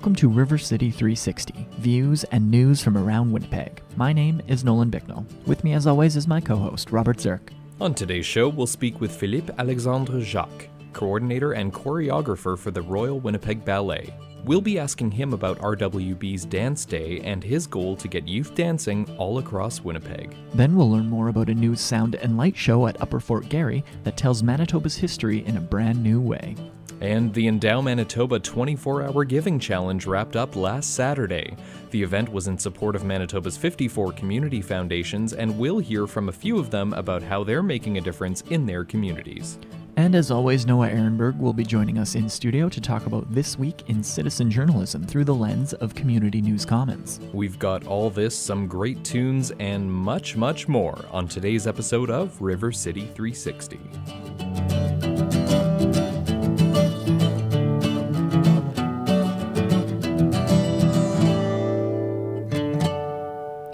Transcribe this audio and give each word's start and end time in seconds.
Welcome 0.00 0.14
to 0.14 0.30
River 0.30 0.56
City 0.56 0.90
360, 0.90 1.68
views 1.72 2.24
and 2.24 2.50
news 2.50 2.82
from 2.82 2.96
around 2.96 3.32
Winnipeg. 3.32 3.82
My 3.98 4.14
name 4.14 4.40
is 4.48 4.64
Nolan 4.64 4.88
Bicknell. 4.88 5.26
With 5.44 5.62
me, 5.62 5.74
as 5.74 5.86
always, 5.86 6.16
is 6.16 6.26
my 6.26 6.40
co 6.40 6.56
host, 6.56 6.90
Robert 6.90 7.18
Zirk. 7.18 7.52
On 7.82 7.92
today's 7.92 8.24
show, 8.24 8.48
we'll 8.48 8.66
speak 8.66 8.98
with 8.98 9.14
Philippe 9.14 9.52
Alexandre 9.58 10.22
Jacques, 10.22 10.68
coordinator 10.92 11.52
and 11.52 11.72
choreographer 11.72 12.58
for 12.58 12.70
the 12.70 12.82
Royal 12.82 13.20
Winnipeg 13.20 13.64
Ballet. 13.64 14.12
We'll 14.44 14.62
be 14.62 14.78
asking 14.78 15.10
him 15.10 15.34
about 15.34 15.58
RWB's 15.58 16.46
Dance 16.46 16.86
Day 16.86 17.20
and 17.20 17.44
his 17.44 17.66
goal 17.66 17.94
to 17.96 18.08
get 18.08 18.26
youth 18.26 18.54
dancing 18.54 19.06
all 19.18 19.38
across 19.38 19.82
Winnipeg. 19.82 20.34
Then 20.54 20.74
we'll 20.74 20.90
learn 20.90 21.10
more 21.10 21.28
about 21.28 21.50
a 21.50 21.54
new 21.54 21.76
sound 21.76 22.14
and 22.14 22.38
light 22.38 22.56
show 22.56 22.86
at 22.86 23.00
Upper 23.02 23.20
Fort 23.20 23.48
Garry 23.50 23.84
that 24.04 24.16
tells 24.16 24.42
Manitoba's 24.42 24.96
history 24.96 25.44
in 25.44 25.58
a 25.58 25.60
brand 25.60 26.02
new 26.02 26.20
way. 26.20 26.56
And 27.02 27.32
the 27.32 27.46
Endow 27.48 27.82
Manitoba 27.82 28.38
24 28.38 29.04
Hour 29.04 29.24
Giving 29.24 29.58
Challenge 29.58 30.06
wrapped 30.06 30.36
up 30.36 30.54
last 30.54 30.94
Saturday. 30.94 31.56
The 31.90 32.02
event 32.02 32.30
was 32.30 32.46
in 32.46 32.58
support 32.58 32.94
of 32.94 33.04
Manitoba's 33.04 33.56
54 33.56 34.12
community 34.12 34.60
foundations, 34.60 35.32
and 35.32 35.58
we'll 35.58 35.78
hear 35.78 36.06
from 36.06 36.28
a 36.28 36.32
few 36.32 36.58
of 36.58 36.70
them 36.70 36.92
about 36.92 37.22
how 37.22 37.42
they're 37.42 37.62
making 37.62 37.98
a 37.98 38.02
difference 38.02 38.42
in 38.50 38.66
their 38.66 38.84
communities. 38.84 39.58
And 39.96 40.14
as 40.14 40.30
always, 40.30 40.66
Noah 40.66 40.88
Erenberg 40.88 41.38
will 41.38 41.52
be 41.52 41.64
joining 41.64 41.98
us 41.98 42.14
in 42.14 42.28
studio 42.28 42.68
to 42.68 42.80
talk 42.80 43.06
about 43.06 43.32
this 43.32 43.58
week 43.58 43.82
in 43.88 44.02
citizen 44.02 44.50
journalism 44.50 45.04
through 45.04 45.24
the 45.24 45.34
lens 45.34 45.72
of 45.74 45.94
Community 45.94 46.40
News 46.40 46.64
Commons. 46.64 47.20
We've 47.32 47.58
got 47.58 47.86
all 47.86 48.10
this, 48.10 48.36
some 48.36 48.66
great 48.66 49.04
tunes, 49.04 49.52
and 49.58 49.92
much, 49.92 50.36
much 50.36 50.68
more 50.68 51.04
on 51.10 51.28
today's 51.28 51.66
episode 51.66 52.10
of 52.10 52.40
River 52.40 52.72
City 52.72 53.06
360. 53.14 54.99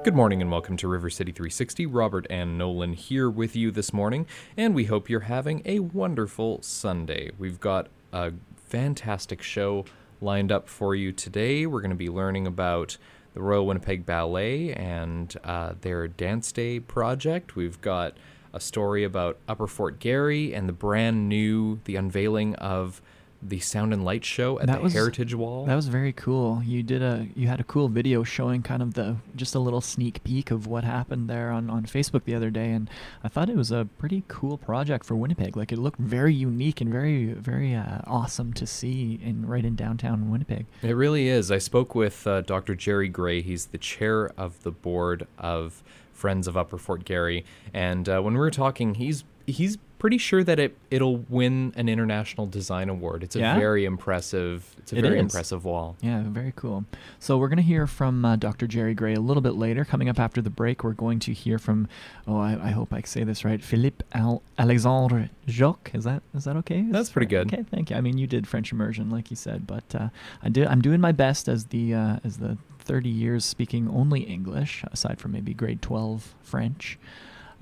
Good 0.06 0.14
morning 0.14 0.40
and 0.40 0.52
welcome 0.52 0.76
to 0.76 0.86
River 0.86 1.10
City 1.10 1.32
360. 1.32 1.84
Robert 1.86 2.28
and 2.30 2.56
Nolan 2.56 2.92
here 2.92 3.28
with 3.28 3.56
you 3.56 3.72
this 3.72 3.92
morning, 3.92 4.24
and 4.56 4.72
we 4.72 4.84
hope 4.84 5.10
you're 5.10 5.18
having 5.18 5.62
a 5.64 5.80
wonderful 5.80 6.62
Sunday. 6.62 7.32
We've 7.36 7.58
got 7.58 7.88
a 8.12 8.30
fantastic 8.54 9.42
show 9.42 9.84
lined 10.20 10.52
up 10.52 10.68
for 10.68 10.94
you 10.94 11.10
today. 11.10 11.66
We're 11.66 11.80
going 11.80 11.90
to 11.90 11.96
be 11.96 12.08
learning 12.08 12.46
about 12.46 12.98
the 13.34 13.42
Royal 13.42 13.66
Winnipeg 13.66 14.06
Ballet 14.06 14.72
and 14.74 15.36
uh, 15.42 15.72
their 15.80 16.06
Dance 16.06 16.52
Day 16.52 16.78
project. 16.78 17.56
We've 17.56 17.80
got 17.80 18.16
a 18.54 18.60
story 18.60 19.02
about 19.02 19.38
Upper 19.48 19.66
Fort 19.66 19.98
Garry 19.98 20.54
and 20.54 20.68
the 20.68 20.72
brand 20.72 21.28
new, 21.28 21.80
the 21.82 21.96
unveiling 21.96 22.54
of 22.54 23.02
the 23.42 23.60
sound 23.60 23.92
and 23.92 24.04
light 24.04 24.24
show 24.24 24.58
at 24.58 24.66
That 24.66 24.78
the 24.78 24.82
was- 24.82 24.92
Heritage 24.94 25.34
Wall. 25.34 25.66
That 25.66 25.74
was 25.76 25.88
very 25.88 26.12
cool. 26.12 26.62
You 26.64 26.82
did 26.82 27.02
a 27.02 27.28
you 27.34 27.48
had 27.48 27.60
a 27.60 27.64
cool 27.64 27.88
video 27.88 28.24
showing 28.24 28.62
kind 28.62 28.82
of 28.82 28.94
the 28.94 29.16
just 29.36 29.54
a 29.54 29.58
little 29.58 29.80
sneak 29.80 30.24
peek 30.24 30.50
of 30.50 30.66
what 30.66 30.84
happened 30.84 31.28
there 31.28 31.50
on, 31.50 31.68
on 31.70 31.84
Facebook 31.84 32.24
the 32.24 32.34
other 32.34 32.50
day 32.50 32.70
and 32.72 32.88
I 33.22 33.28
thought 33.28 33.48
it 33.50 33.56
was 33.56 33.70
a 33.70 33.86
pretty 33.98 34.24
cool 34.28 34.56
project 34.58 35.04
for 35.04 35.14
Winnipeg. 35.16 35.56
Like 35.56 35.70
it 35.72 35.78
looked 35.78 35.98
very 36.00 36.34
unique 36.34 36.80
and 36.80 36.90
very 36.90 37.26
very 37.26 37.74
uh, 37.74 37.98
awesome 38.06 38.52
to 38.54 38.66
see 38.66 39.20
in 39.22 39.46
right 39.46 39.64
in 39.64 39.76
downtown 39.76 40.30
Winnipeg. 40.30 40.66
It 40.82 40.92
really 40.92 41.28
is. 41.28 41.50
I 41.52 41.58
spoke 41.58 41.94
with 41.94 42.26
uh, 42.26 42.40
Dr. 42.40 42.74
Jerry 42.74 43.08
Gray. 43.08 43.42
He's 43.42 43.66
the 43.66 43.78
chair 43.78 44.30
of 44.38 44.62
the 44.62 44.70
board 44.72 45.26
of 45.38 45.82
Friends 46.12 46.46
of 46.48 46.56
Upper 46.56 46.78
Fort 46.78 47.04
Garry, 47.04 47.44
and 47.74 48.08
uh, 48.08 48.20
when 48.22 48.32
we 48.32 48.40
were 48.40 48.50
talking, 48.50 48.94
he's 48.94 49.22
he's 49.46 49.76
pretty 49.98 50.18
sure 50.18 50.44
that 50.44 50.58
it 50.58 50.76
it'll 50.90 51.18
win 51.28 51.72
an 51.76 51.88
international 51.88 52.46
design 52.46 52.88
award. 52.88 53.22
It's 53.22 53.34
a 53.36 53.40
Yeah? 53.40 53.58
very 53.58 53.84
impressive. 53.84 54.74
It's 54.78 54.92
a 54.92 54.98
It 54.98 55.02
very 55.02 55.16
is. 55.16 55.22
impressive 55.22 55.64
wall. 55.64 55.96
Yeah, 56.00 56.22
very 56.26 56.52
cool. 56.56 56.84
So 57.18 57.38
we're 57.38 57.48
going 57.48 57.56
to 57.56 57.62
hear 57.62 57.86
from 57.86 58.24
uh, 58.24 58.36
Dr. 58.36 58.66
Jerry 58.66 58.94
Gray 58.94 59.14
a 59.14 59.20
little 59.20 59.40
bit 59.40 59.54
later. 59.54 59.84
Coming 59.84 60.08
up 60.08 60.18
after 60.18 60.40
the 60.42 60.50
break, 60.50 60.84
we're 60.84 60.92
going 60.92 61.18
to 61.20 61.32
hear 61.32 61.58
from, 61.58 61.88
oh, 62.26 62.38
I, 62.38 62.52
I 62.68 62.70
hope 62.70 62.92
I 62.92 63.02
say 63.02 63.24
this 63.24 63.44
right, 63.44 63.62
Philippe 63.62 64.04
Al- 64.12 64.42
Alexandre 64.58 65.30
Jacques. 65.48 65.90
Is 65.94 66.04
that 66.04 66.22
is 66.34 66.44
that 66.44 66.56
okay? 66.56 66.80
Is- 66.80 66.92
That's 66.92 67.10
pretty 67.10 67.26
good. 67.26 67.52
Okay, 67.52 67.64
thank 67.70 67.90
you. 67.90 67.96
I 67.96 68.00
mean, 68.00 68.18
you 68.18 68.26
did 68.26 68.46
French 68.46 68.72
immersion, 68.72 69.10
like 69.10 69.30
you 69.30 69.36
said, 69.36 69.66
but 69.66 69.94
uh, 69.94 70.08
I 70.42 70.48
did. 70.50 70.66
I'm 70.66 70.80
doing 70.82 71.00
my 71.00 71.12
best 71.12 71.48
as 71.48 71.66
the 71.66 71.94
uh, 71.94 72.18
as 72.24 72.36
the 72.38 72.58
30 72.80 73.08
years 73.08 73.44
speaking 73.44 73.88
only 73.88 74.20
English, 74.20 74.84
aside 74.92 75.18
from 75.18 75.32
maybe 75.32 75.52
grade 75.52 75.82
12 75.82 76.34
French. 76.42 76.98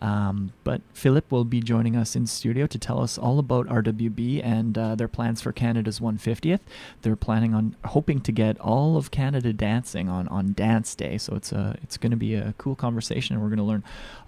Um, 0.05 0.53
but 0.65 0.83
Philip 0.93 1.33
will 1.33 1.47
be 1.47 1.63
joining 1.63 1.97
us 1.97 2.15
in 2.15 2.27
studio 2.27 2.67
to 2.67 2.79
tell 2.79 3.01
us 3.01 3.17
all 3.17 3.39
about 3.39 3.67
RWB 3.69 4.45
and 4.45 4.77
uh, 4.77 4.95
their 4.97 5.09
plans 5.09 5.41
for 5.41 5.51
Canada's 5.51 5.99
150th. 5.99 6.61
They're 7.01 7.17
planning 7.17 7.55
on 7.55 7.75
hoping 7.87 8.21
to 8.21 8.31
get 8.31 8.61
all 8.61 8.99
of 8.99 9.11
Canada 9.11 9.55
dancing 9.55 10.11
on, 10.11 10.29
on 10.29 10.53
Dance 10.53 10.95
Day, 10.95 11.17
so 11.17 11.35
it's 11.35 11.53
a 11.53 11.79
it's 11.83 11.97
going 11.97 12.11
to 12.11 12.19
be 12.19 12.35
a 12.35 12.53
cool 12.59 12.75
conversation, 12.75 13.35
and 13.35 13.43
we're 13.43 13.49
going 13.49 13.57
to 13.57 13.65
learn 13.65 13.83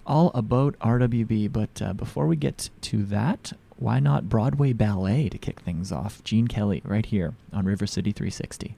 all 0.07 0.31
about 0.33 0.79
RWB. 0.79 1.53
But 1.53 1.79
uh, 1.79 1.93
before 1.93 2.25
we 2.25 2.37
get 2.37 2.71
to 2.81 3.03
that, 3.05 3.53
why 3.75 3.99
not 3.99 4.29
Broadway 4.29 4.73
Ballet 4.73 5.29
to 5.29 5.37
kick 5.37 5.59
things 5.59 5.91
off? 5.91 6.23
Gene 6.23 6.47
Kelly 6.47 6.81
right 6.85 7.05
here 7.05 7.35
on 7.53 7.65
River 7.65 7.85
City 7.85 8.11
360. 8.11 8.75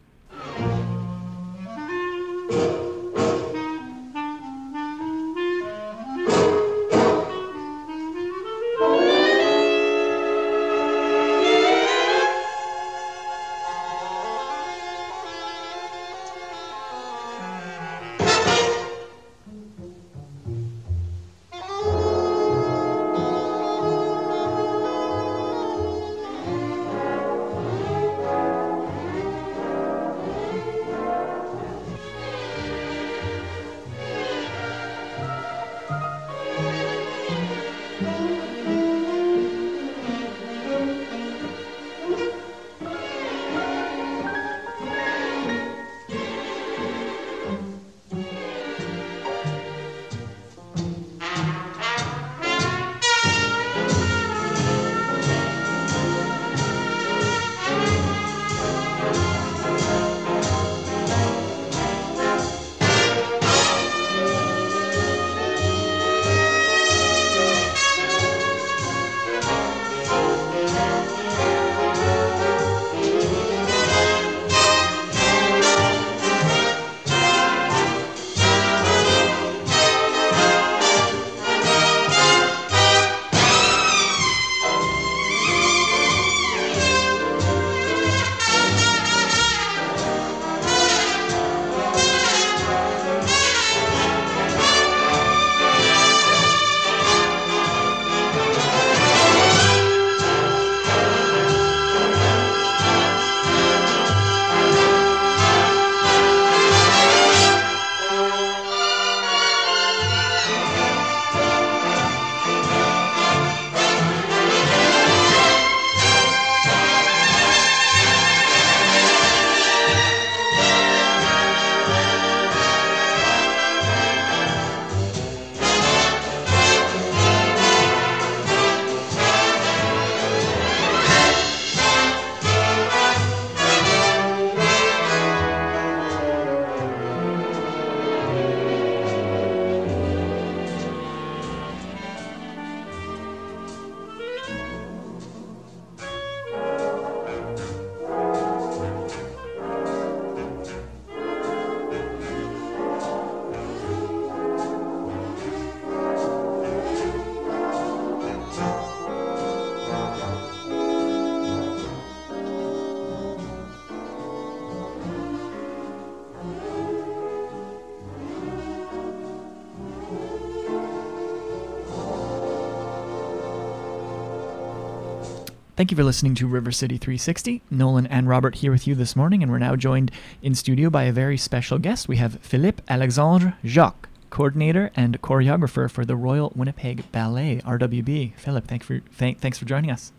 Thank 175.80 175.92
you 175.92 175.96
for 175.96 176.04
listening 176.04 176.36
to 176.36 176.46
River 176.46 176.74
City 176.74 176.98
360. 176.98 177.62
Nolan 177.72 178.06
and 178.08 178.28
Robert 178.28 178.56
here 178.56 178.70
with 178.70 178.86
you 178.86 178.96
this 178.96 179.16
morning, 179.16 179.42
and 179.42 179.50
we're 179.50 179.60
now 179.60 179.78
joined 179.78 180.12
in 180.42 180.54
studio 180.54 180.90
by 180.90 181.04
a 181.04 181.14
very 181.14 181.38
special 181.38 181.78
guest. 181.80 182.10
We 182.10 182.18
have 182.18 182.42
Philippe 182.42 182.84
Alexandre 182.90 183.56
Jacques, 183.64 184.10
coordinator 184.30 184.92
and 184.94 185.22
choreographer 185.22 185.90
for 185.90 186.04
the 186.04 186.18
Royal 186.18 186.52
Winnipeg 186.54 187.10
Ballet, 187.14 187.62
RWB. 187.66 188.36
Philip, 188.36 188.68
thank 188.68 188.84
for, 188.84 189.00
thank, 189.14 189.40
thanks 189.40 189.58
for 189.58 189.64
joining 189.64 189.90
us. 189.90 190.12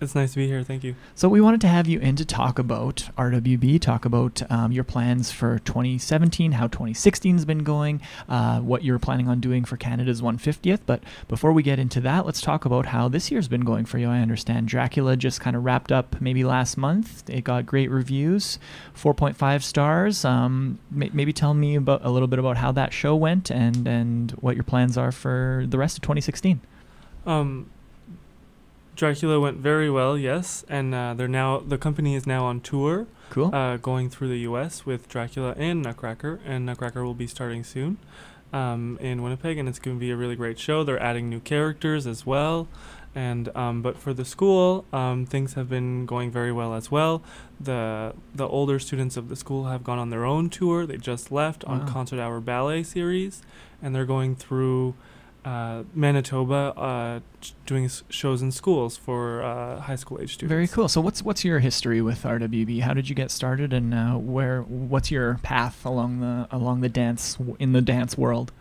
It's 0.00 0.14
nice 0.14 0.30
to 0.32 0.36
be 0.36 0.46
here. 0.46 0.62
Thank 0.62 0.84
you. 0.84 0.94
So 1.16 1.28
we 1.28 1.40
wanted 1.40 1.60
to 1.62 1.68
have 1.68 1.88
you 1.88 1.98
in 1.98 2.14
to 2.16 2.24
talk 2.24 2.60
about 2.60 3.08
RWB, 3.18 3.80
talk 3.80 4.04
about 4.04 4.40
um, 4.48 4.70
your 4.70 4.84
plans 4.84 5.32
for 5.32 5.58
2017, 5.58 6.52
how 6.52 6.68
2016 6.68 7.34
has 7.34 7.44
been 7.44 7.64
going, 7.64 8.00
uh, 8.28 8.60
what 8.60 8.84
you're 8.84 9.00
planning 9.00 9.28
on 9.28 9.40
doing 9.40 9.64
for 9.64 9.76
Canada's 9.76 10.22
150th. 10.22 10.80
But 10.86 11.02
before 11.26 11.52
we 11.52 11.64
get 11.64 11.80
into 11.80 12.00
that, 12.02 12.24
let's 12.24 12.40
talk 12.40 12.64
about 12.64 12.86
how 12.86 13.08
this 13.08 13.32
year's 13.32 13.48
been 13.48 13.62
going 13.62 13.86
for 13.86 13.98
you. 13.98 14.08
I 14.08 14.20
understand 14.20 14.68
Dracula 14.68 15.16
just 15.16 15.40
kind 15.40 15.56
of 15.56 15.64
wrapped 15.64 15.90
up 15.90 16.20
maybe 16.20 16.44
last 16.44 16.76
month. 16.76 17.28
It 17.28 17.42
got 17.42 17.66
great 17.66 17.90
reviews, 17.90 18.60
4.5 18.94 19.62
stars. 19.64 20.24
Um, 20.24 20.78
may- 20.92 21.10
maybe 21.12 21.32
tell 21.32 21.54
me 21.54 21.74
about 21.74 22.04
a 22.04 22.10
little 22.10 22.28
bit 22.28 22.38
about 22.38 22.58
how 22.58 22.70
that 22.72 22.92
show 22.92 23.16
went 23.16 23.50
and 23.50 23.88
and 23.88 24.30
what 24.32 24.54
your 24.54 24.64
plans 24.64 24.96
are 24.96 25.10
for 25.10 25.64
the 25.68 25.76
rest 25.78 25.98
of 25.98 26.02
2016. 26.02 26.60
Um, 27.26 27.68
Dracula 28.98 29.38
went 29.38 29.58
very 29.58 29.88
well, 29.88 30.18
yes, 30.18 30.64
and 30.68 30.92
uh, 30.92 31.14
they're 31.14 31.28
now 31.28 31.60
the 31.60 31.78
company 31.78 32.16
is 32.16 32.26
now 32.26 32.44
on 32.46 32.60
tour, 32.60 33.06
Cool. 33.30 33.54
uh, 33.54 33.76
going 33.76 34.10
through 34.10 34.28
the 34.28 34.40
U.S. 34.40 34.84
with 34.84 35.08
Dracula 35.08 35.54
and 35.56 35.82
Nutcracker, 35.82 36.40
and 36.44 36.66
Nutcracker 36.66 37.04
will 37.04 37.14
be 37.14 37.28
starting 37.28 37.62
soon 37.62 37.98
um, 38.52 38.98
in 39.00 39.22
Winnipeg, 39.22 39.56
and 39.56 39.68
it's 39.68 39.78
going 39.78 39.96
to 39.96 40.00
be 40.00 40.10
a 40.10 40.16
really 40.16 40.34
great 40.34 40.58
show. 40.58 40.82
They're 40.82 41.00
adding 41.00 41.30
new 41.30 41.38
characters 41.38 42.08
as 42.08 42.26
well, 42.26 42.66
and 43.14 43.54
um, 43.56 43.82
but 43.82 43.96
for 43.96 44.12
the 44.12 44.24
school, 44.24 44.84
um, 44.92 45.24
things 45.26 45.54
have 45.54 45.68
been 45.68 46.04
going 46.04 46.32
very 46.32 46.50
well 46.50 46.74
as 46.74 46.90
well. 46.90 47.22
The 47.60 48.14
the 48.34 48.48
older 48.48 48.80
students 48.80 49.16
of 49.16 49.28
the 49.28 49.36
school 49.36 49.66
have 49.66 49.84
gone 49.84 50.00
on 50.00 50.10
their 50.10 50.24
own 50.24 50.50
tour. 50.50 50.86
They 50.86 50.96
just 50.96 51.30
left 51.30 51.64
on 51.66 51.86
Concert 51.86 52.18
Hour 52.18 52.40
Ballet 52.40 52.82
series, 52.82 53.42
and 53.80 53.94
they're 53.94 54.04
going 54.04 54.34
through 54.34 54.96
uh, 55.48 55.82
Manitoba, 55.94 56.62
uh, 56.76 57.20
doing 57.64 57.86
s- 57.86 58.02
shows 58.10 58.42
in 58.42 58.50
schools 58.50 58.96
for 58.96 59.42
uh, 59.42 59.80
high 59.80 59.96
school 59.96 60.18
age 60.20 60.34
students. 60.34 60.50
Very 60.50 60.68
cool. 60.68 60.88
So 60.88 61.00
what's 61.00 61.22
what's 61.22 61.42
your 61.44 61.60
history 61.60 62.00
with 62.02 62.22
RWB? 62.24 62.80
How 62.82 62.92
did 62.98 63.08
you 63.08 63.14
get 63.14 63.30
started, 63.30 63.72
and 63.72 63.94
uh, 63.94 64.14
where 64.36 64.62
what's 64.62 65.10
your 65.10 65.38
path 65.42 65.86
along 65.86 66.20
the 66.20 66.48
along 66.50 66.82
the 66.82 66.88
dance 66.88 67.38
in 67.58 67.72
the 67.72 67.80
dance 67.80 68.18
world? 68.18 68.52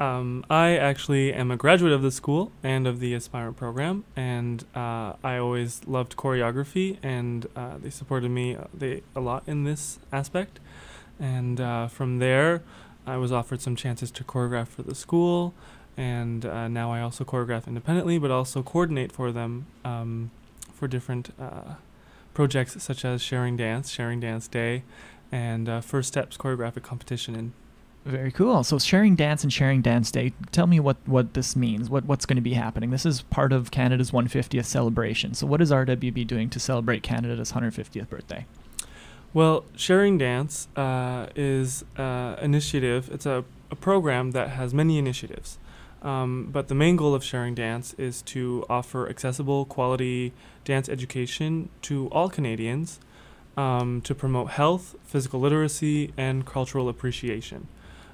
Um, 0.00 0.44
I 0.50 0.76
actually 0.76 1.32
am 1.32 1.50
a 1.50 1.56
graduate 1.56 1.92
of 1.92 2.02
the 2.02 2.10
school 2.10 2.50
and 2.62 2.86
of 2.86 2.98
the 2.98 3.14
Aspirant 3.14 3.56
program, 3.56 4.04
and 4.16 4.64
uh, 4.74 5.12
I 5.22 5.36
always 5.36 5.82
loved 5.86 6.16
choreography, 6.16 6.96
and 7.02 7.46
uh, 7.54 7.76
they 7.78 7.90
supported 7.90 8.30
me 8.30 8.56
uh, 8.56 8.64
they, 8.74 9.02
a 9.14 9.20
lot 9.20 9.44
in 9.46 9.62
this 9.64 9.98
aspect. 10.10 10.58
And 11.20 11.60
uh, 11.60 11.86
from 11.86 12.18
there, 12.18 12.62
I 13.06 13.16
was 13.16 13.30
offered 13.30 13.60
some 13.60 13.76
chances 13.76 14.10
to 14.12 14.24
choreograph 14.24 14.68
for 14.68 14.82
the 14.82 14.94
school, 14.94 15.54
and 15.96 16.44
uh, 16.44 16.68
now 16.68 16.92
I 16.92 17.00
also 17.00 17.24
choreograph 17.24 17.66
independently, 17.66 18.18
but 18.18 18.30
also 18.30 18.62
coordinate 18.62 19.12
for 19.12 19.32
them 19.32 19.66
um, 19.84 20.30
for 20.72 20.88
different 20.88 21.30
uh, 21.40 21.74
projects 22.34 22.82
such 22.82 23.04
as 23.04 23.22
Sharing 23.22 23.56
Dance, 23.56 23.90
Sharing 23.90 24.20
Dance 24.20 24.48
Day, 24.48 24.82
and 25.30 25.68
uh, 25.68 25.80
First 25.80 26.08
Steps 26.08 26.36
Choreographic 26.36 26.82
Competition 26.82 27.34
in 27.34 27.52
Very 28.04 28.32
cool. 28.32 28.64
So 28.64 28.78
sharing 28.78 29.16
dance 29.16 29.42
and 29.42 29.52
sharing 29.52 29.80
dance 29.80 30.10
day. 30.10 30.32
Tell 30.50 30.66
me 30.66 30.80
what 30.80 30.96
what 31.06 31.34
this 31.34 31.54
means. 31.54 31.88
What 31.88 32.04
what's 32.04 32.26
going 32.26 32.36
to 32.36 32.42
be 32.42 32.54
happening? 32.54 32.90
This 32.90 33.06
is 33.06 33.22
part 33.22 33.52
of 33.52 33.70
Canada's 33.70 34.10
150th 34.10 34.64
celebration. 34.64 35.34
So 35.34 35.46
what 35.46 35.60
is 35.60 35.70
RWB 35.70 36.26
doing 36.26 36.50
to 36.50 36.58
celebrate 36.58 37.02
Canada's 37.02 37.52
150th 37.52 38.08
birthday? 38.08 38.46
Well, 39.34 39.64
Sharing 39.76 40.18
Dance 40.18 40.68
uh, 40.76 41.28
is 41.34 41.84
uh, 41.96 42.36
initiative. 42.42 43.08
It's 43.10 43.24
a, 43.24 43.44
a 43.70 43.76
program 43.76 44.32
that 44.32 44.50
has 44.50 44.74
many 44.74 44.98
initiatives, 44.98 45.58
um, 46.02 46.48
but 46.50 46.68
the 46.68 46.74
main 46.74 46.96
goal 46.96 47.14
of 47.14 47.22
Sharing 47.22 47.54
Dance 47.54 47.94
is 47.94 48.22
to 48.22 48.66
offer 48.68 49.08
accessible, 49.08 49.64
quality 49.64 50.32
dance 50.64 50.88
education 50.88 51.68
to 51.82 52.08
all 52.08 52.28
Canadians, 52.28 52.98
um, 53.56 54.00
to 54.02 54.14
promote 54.14 54.50
health, 54.50 54.96
physical 55.04 55.40
literacy, 55.40 56.12
and 56.16 56.44
cultural 56.44 56.88
appreciation. 56.88 57.68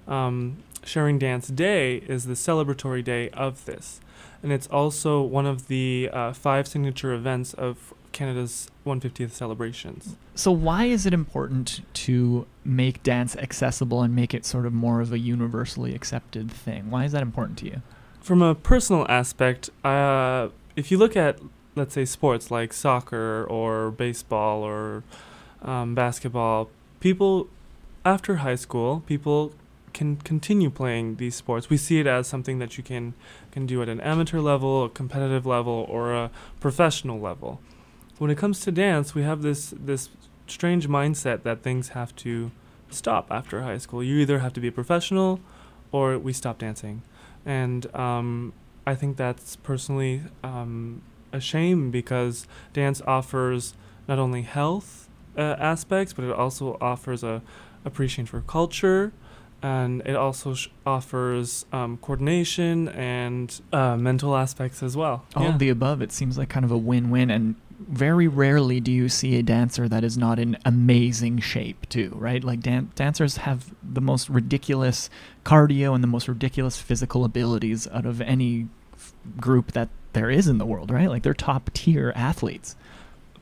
Um, 0.07 0.59
Sharing 0.85 1.19
Dance 1.19 1.49
Day 1.49 1.97
is 1.97 2.27
the 2.27 2.35
celebratory 2.35 3.03
day 3.03 3.31
of 3.31 3.65
this, 3.65 4.01
and 4.43 4.53
it's 4.53 4.67
also 4.69 5.23
one 5.23 5.47
of 5.47 5.69
the 5.69 6.11
uh, 6.13 6.33
five 6.33 6.69
signature 6.69 7.13
events 7.13 7.55
of 7.55 7.95
Canada's 8.19 8.69
150th 8.85 9.31
celebrations. 9.31 10.17
So 10.35 10.51
why 10.51 10.87
is 10.87 11.07
it 11.07 11.15
important 11.15 11.83
to 12.07 12.49
make 12.65 13.01
dance 13.05 13.37
accessible 13.37 14.03
and 14.03 14.13
make 14.13 14.35
it 14.35 14.45
sort 14.45 14.67
of 14.67 14.73
more 14.73 15.01
of 15.01 15.13
a 15.13 15.21
universally 15.21 15.95
accepted 15.95 16.51
thing? 16.51 16.91
Why 16.91 17.05
is 17.05 17.13
that 17.13 17.23
important 17.23 17.59
to 17.59 17.67
you? 17.67 17.83
From 18.21 18.43
a 18.43 18.57
personal 18.57 19.07
aspect, 19.09 19.71
uh, 19.85 20.49
if 20.75 20.91
you 20.91 20.99
look 20.99 21.17
at, 21.17 21.39
let's 21.77 21.95
say, 21.95 22.05
sports 22.05 22.51
like 22.51 22.73
soccer 22.73 23.45
or 23.49 23.93
baseball 23.93 24.65
or 24.65 25.05
um, 25.63 25.95
basketball, 25.95 26.71
people 26.99 27.49
after 28.05 28.37
high 28.37 28.57
school, 28.57 29.05
people 29.07 29.53
can 29.93 30.17
continue 30.17 30.71
playing 30.71 31.17
these 31.17 31.37
sports. 31.37 31.71
We 31.71 31.77
see 31.77 32.01
it 32.01 32.09
as 32.09 32.27
something 32.27 32.59
that 32.59 32.77
you 32.77 32.83
can 32.83 33.15
can 33.53 33.65
do 33.65 33.81
at 33.81 33.89
an 33.89 34.01
amateur 34.01 34.41
level, 34.41 34.87
a 34.87 34.89
competitive 34.89 35.47
level, 35.47 35.87
or 35.89 36.13
a 36.13 36.33
professional 36.59 37.21
level. 37.21 37.61
When 38.19 38.31
it 38.31 38.39
comes 38.39 38.61
to 38.61 38.73
dance, 38.73 39.15
we 39.15 39.23
have 39.23 39.43
this 39.43 39.75
this 39.79 40.09
strange 40.47 40.89
mindset 40.89 41.43
that 41.43 41.63
things 41.63 41.91
have 41.91 42.15
to 42.17 42.51
stop 42.91 43.27
after 43.31 43.63
high 43.63 43.79
school. 43.79 44.03
You 44.03 44.17
either 44.19 44.39
have 44.41 44.53
to 44.55 44.61
be 44.61 44.69
a 44.69 44.73
professional, 44.73 45.41
or 45.93 46.19
we 46.19 46.33
stop 46.33 46.59
dancing 46.59 47.03
and 47.47 47.95
um, 47.95 48.53
I 48.87 48.95
think 48.95 49.17
that's 49.17 49.57
personally 49.57 50.23
um, 50.45 51.01
a 51.33 51.41
shame 51.41 51.91
because 51.91 52.47
dance 52.73 53.01
offers 53.07 53.75
not 54.07 54.19
only 54.19 54.43
health 54.43 55.09
uh, 55.37 55.41
aspects, 55.59 56.13
but 56.13 56.25
it 56.25 56.33
also 56.33 56.77
offers 56.81 57.23
a 57.23 57.41
appreciation 57.85 58.27
for 58.27 58.41
culture, 58.43 59.13
and 59.63 60.03
it 60.05 60.17
also 60.17 60.55
sh- 60.55 60.69
offers 60.85 61.65
um, 61.73 61.97
coordination 61.99 62.89
and 62.89 63.61
uh, 63.73 63.97
mental 63.97 64.37
aspects 64.37 64.83
as 64.83 64.97
well. 64.97 65.25
All 65.35 65.45
Yeah. 65.45 65.53
of 65.55 65.59
the 65.59 65.69
above. 65.71 66.03
It 66.03 66.13
seems 66.13 66.37
like 66.37 66.49
kind 66.51 66.65
of 66.65 66.71
a 66.71 66.79
win-win 66.79 67.31
and 67.31 67.55
very 67.79 68.27
rarely 68.27 68.81
do 68.81 68.91
you 68.91 69.09
see 69.09 69.37
a 69.37 69.43
dancer 69.43 69.89
that 69.89 70.03
is 70.03 70.19
not 70.19 70.39
in 70.39 70.57
amazing 70.65 71.39
shape 71.39 71.89
too, 71.89 72.13
right? 72.17 72.43
Like 72.43 72.61
dan- 72.61 72.91
dancers 72.95 73.39
have 73.39 73.73
the 73.83 74.01
most 74.01 74.29
ridiculous 74.29 75.09
cardio 75.45 75.95
and 75.95 76.03
the 76.03 76.09
most 76.09 76.29
ridiculous 76.29 76.81
physical 76.81 77.25
abilities 77.25 77.87
out 77.89 78.07
of 78.07 78.21
any 78.21 78.69
f- 78.95 79.13
group 79.39 79.73
that 79.73 79.89
there 80.13 80.31
is 80.31 80.49
in 80.49 80.59
the 80.59 80.67
world, 80.67 80.91
right? 80.91 81.09
Like 81.09 81.23
they're 81.23 81.35
top 81.35 81.71
tier 81.73 82.13
athletes. 82.17 82.75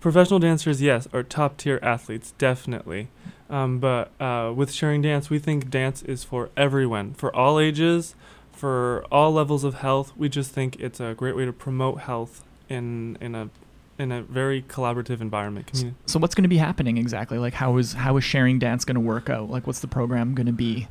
Professional 0.01 0.39
dancers, 0.39 0.83
yes, 0.83 1.09
are 1.13 1.23
top 1.23 1.57
tier 1.57 1.81
athletes, 1.83 2.33
definitely. 2.39 3.09
Um, 3.49 3.79
but 3.79 4.11
uh, 4.21 4.53
with 4.55 4.73
sharing 4.73 5.03
dance, 5.03 5.31
we 5.31 5.39
think 5.39 5.71
dance 5.71 6.03
is 6.03 6.25
for 6.25 6.51
everyone, 6.57 7.15
for 7.15 7.35
all 7.35 7.59
ages, 7.59 8.15
for 8.53 9.05
all 9.11 9.33
levels 9.33 9.65
of 9.65 9.77
health. 9.77 10.13
We 10.17 10.29
just 10.29 10.51
think 10.51 10.77
it's 10.79 11.01
a 11.01 11.15
great 11.15 11.37
way 11.37 11.45
to 11.45 11.53
promote 11.53 12.01
health 12.01 12.45
in 12.69 13.17
in 13.21 13.35
a 13.35 13.51
in 13.99 14.13
a 14.13 14.23
very 14.23 14.63
collaborative 14.63 15.21
environment. 15.21 15.85
So 16.07 16.19
what's 16.19 16.35
going 16.35 16.43
to 16.43 16.49
be 16.49 16.59
happening 16.59 16.99
exactly? 16.99 17.39
Like 17.39 17.55
how 17.55 17.77
is 17.79 17.95
how 17.95 18.17
is 18.17 18.25
sharing 18.25 18.59
dance 18.59 18.85
going 18.85 18.95
to 18.95 19.01
work 19.01 19.31
out? 19.31 19.51
Like 19.51 19.67
what's 19.67 19.81
the 19.81 19.89
program 19.89 20.35
going 20.35 20.47
to 20.47 20.53
be? 20.53 20.89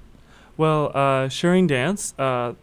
Well, 0.58 0.92
uh, 0.96 1.28
sharing 1.30 1.68
dance. 1.68 2.14
Uh, 2.18 2.54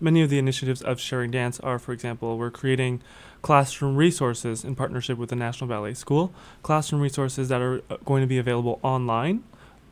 many 0.00 0.22
of 0.22 0.30
the 0.30 0.38
initiatives 0.38 0.82
of 0.82 1.00
sharing 1.00 1.30
dance 1.30 1.60
are, 1.60 1.78
for 1.78 1.92
example, 1.92 2.38
we're 2.38 2.50
creating 2.50 3.02
classroom 3.42 3.96
resources 3.96 4.64
in 4.64 4.74
partnership 4.74 5.18
with 5.18 5.30
the 5.30 5.36
National 5.36 5.68
Ballet 5.68 5.94
School. 5.94 6.32
Classroom 6.62 7.00
resources 7.00 7.48
that 7.48 7.60
are 7.60 7.82
uh, 7.88 7.96
going 8.04 8.20
to 8.20 8.26
be 8.26 8.38
available 8.38 8.80
online, 8.82 9.44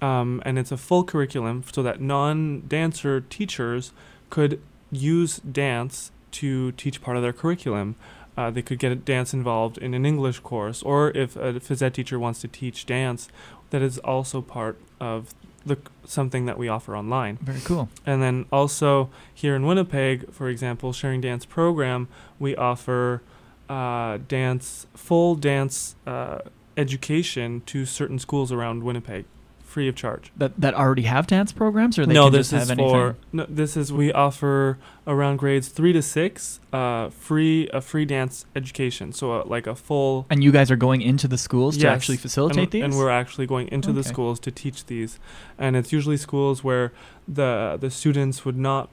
um, 0.03 0.43
and 0.45 0.59
it's 0.59 0.73
a 0.73 0.77
full 0.77 1.05
curriculum 1.05 1.63
so 1.73 1.83
that 1.83 2.01
non-dancer 2.01 3.21
teachers 3.21 3.93
could 4.31 4.61
use 4.91 5.39
dance 5.39 6.11
to 6.33 6.73
teach 6.73 7.01
part 7.01 7.17
of 7.17 7.23
their 7.23 7.33
curriculum. 7.33 7.95
Uh, 8.37 8.51
they 8.51 8.63
could 8.63 8.79
get 8.79 8.91
a 8.91 8.97
dance 8.97 9.33
involved 9.33 9.79
in 9.79 9.95
an 9.95 10.05
English 10.05 10.41
course, 10.41 10.83
or 10.83 11.11
if 11.11 11.37
a 11.37 11.55
phys 11.55 11.83
ed 11.83 11.95
teacher 11.95 12.19
wants 12.19 12.41
to 12.41 12.49
teach 12.49 12.85
dance, 12.85 13.29
that 13.71 13.83
is 13.83 13.99
also 13.99 14.43
part 14.43 14.79
of 15.01 15.35
the 15.65 15.79
something 16.05 16.47
that 16.47 16.59
we 16.59 16.69
offer 16.69 16.97
online. 16.97 17.39
Very 17.41 17.61
cool. 17.61 17.89
And 18.05 18.23
then 18.23 18.47
also 18.53 19.11
here 19.33 19.55
in 19.55 19.65
Winnipeg, 19.67 20.33
for 20.33 20.49
example, 20.49 20.93
Sharing 20.93 21.21
Dance 21.21 21.47
program, 21.47 22.09
we 22.39 22.55
offer 22.57 23.23
uh, 23.69 24.19
dance, 24.29 24.87
full 24.95 25.37
dance 25.37 25.97
uh, 26.07 26.41
education 26.77 27.63
to 27.67 27.87
certain 27.87 28.19
schools 28.19 28.53
around 28.53 28.83
Winnipeg 28.83 29.25
free 29.75 29.89
of 29.89 29.97
charge. 29.97 30.31
That 30.37 30.53
that 30.57 30.75
already 30.75 31.03
have 31.03 31.27
dance 31.27 31.53
programs, 31.53 31.99
or 31.99 32.07
they 32.07 32.15
no, 32.15 32.27
can 32.27 32.33
this 32.35 32.51
just 32.51 32.63
is 32.63 32.69
have 32.69 32.79
for 32.79 33.07
anything? 33.07 33.17
no, 33.33 33.47
this 33.49 33.77
is 33.77 33.93
we 33.93 34.13
offer 34.13 34.79
around 35.05 35.39
grades 35.39 35.67
three 35.69 35.93
to 35.93 36.01
six 36.01 36.61
uh, 36.73 37.11
free 37.11 37.69
a 37.73 37.81
free 37.81 38.05
dance 38.05 38.47
education. 38.55 39.13
So 39.13 39.25
uh, 39.33 39.45
like 39.45 39.67
a 39.67 39.75
full 39.75 40.27
And 40.31 40.45
you 40.45 40.53
guys 40.53 40.71
are 40.71 40.77
going 40.77 41.03
into 41.03 41.27
the 41.27 41.39
schools 41.39 41.77
to 41.79 41.89
actually 41.89 42.19
facilitate 42.19 42.63
and, 42.63 42.71
these. 42.71 42.85
and 42.85 42.97
we're 42.97 43.11
actually 43.11 43.47
going 43.47 43.69
into 43.69 43.93
the 43.93 44.05
schools 44.05 44.39
to 44.41 44.51
teach 44.53 44.87
these, 44.87 45.19
and 45.59 45.75
it's 45.75 45.93
usually 45.93 46.17
schools 46.17 46.63
where 46.63 46.93
the 47.27 47.77
the 47.81 47.91
students 47.91 48.45
would 48.45 48.57
not 48.57 48.89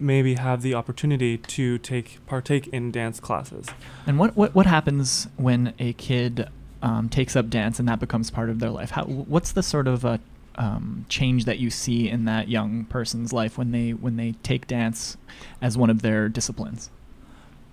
maybe 0.00 0.34
have 0.34 0.62
the 0.62 0.74
opportunity 0.74 1.38
to 1.38 1.78
take 1.78 2.18
partake 2.26 2.66
in 2.68 2.90
dance 2.90 3.20
classes. 3.20 3.66
And 4.08 4.18
what, 4.18 4.36
what, 4.36 4.52
what 4.52 4.66
happens 4.66 5.28
when 5.36 5.72
a 5.78 5.92
kid 5.92 6.48
um, 6.84 7.08
takes 7.08 7.34
up 7.34 7.48
dance 7.48 7.80
and 7.80 7.88
that 7.88 7.98
becomes 7.98 8.30
part 8.30 8.50
of 8.50 8.60
their 8.60 8.70
life? 8.70 8.90
How, 8.90 9.04
what's 9.04 9.52
the 9.52 9.62
sort 9.62 9.88
of 9.88 10.04
uh, 10.04 10.18
um, 10.56 11.06
change 11.08 11.46
that 11.46 11.58
you 11.58 11.70
see 11.70 12.08
in 12.08 12.26
that 12.26 12.48
young 12.48 12.84
person's 12.84 13.32
life 13.32 13.58
when 13.58 13.72
they 13.72 13.92
when 13.92 14.16
they 14.16 14.32
take 14.44 14.66
dance 14.68 15.16
as 15.60 15.76
one 15.76 15.90
of 15.90 16.02
their 16.02 16.28
disciplines? 16.28 16.90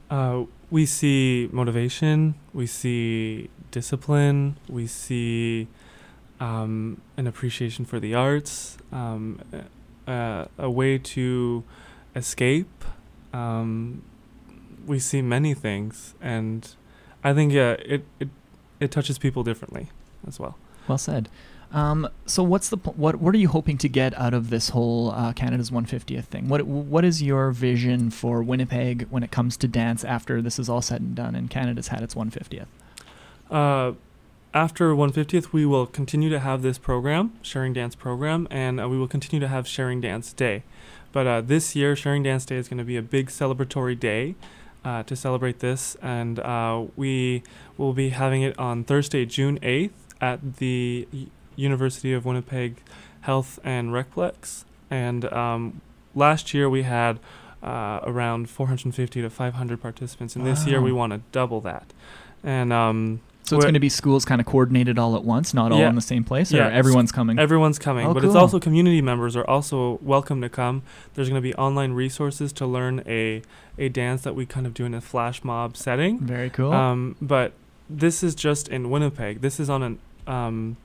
Uh, 0.09 0.45
we 0.71 0.85
see 0.85 1.49
motivation, 1.51 2.35
we 2.53 2.65
see 2.65 3.49
discipline, 3.69 4.57
we 4.69 4.87
see 4.87 5.67
um, 6.39 7.01
an 7.17 7.27
appreciation 7.27 7.85
for 7.85 7.99
the 7.99 8.15
arts, 8.15 8.77
um, 8.91 9.39
uh, 10.07 10.45
a 10.57 10.69
way 10.69 10.97
to 10.97 11.63
escape. 12.15 12.85
Um, 13.33 14.03
we 14.85 14.99
see 14.99 15.21
many 15.21 15.53
things, 15.53 16.15
and 16.21 16.67
I 17.23 17.33
think 17.33 17.53
yeah, 17.53 17.71
it, 17.71 18.05
it 18.19 18.29
it 18.81 18.91
touches 18.91 19.17
people 19.17 19.43
differently 19.43 19.88
as 20.27 20.39
well. 20.39 20.57
Well 20.88 20.97
said. 20.97 21.29
Um, 21.71 22.09
so 22.25 22.43
what's 22.43 22.67
the 22.67 22.77
pl- 22.77 22.93
what 22.97 23.15
what 23.15 23.33
are 23.33 23.38
you 23.38 23.47
hoping 23.47 23.77
to 23.77 23.88
get 23.88 24.17
out 24.17 24.33
of 24.33 24.50
this 24.50 24.69
whole 24.69 25.11
uh, 25.11 25.31
Canada's 25.31 25.71
150th 25.71 26.25
thing? 26.25 26.50
What 26.50 26.63
what 26.63 27.05
is 27.05 27.21
your 27.21 27.51
vision 27.51 28.09
for 28.09 28.43
Winnipeg 28.43 29.07
when 29.09 29.23
it 29.23 29.31
comes 29.31 29.55
to 29.57 29.69
dance 29.69 30.03
after 30.03 30.41
this 30.41 30.59
is 30.59 30.67
all 30.67 30.81
said 30.81 31.00
and 31.00 31.15
done 31.15 31.33
and 31.33 31.50
Canada's 31.50 31.88
had 31.88 32.01
its 32.01 32.13
150th? 32.13 32.65
Uh, 33.50 33.93
after 34.53 34.91
150th, 34.93 35.53
we 35.53 35.65
will 35.65 35.85
continue 35.85 36.29
to 36.29 36.39
have 36.39 36.61
this 36.61 36.77
program, 36.77 37.33
Sharing 37.41 37.71
Dance 37.71 37.95
program, 37.95 38.50
and 38.51 38.81
uh, 38.81 38.89
we 38.89 38.97
will 38.97 39.07
continue 39.07 39.39
to 39.39 39.47
have 39.47 39.65
Sharing 39.65 40.01
Dance 40.01 40.33
Day. 40.33 40.63
But 41.13 41.27
uh, 41.27 41.39
this 41.39 41.73
year, 41.73 41.95
Sharing 41.95 42.23
Dance 42.23 42.45
Day 42.45 42.57
is 42.57 42.67
going 42.67 42.77
to 42.77 42.83
be 42.83 42.97
a 42.97 43.01
big 43.01 43.27
celebratory 43.27 43.97
day 43.97 44.35
uh, 44.83 45.03
to 45.03 45.15
celebrate 45.15 45.59
this, 45.59 45.95
and 46.01 46.39
uh, 46.39 46.85
we 46.95 47.43
will 47.77 47.93
be 47.93 48.09
having 48.09 48.41
it 48.41 48.57
on 48.57 48.83
Thursday, 48.83 49.25
June 49.25 49.59
8th 49.59 49.91
at 50.19 50.57
the 50.57 51.07
University 51.55 52.13
of 52.13 52.25
Winnipeg 52.25 52.81
Health 53.21 53.59
and 53.63 53.89
Recplex. 53.89 54.65
And 54.89 55.31
um, 55.31 55.81
last 56.15 56.53
year 56.53 56.69
we 56.69 56.83
had 56.83 57.19
uh, 57.63 58.00
around 58.03 58.50
450 58.50 59.21
to 59.21 59.29
500 59.29 59.81
participants, 59.81 60.35
and 60.35 60.45
this 60.45 60.65
year 60.65 60.81
we 60.81 60.91
want 60.91 61.13
to 61.13 61.21
double 61.31 61.61
that. 61.61 61.93
And 62.43 62.73
um, 62.73 63.21
So 63.51 63.58
it's 63.58 63.65
going 63.65 63.74
to 63.74 63.79
be 63.81 63.89
schools 63.89 64.24
kind 64.24 64.39
of 64.39 64.48
coordinated 64.48 64.98
all 64.98 65.15
at 65.17 65.25
once, 65.25 65.53
not 65.53 65.74
all 65.74 65.79
Yeah. 65.79 65.89
in 65.89 65.96
the 65.96 66.01
same 66.01 66.24
place, 66.24 66.53
or 66.53 66.58
Yeah, 66.58 66.70
everyone's 66.70 67.12
coming. 67.12 67.38
Everyone's 67.38 67.77
coming, 67.79 68.08
Oh, 68.08 68.13
but 68.13 68.24
it's 68.24 68.31
cool. 68.34 68.41
also 68.41 68.60
community 68.60 69.01
members 69.01 69.36
are 69.36 69.43
also 69.46 70.00
welcome 70.01 70.39
to 70.41 70.48
come. 70.48 70.84
There's 71.15 71.27
going 71.27 71.41
to 71.41 71.48
be 71.48 71.53
online 71.55 71.91
resources 71.91 72.53
to 72.53 72.65
learn 72.65 73.03
a 73.05 73.41
a 73.77 73.89
dance 73.89 74.22
that 74.22 74.36
we 74.36 74.46
kind 74.46 74.65
of 74.65 74.74
do 74.74 74.86
in 74.86 74.93
a 74.93 75.01
flash 75.01 75.43
mob 75.43 75.75
setting. 75.75 76.20
Very 76.20 76.50
cool. 76.50 76.72
Um, 76.72 77.15
but 77.22 77.51
this 77.89 78.24
is 78.24 78.36
just 78.36 78.70
in 78.70 78.89
Winnipeg. 78.89 79.41
This 79.41 79.60
is 79.60 79.70
on 79.70 79.84
an 79.84 80.00
um, 80.27 80.77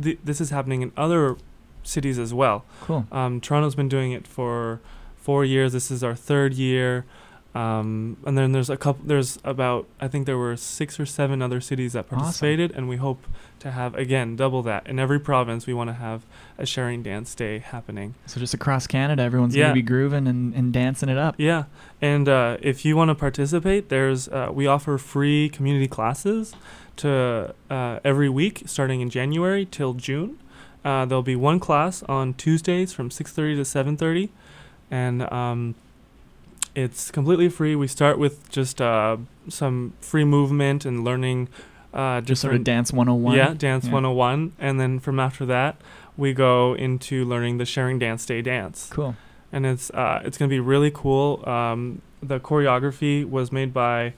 th- 0.00 0.18
this 0.24 0.40
is 0.40 0.50
happening 0.50 0.82
in 0.82 0.90
other 0.96 1.36
cities 1.84 2.18
as 2.18 2.34
well. 2.34 2.64
cool. 2.80 3.06
Um, 3.12 3.40
Toronto's 3.40 3.76
been 3.76 3.88
doing 3.88 4.10
it 4.10 4.26
for 4.26 4.80
four 5.16 5.44
years. 5.44 5.72
This 5.72 5.90
is 5.92 6.02
our 6.02 6.16
third 6.16 6.54
year. 6.54 7.04
Um, 7.54 8.16
and 8.26 8.36
then 8.36 8.50
there's 8.52 8.68
a 8.70 8.76
couple. 8.76 9.04
There's 9.06 9.38
about 9.44 9.86
I 10.00 10.08
think 10.08 10.26
there 10.26 10.36
were 10.38 10.56
six 10.56 10.98
or 10.98 11.06
seven 11.06 11.40
other 11.40 11.60
cities 11.60 11.92
that 11.92 12.06
Awesome. 12.06 12.18
participated, 12.18 12.72
and 12.72 12.88
we 12.88 12.96
hope 12.96 13.24
to 13.60 13.70
have 13.70 13.94
again 13.94 14.34
double 14.34 14.62
that 14.64 14.86
in 14.88 14.98
every 14.98 15.20
province. 15.20 15.64
We 15.66 15.72
want 15.74 15.88
to 15.88 15.94
have 15.94 16.26
a 16.58 16.66
sharing 16.66 17.02
dance 17.04 17.32
day 17.34 17.60
happening. 17.60 18.16
So 18.26 18.40
just 18.40 18.54
across 18.54 18.86
Canada, 18.88 19.22
everyone's 19.22 19.54
Yeah. 19.54 19.66
going 19.66 19.76
to 19.76 19.82
be 19.82 19.86
grooving 19.86 20.26
and, 20.26 20.52
and 20.54 20.72
dancing 20.72 21.08
it 21.08 21.16
up. 21.16 21.36
Yeah, 21.38 21.64
and 22.02 22.28
uh, 22.28 22.56
if 22.60 22.84
you 22.84 22.96
want 22.96 23.10
to 23.10 23.14
participate, 23.14 23.88
there's 23.88 24.26
uh, 24.28 24.48
we 24.52 24.66
offer 24.66 24.98
free 24.98 25.48
community 25.48 25.86
classes 25.86 26.54
to 26.96 27.54
uh, 27.70 28.00
every 28.04 28.28
week 28.28 28.62
starting 28.66 29.00
in 29.00 29.10
January 29.10 29.64
till 29.64 29.94
June. 29.94 30.38
Uh, 30.84 31.04
there'll 31.04 31.22
be 31.22 31.36
one 31.36 31.60
class 31.60 32.02
on 32.08 32.34
Tuesdays 32.34 32.92
from 32.92 33.10
6:30 33.10 33.56
to 33.56 33.62
7:30, 33.64 34.28
and 34.90 35.22
um, 35.32 35.76
it's 36.74 37.10
completely 37.10 37.48
free. 37.48 37.76
We 37.76 37.86
start 37.88 38.18
with 38.18 38.48
just 38.50 38.80
uh, 38.80 39.16
some 39.48 39.92
free 40.00 40.24
movement 40.24 40.84
and 40.84 41.04
learning. 41.04 41.48
Uh, 41.92 42.20
Just 42.20 42.42
sort 42.42 42.54
of 42.56 42.64
dance 42.64 42.92
101. 42.92 43.36
yeah, 43.36 43.54
Dance 43.56 43.84
Yeah. 43.86 43.92
101. 43.92 44.52
And 44.58 44.80
then 44.80 44.98
from 44.98 45.20
after 45.20 45.46
that, 45.46 45.76
we 46.16 46.32
go 46.32 46.74
into 46.74 47.24
learning 47.24 47.58
the 47.58 47.64
Sharing 47.64 48.00
Dance 48.00 48.26
Day 48.26 48.42
dance 48.42 48.88
Cool. 48.92 49.14
and 49.52 49.64
it's 49.64 49.90
uh, 49.90 50.20
it's 50.24 50.36
gonna 50.36 50.48
be 50.48 50.58
really 50.58 50.90
cool. 50.92 51.48
Um, 51.48 52.02
the 52.20 52.40
choreography 52.40 53.24
was 53.28 53.52
made 53.52 53.72
by 53.72 54.14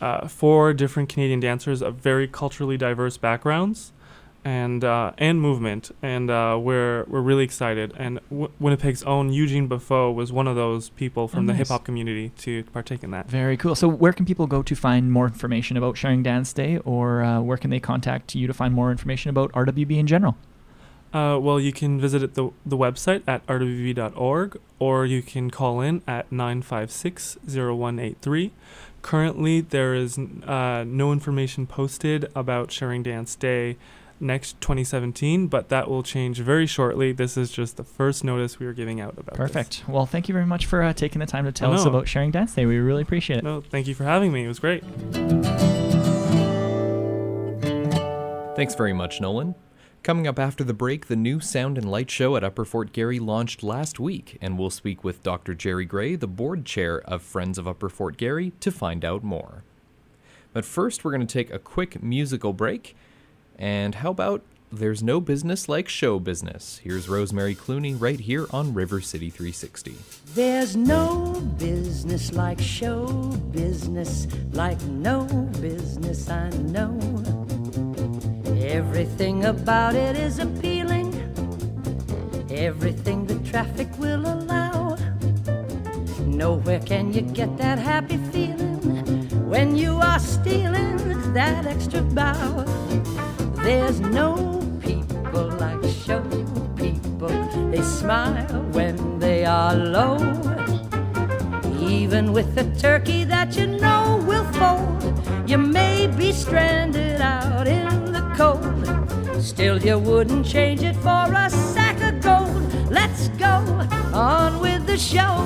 uh, 0.00 0.26
four 0.28 0.72
different 0.72 1.10
Canadian 1.10 1.40
dancers 1.40 1.82
of 1.82 1.96
very 1.96 2.26
culturally 2.28 2.78
diverse 2.78 3.18
backgrounds, 3.18 3.92
and 4.44 4.84
uh, 4.84 5.12
and 5.18 5.40
movement, 5.40 5.90
and 6.02 6.30
uh, 6.30 6.58
we're 6.60 7.04
we're 7.08 7.20
really 7.20 7.44
excited. 7.44 7.92
And 7.98 8.20
w- 8.30 8.50
Winnipeg's 8.60 9.02
own 9.02 9.32
Eugene 9.32 9.66
Buffo 9.66 10.10
was 10.10 10.32
one 10.32 10.46
of 10.46 10.56
those 10.56 10.88
people 10.90 11.28
from 11.28 11.44
Oh, 11.44 11.46
the 11.48 11.52
nice. 11.52 11.58
hip 11.58 11.68
hop 11.68 11.84
community 11.84 12.30
to 12.38 12.64
partake 12.64 13.02
in 13.04 13.10
that. 13.10 13.28
Very 13.28 13.56
cool. 13.56 13.74
So 13.74 13.88
where 13.88 14.12
can 14.12 14.24
people 14.26 14.46
go 14.46 14.62
to 14.62 14.74
find 14.74 15.12
more 15.12 15.26
information 15.26 15.76
about 15.76 15.96
Sharing 15.96 16.22
Dance 16.22 16.52
Day, 16.52 16.78
or 16.78 17.22
uh, 17.22 17.40
where 17.40 17.56
can 17.58 17.70
they 17.70 17.80
contact 17.80 18.34
you 18.34 18.46
to 18.46 18.54
find 18.54 18.72
more 18.72 18.90
information 18.90 19.30
about 19.30 19.52
RWB 19.52 19.98
in 19.98 20.06
general? 20.06 20.36
Uh, 21.12 21.38
well, 21.40 21.58
you 21.58 21.72
can 21.72 21.98
visit 22.00 22.34
the 22.34 22.50
the 22.66 22.76
website 22.76 23.22
at 23.26 23.44
rwb.org, 23.46 24.60
or 24.78 25.06
you 25.06 25.22
can 25.22 25.50
call 25.50 25.80
in 25.80 26.02
at 26.06 26.30
956-0183. 26.30 28.50
Currently, 29.00 29.60
there 29.62 29.94
is 29.94 30.18
uh, 30.18 30.84
no 30.86 31.12
information 31.12 31.66
posted 31.66 32.30
about 32.34 32.70
Sharing 32.72 33.02
Dance 33.02 33.36
Day 33.36 33.76
next 34.20 34.60
2017, 34.60 35.46
but 35.46 35.68
that 35.68 35.88
will 35.88 36.02
change 36.02 36.40
very 36.40 36.66
shortly. 36.66 37.12
This 37.12 37.36
is 37.36 37.50
just 37.50 37.76
the 37.76 37.84
first 37.84 38.24
notice 38.24 38.58
we 38.58 38.66
are 38.66 38.72
giving 38.72 39.00
out 39.00 39.14
about 39.14 39.26
this. 39.26 39.36
Perfect. 39.36 39.84
Well, 39.88 40.06
thank 40.06 40.28
you 40.28 40.32
very 40.32 40.46
much 40.46 40.66
for 40.66 40.82
uh, 40.82 40.92
taking 40.92 41.20
the 41.20 41.26
time 41.26 41.44
to 41.44 41.52
tell 41.52 41.72
us 41.72 41.84
no. 41.84 41.90
about 41.90 42.08
Sharing 42.08 42.30
Dance 42.30 42.54
Day. 42.54 42.66
We 42.66 42.78
really 42.78 43.02
appreciate 43.02 43.38
it. 43.38 43.44
No, 43.44 43.60
thank 43.60 43.86
you 43.86 43.94
for 43.94 44.04
having 44.04 44.32
me. 44.32 44.44
It 44.44 44.48
was 44.48 44.58
great. 44.58 44.82
Thanks 48.56 48.74
very 48.74 48.92
much, 48.92 49.20
Nolan. 49.20 49.54
Coming 50.02 50.26
up 50.26 50.38
after 50.38 50.64
the 50.64 50.74
break, 50.74 51.06
the 51.06 51.16
new 51.16 51.38
Sound 51.38 51.76
and 51.76 51.90
Light 51.90 52.10
Show 52.10 52.34
at 52.36 52.42
Upper 52.42 52.64
Fort 52.64 52.92
Garry 52.92 53.18
launched 53.18 53.62
last 53.62 54.00
week, 54.00 54.38
and 54.40 54.58
we'll 54.58 54.70
speak 54.70 55.04
with 55.04 55.22
Dr. 55.22 55.54
Jerry 55.54 55.84
Gray, 55.84 56.16
the 56.16 56.26
board 56.26 56.64
chair 56.64 57.00
of 57.02 57.22
Friends 57.22 57.58
of 57.58 57.68
Upper 57.68 57.88
Fort 57.88 58.16
Garry, 58.16 58.52
to 58.60 58.70
find 58.70 59.04
out 59.04 59.22
more. 59.22 59.64
But 60.52 60.64
first, 60.64 61.04
we're 61.04 61.10
going 61.10 61.26
to 61.26 61.32
take 61.32 61.52
a 61.52 61.58
quick 61.58 62.02
musical 62.02 62.52
break. 62.52 62.96
And 63.58 63.96
how 63.96 64.10
about 64.10 64.42
There's 64.70 65.02
No 65.02 65.20
Business 65.20 65.68
Like 65.68 65.88
Show 65.88 66.20
Business? 66.20 66.80
Here's 66.84 67.08
Rosemary 67.08 67.56
Clooney 67.56 68.00
right 68.00 68.20
here 68.20 68.46
on 68.50 68.72
River 68.72 69.00
City 69.00 69.30
360. 69.30 69.96
There's 70.34 70.76
no 70.76 71.40
business 71.58 72.32
like 72.32 72.60
show 72.60 73.06
business, 73.50 74.28
like 74.52 74.80
no 74.82 75.24
business 75.60 76.30
I 76.30 76.50
know. 76.50 76.96
Everything 78.60 79.46
about 79.46 79.96
it 79.96 80.16
is 80.16 80.38
appealing, 80.38 81.12
everything 82.50 83.26
the 83.26 83.38
traffic 83.50 83.88
will 83.98 84.24
allow. 84.24 84.96
Nowhere 86.26 86.80
can 86.80 87.12
you 87.12 87.22
get 87.22 87.56
that 87.58 87.78
happy 87.78 88.18
feeling 88.30 88.78
when 89.48 89.74
you 89.74 89.96
are 89.96 90.20
stealing 90.20 90.98
that 91.32 91.66
extra 91.66 92.02
bow. 92.02 92.64
There's 93.68 94.00
no 94.00 94.32
people 94.80 95.50
like 95.60 95.84
show 95.84 96.22
people. 96.74 97.28
They 97.70 97.82
smile 97.82 98.62
when 98.72 99.18
they 99.18 99.44
are 99.44 99.74
low. 99.74 100.16
Even 101.78 102.32
with 102.32 102.56
a 102.56 102.64
turkey 102.78 103.24
that 103.24 103.58
you 103.58 103.66
know 103.66 104.24
will 104.26 104.48
fold, 104.54 105.04
you 105.46 105.58
may 105.58 106.06
be 106.06 106.32
stranded 106.32 107.20
out 107.20 107.68
in 107.68 108.10
the 108.10 108.24
cold. 108.38 109.42
Still, 109.42 109.78
you 109.82 109.98
wouldn't 109.98 110.46
change 110.46 110.82
it 110.82 110.96
for 110.96 111.26
a 111.30 111.50
sack 111.50 112.00
of 112.00 112.22
gold. 112.22 112.90
Let's 112.90 113.28
go 113.36 113.54
on 114.14 114.60
with 114.60 114.86
the 114.86 114.96
show. 114.96 115.44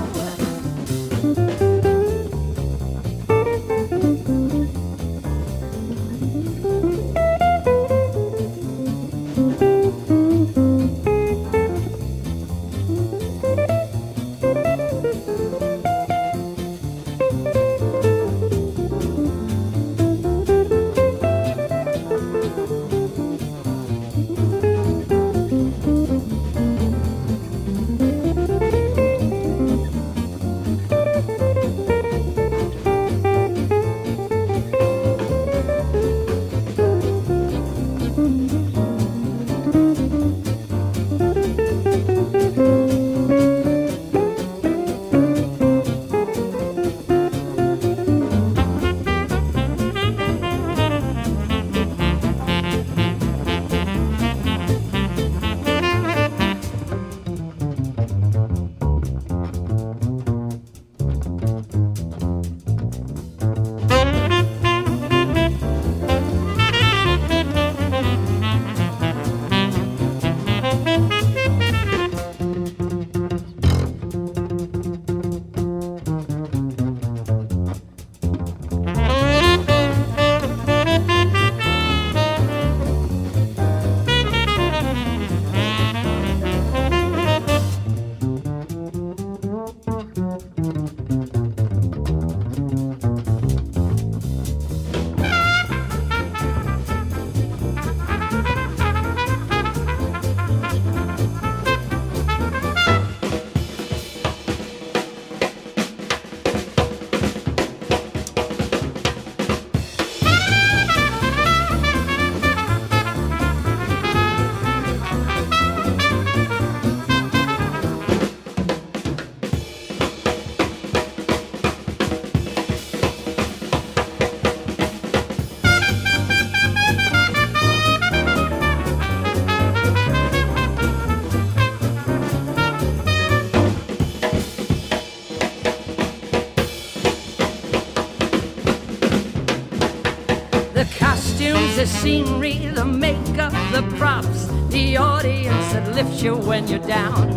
The 141.82 141.88
scenery, 141.88 142.58
the 142.76 142.84
makeup, 142.84 143.50
the 143.72 143.82
props, 143.98 144.46
the 144.68 144.96
audience 144.96 145.72
that 145.72 145.92
lifts 145.96 146.22
you 146.22 146.36
when 146.36 146.68
you're 146.68 146.86
down. 146.86 147.28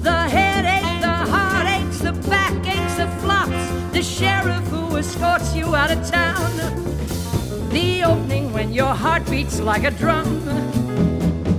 The 0.00 0.20
headache, 0.30 1.02
the 1.02 1.16
heartaches, 1.32 1.98
the 1.98 2.12
backaches, 2.30 2.96
the 2.96 3.06
flops, 3.20 3.92
the 3.92 4.02
sheriff 4.02 4.66
who 4.68 4.96
escorts 4.96 5.54
you 5.54 5.74
out 5.74 5.90
of 5.90 6.10
town. 6.10 6.50
The 7.68 8.02
opening 8.02 8.50
when 8.54 8.72
your 8.72 8.94
heart 8.94 9.28
beats 9.28 9.60
like 9.60 9.84
a 9.84 9.90
drum. 9.90 10.42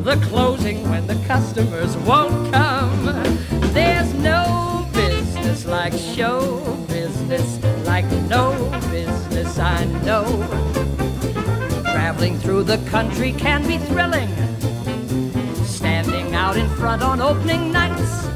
The 0.04 0.16
closing 0.24 0.90
when 0.90 1.06
the 1.06 1.24
customers 1.28 1.96
won't 1.98 2.52
come. 2.52 3.06
There's 3.74 4.12
no 4.16 4.90
business 4.92 5.68
like 5.68 5.94
show 5.94 6.62
business, 6.88 7.64
like 7.86 8.10
no 8.28 8.72
business 8.90 9.60
I 9.60 9.86
know. 10.04 10.69
Traveling 12.20 12.40
through 12.42 12.64
the 12.64 12.90
country 12.90 13.32
can 13.32 13.66
be 13.66 13.78
thrilling. 13.78 14.28
Standing 15.64 16.36
out 16.36 16.58
in 16.58 16.68
front 16.72 17.02
on 17.02 17.22
opening 17.22 17.72
nights. 17.72 18.28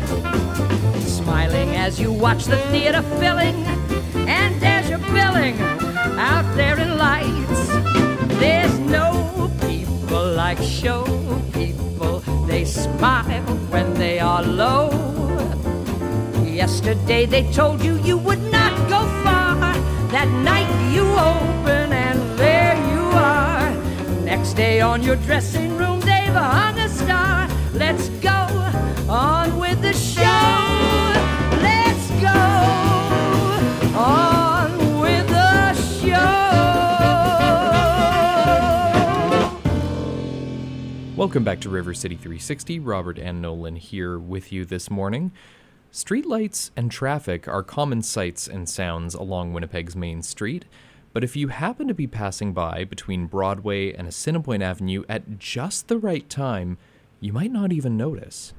Smiling 1.05 1.75
as 1.75 1.99
you 1.99 2.09
watch 2.09 2.45
the 2.45 2.55
theater 2.71 3.01
filling. 3.19 3.57
And 4.25 4.63
as 4.63 4.89
you're 4.89 4.99
billing 5.11 5.59
out 6.17 6.45
there 6.55 6.79
in 6.79 6.97
lights. 6.97 7.67
There's 8.39 8.79
no 8.79 9.51
people 9.67 10.31
like 10.31 10.59
show 10.59 11.03
people. 11.51 12.19
They 12.47 12.63
smile 12.63 13.43
when 13.69 13.93
they 13.95 14.17
are 14.17 14.43
low. 14.43 14.91
Yesterday 16.45 17.25
they 17.25 17.51
told 17.51 17.83
you 17.83 17.97
you 17.97 18.17
would 18.17 18.43
not 18.49 18.73
go 18.89 19.01
far. 19.25 19.57
That 20.15 20.29
night 20.41 20.71
you 20.93 21.03
open 21.03 21.91
and 21.91 22.39
are. 22.39 22.52
Next 24.35 24.53
day 24.53 24.81
on 24.81 25.03
your 25.03 25.15
dressing 25.17 25.77
room 25.77 25.99
they've 25.99 26.33
hung 26.33 26.79
a 26.79 26.89
star. 26.89 27.47
Let's 27.71 28.09
go 28.09 28.31
on 29.07 29.59
with 29.59 29.79
the 29.83 29.93
show. 29.93 30.23
Let's 31.61 32.09
go 32.19 32.33
on 33.95 34.99
with 35.01 35.27
the 35.29 35.73
show. 35.75 36.15
Welcome 41.15 41.43
back 41.43 41.61
to 41.61 41.69
River 41.69 41.93
City 41.93 42.15
360. 42.15 42.79
Robert 42.79 43.19
and 43.19 43.39
Nolan 43.39 43.75
here 43.75 44.17
with 44.17 44.51
you 44.51 44.65
this 44.65 44.89
morning. 44.89 45.31
Streetlights 45.91 46.71
and 46.75 46.89
traffic 46.89 47.47
are 47.47 47.61
common 47.61 48.01
sights 48.01 48.47
and 48.47 48.67
sounds 48.67 49.13
along 49.13 49.53
Winnipeg's 49.53 49.95
main 49.95 50.23
street, 50.23 50.65
but 51.13 51.23
if 51.23 51.35
you 51.35 51.49
happen 51.49 51.87
to 51.87 51.93
be 51.93 52.07
passing 52.07 52.53
by 52.53 52.83
between 52.83 53.27
Broadway 53.27 53.93
and 53.93 54.07
Assiniboine 54.07 54.63
Avenue 54.63 55.03
at 55.07 55.37
just 55.37 55.87
the 55.87 55.99
right 55.99 56.27
time, 56.27 56.79
you 57.19 57.31
might 57.31 57.51
not 57.51 57.71
even 57.71 57.95
notice. 57.95 58.53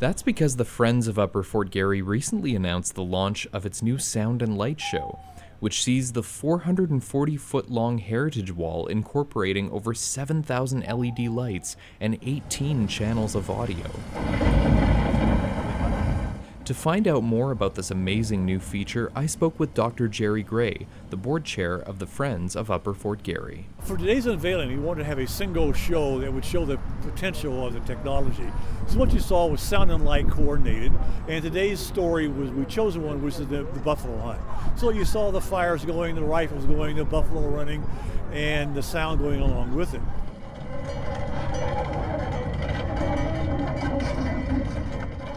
That's 0.00 0.22
because 0.22 0.56
the 0.56 0.64
Friends 0.64 1.06
of 1.06 1.16
Upper 1.16 1.44
Fort 1.44 1.70
Garry 1.70 2.02
recently 2.02 2.56
announced 2.56 2.96
the 2.96 3.04
launch 3.04 3.46
of 3.52 3.64
its 3.64 3.82
new 3.82 3.98
sound 3.98 4.42
and 4.42 4.58
light 4.58 4.80
show, 4.80 5.20
which 5.62 5.84
sees 5.84 6.10
the 6.10 6.24
440 6.24 7.36
foot 7.36 7.70
long 7.70 7.98
heritage 7.98 8.50
wall 8.50 8.88
incorporating 8.88 9.70
over 9.70 9.94
7,000 9.94 10.80
LED 10.80 11.28
lights 11.28 11.76
and 12.00 12.18
18 12.20 12.88
channels 12.88 13.36
of 13.36 13.48
audio. 13.48 13.86
To 16.66 16.74
find 16.74 17.08
out 17.08 17.24
more 17.24 17.50
about 17.50 17.74
this 17.74 17.90
amazing 17.90 18.44
new 18.44 18.60
feature, 18.60 19.10
I 19.16 19.26
spoke 19.26 19.58
with 19.58 19.74
Dr. 19.74 20.06
Jerry 20.06 20.44
Gray, 20.44 20.86
the 21.10 21.16
board 21.16 21.44
chair 21.44 21.74
of 21.74 21.98
the 21.98 22.06
Friends 22.06 22.54
of 22.54 22.70
Upper 22.70 22.94
Fort 22.94 23.24
Garry. 23.24 23.66
For 23.80 23.96
today's 23.96 24.26
unveiling, 24.26 24.68
we 24.68 24.78
wanted 24.78 25.00
to 25.00 25.06
have 25.06 25.18
a 25.18 25.26
single 25.26 25.72
show 25.72 26.20
that 26.20 26.32
would 26.32 26.44
show 26.44 26.64
the 26.64 26.78
potential 27.00 27.66
of 27.66 27.72
the 27.72 27.80
technology. 27.80 28.46
So 28.86 29.00
what 29.00 29.12
you 29.12 29.18
saw 29.18 29.46
was 29.46 29.60
sound 29.60 29.90
and 29.90 30.04
light 30.04 30.30
coordinated, 30.30 30.92
and 31.26 31.42
today's 31.42 31.80
story 31.80 32.28
was 32.28 32.52
we 32.52 32.64
chose 32.66 32.96
one, 32.96 33.20
which 33.24 33.40
is 33.40 33.48
the, 33.48 33.64
the 33.64 33.80
buffalo 33.80 34.16
hunt. 34.20 34.40
So 34.78 34.90
you 34.90 35.04
saw 35.04 35.32
the 35.32 35.40
fires 35.40 35.84
going, 35.84 36.14
the 36.14 36.22
rifles 36.22 36.64
going, 36.66 36.94
the 36.94 37.04
buffalo 37.04 37.48
running, 37.48 37.84
and 38.30 38.72
the 38.72 38.84
sound 38.84 39.18
going 39.18 39.40
along 39.40 39.74
with 39.74 39.94
it. 39.94 40.00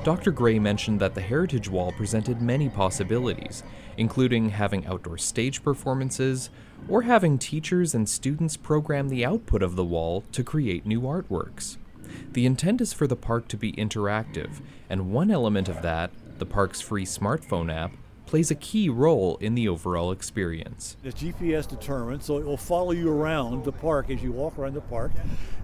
Dr. 0.06 0.32
Gray 0.32 0.60
mentioned 0.60 1.00
that 1.00 1.16
the 1.16 1.22
Heritage 1.22 1.68
Wall 1.68 1.92
presented 1.92 2.40
many 2.40 2.70
possibilities, 2.70 3.64
including 3.98 4.50
having 4.50 4.86
outdoor 4.86 5.18
stage 5.18 5.64
performances, 5.64 6.52
or 6.88 7.02
having 7.02 7.40
teachers 7.40 7.96
and 7.96 8.08
students 8.08 8.56
program 8.56 9.10
the 9.10 9.26
output 9.26 9.64
of 9.64 9.76
the 9.76 9.84
wall 9.84 10.24
to 10.32 10.44
create 10.44 10.86
new 10.86 11.02
artworks. 11.02 11.78
The 12.34 12.46
intent 12.46 12.82
is 12.82 12.94
for 12.94 13.08
the 13.08 13.16
park 13.16 13.48
to 13.48 13.58
be 13.58 13.74
interactive, 13.74 14.62
and 14.92 15.12
one 15.12 15.32
element 15.32 15.68
of 15.68 15.82
that, 15.82 16.12
the 16.38 16.46
park's 16.46 16.82
free 16.82 17.06
smartphone 17.06 17.74
app, 17.74 17.94
plays 18.28 18.52
a 18.52 18.56
key 18.56 18.90
role 18.90 19.38
in 19.38 19.56
the 19.56 19.68
overall 19.68 20.12
experience. 20.12 20.98
It's 21.04 21.22
GPS 21.22 21.68
determined, 21.68 22.22
so 22.24 22.38
it 22.38 22.46
will 22.46 22.58
follow 22.58 22.92
you 22.92 23.10
around 23.12 23.64
the 23.64 23.72
park 23.72 24.10
as 24.10 24.22
you 24.22 24.32
walk 24.32 24.60
around 24.60 24.76
the 24.76 24.82
park, 24.82 25.12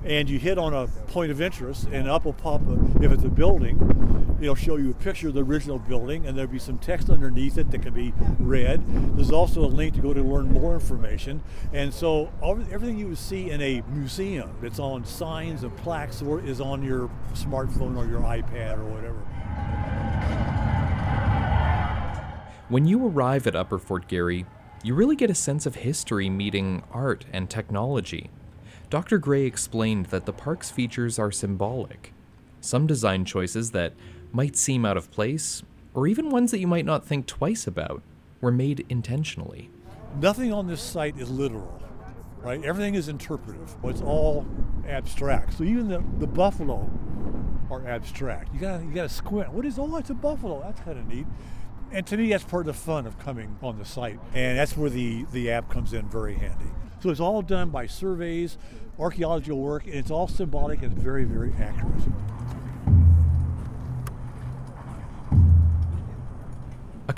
and 0.04 0.28
you 0.28 0.40
hit 0.40 0.58
on 0.58 0.74
a 0.74 0.88
point 0.88 1.32
of 1.32 1.42
interest, 1.42 1.88
and 1.92 2.10
up 2.10 2.26
will 2.26 2.34
pop, 2.34 2.62
a, 2.68 3.04
if 3.04 3.12
it's 3.12 3.24
a 3.24 3.30
building, 3.30 4.21
it'll 4.42 4.56
show 4.56 4.78
you 4.78 4.92
a 4.92 4.94
picture 4.96 5.28
of 5.28 5.36
the 5.36 5.44
original 5.44 5.80
building, 5.80 6.26
and 6.26 6.38
there'll 6.38 6.52
be 6.52 6.60
some 6.60 6.78
text 6.80 7.10
underneath 7.10 7.58
it 7.58 7.72
that 7.72 7.82
can 7.82 7.94
be 7.94 8.14
read. 8.40 8.82
There's 9.16 9.32
also 9.32 9.64
a 9.64 9.68
link 9.68 9.94
to 9.96 10.02
go 10.02 10.14
to 10.14 10.22
learn 10.22 10.52
more 10.52 10.74
information, 10.74 11.44
and 11.72 11.94
so 11.94 12.32
all, 12.42 12.60
everything 12.72 12.98
you 12.98 13.08
would 13.10 13.18
see 13.18 13.52
in 13.52 13.62
a 13.62 13.82
museum 13.94 14.52
that's 14.62 14.80
on 14.80 15.06
signs 15.06 15.64
and 15.64 15.76
plaques 15.78 16.22
or 16.22 16.42
is 16.42 16.60
on 16.60 16.84
your 16.84 17.10
smartphone 17.34 17.96
or 17.96 18.06
your 18.06 18.22
iPad 18.22 18.80
or 18.80 18.86
whatever. 18.86 19.20
When 22.70 22.86
you 22.86 23.06
arrive 23.06 23.48
at 23.48 23.56
Upper 23.56 23.78
Fort 23.78 24.08
Garry, 24.08 24.46
you 24.84 24.96
really 24.96 25.16
get 25.16 25.30
a 25.30 25.36
sense 25.36 25.66
of 25.66 25.76
history 25.76 26.30
meeting 26.30 26.84
art 26.92 27.26
and 27.32 27.50
technology. 27.50 28.30
Dr. 28.90 29.20
Gray 29.20 29.44
explained 29.44 30.08
that 30.08 30.26
the 30.26 30.34
park's 30.34 30.72
features 30.72 31.20
are 31.20 31.32
symbolic. 31.32 32.14
Some 32.62 32.88
design 32.88 33.26
choices 33.26 33.72
that 33.72 33.94
might 34.32 34.56
seem 34.56 34.86
out 34.86 34.98
of 34.98 35.12
place, 35.12 35.64
or 35.94 36.08
even 36.08 36.30
ones 36.30 36.52
that 36.52 36.60
you 36.60 36.68
might 36.68 36.86
not 36.86 37.06
think 37.06 37.26
twice 37.26 37.68
about, 37.68 38.02
were 38.40 38.52
made 38.52 38.86
intentionally. 38.90 39.70
Nothing 40.20 40.52
on 40.52 40.68
this 40.68 40.82
site 40.82 41.18
is 41.18 41.30
literal, 41.30 41.82
right? 42.42 42.64
Everything 42.64 42.96
is 42.96 43.08
interpretive. 43.08 43.82
but 43.82 43.90
It's 43.90 44.02
all 44.02 44.46
abstract. 44.88 45.58
So 45.58 45.64
even 45.64 45.88
the, 45.88 46.04
the 46.20 46.28
buffalo 46.28 46.90
are 47.70 47.88
abstract. 47.88 48.54
You 48.54 48.60
gotta 48.60 48.84
you 48.84 48.92
gotta 48.92 49.10
squint. 49.10 49.54
What 49.54 49.66
is 49.66 49.80
oh 49.80 49.96
it's 49.96 50.10
a 50.10 50.14
buffalo. 50.14 50.62
That's 50.62 50.82
kinda 50.82 51.04
neat. 51.04 51.26
And 51.92 52.06
to 52.08 52.18
me 52.18 52.30
that's 52.30 52.44
part 52.44 52.68
of 52.68 52.76
the 52.76 52.82
fun 52.82 53.06
of 53.06 53.18
coming 53.20 53.58
on 53.62 53.78
the 53.78 53.86
site. 53.86 54.20
And 54.34 54.58
that's 54.58 54.76
where 54.76 54.90
the, 54.90 55.26
the 55.32 55.52
app 55.52 55.70
comes 55.70 55.94
in 55.94 56.10
very 56.10 56.36
handy. 56.36 56.66
So 57.02 57.10
it's 57.10 57.20
all 57.20 57.42
done 57.42 57.70
by 57.70 57.88
surveys, 57.88 58.58
archaeological 59.00 59.60
work, 59.60 59.86
and 59.86 59.96
it's 59.96 60.12
all 60.12 60.28
symbolic 60.28 60.84
and 60.84 60.94
very, 60.94 61.24
very 61.24 61.54
accurate. 61.60 62.04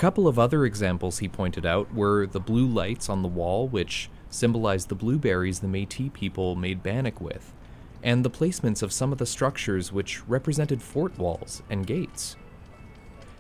Couple 0.04 0.28
of 0.28 0.38
other 0.38 0.66
examples 0.66 1.20
he 1.20 1.30
pointed 1.30 1.66
out 1.66 1.94
were 1.94 2.28
the 2.28 2.38
blue 2.38 2.68
lights 2.68 3.08
on 3.08 3.22
the 3.22 3.28
wall, 3.30 3.70
which 3.70 4.10
symbolized 4.30 4.90
the 4.90 4.96
blueberries 4.96 5.62
the 5.62 5.68
Metis 5.70 6.10
people 6.12 6.58
made 6.58 6.84
bannock 6.84 7.22
with, 7.22 7.54
and 8.04 8.26
the 8.26 8.30
placements 8.30 8.84
of 8.84 8.92
some 8.92 9.14
of 9.14 9.18
the 9.18 9.26
structures 9.26 9.94
which 9.94 10.22
represented 10.28 10.82
fort 10.82 11.18
walls 11.18 11.64
and 11.70 11.88
gates. 11.88 12.36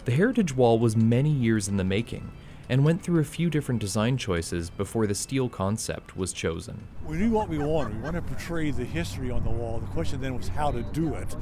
The 0.05 0.13
Heritage 0.13 0.55
Wall 0.55 0.79
was 0.79 0.95
many 0.95 1.29
years 1.29 1.67
in 1.67 1.75
the 1.75 1.83
making 1.83 2.31
and 2.73 2.83
went 2.83 3.03
through 3.03 3.19
a 3.19 3.23
few 3.23 3.51
different 3.51 3.79
design 3.79 4.17
choices 4.17 4.71
before 4.71 5.05
the 5.05 5.13
steel 5.13 5.47
concept 5.47 6.17
was 6.17 6.33
chosen. 6.33 6.87
We 7.05 7.17
knew 7.17 7.29
what 7.29 7.47
we 7.47 7.59
wanted. 7.59 7.97
We 7.97 8.01
wanted 8.01 8.25
to 8.25 8.33
portray 8.33 8.71
the 8.71 8.83
history 8.83 9.29
on 9.29 9.43
the 9.43 9.51
wall. 9.51 9.77
The 9.77 9.85
question 9.91 10.19
then 10.19 10.35
was 10.35 10.47
how 10.47 10.71
to 10.71 10.81
do 10.81 11.13
it. 11.13 11.35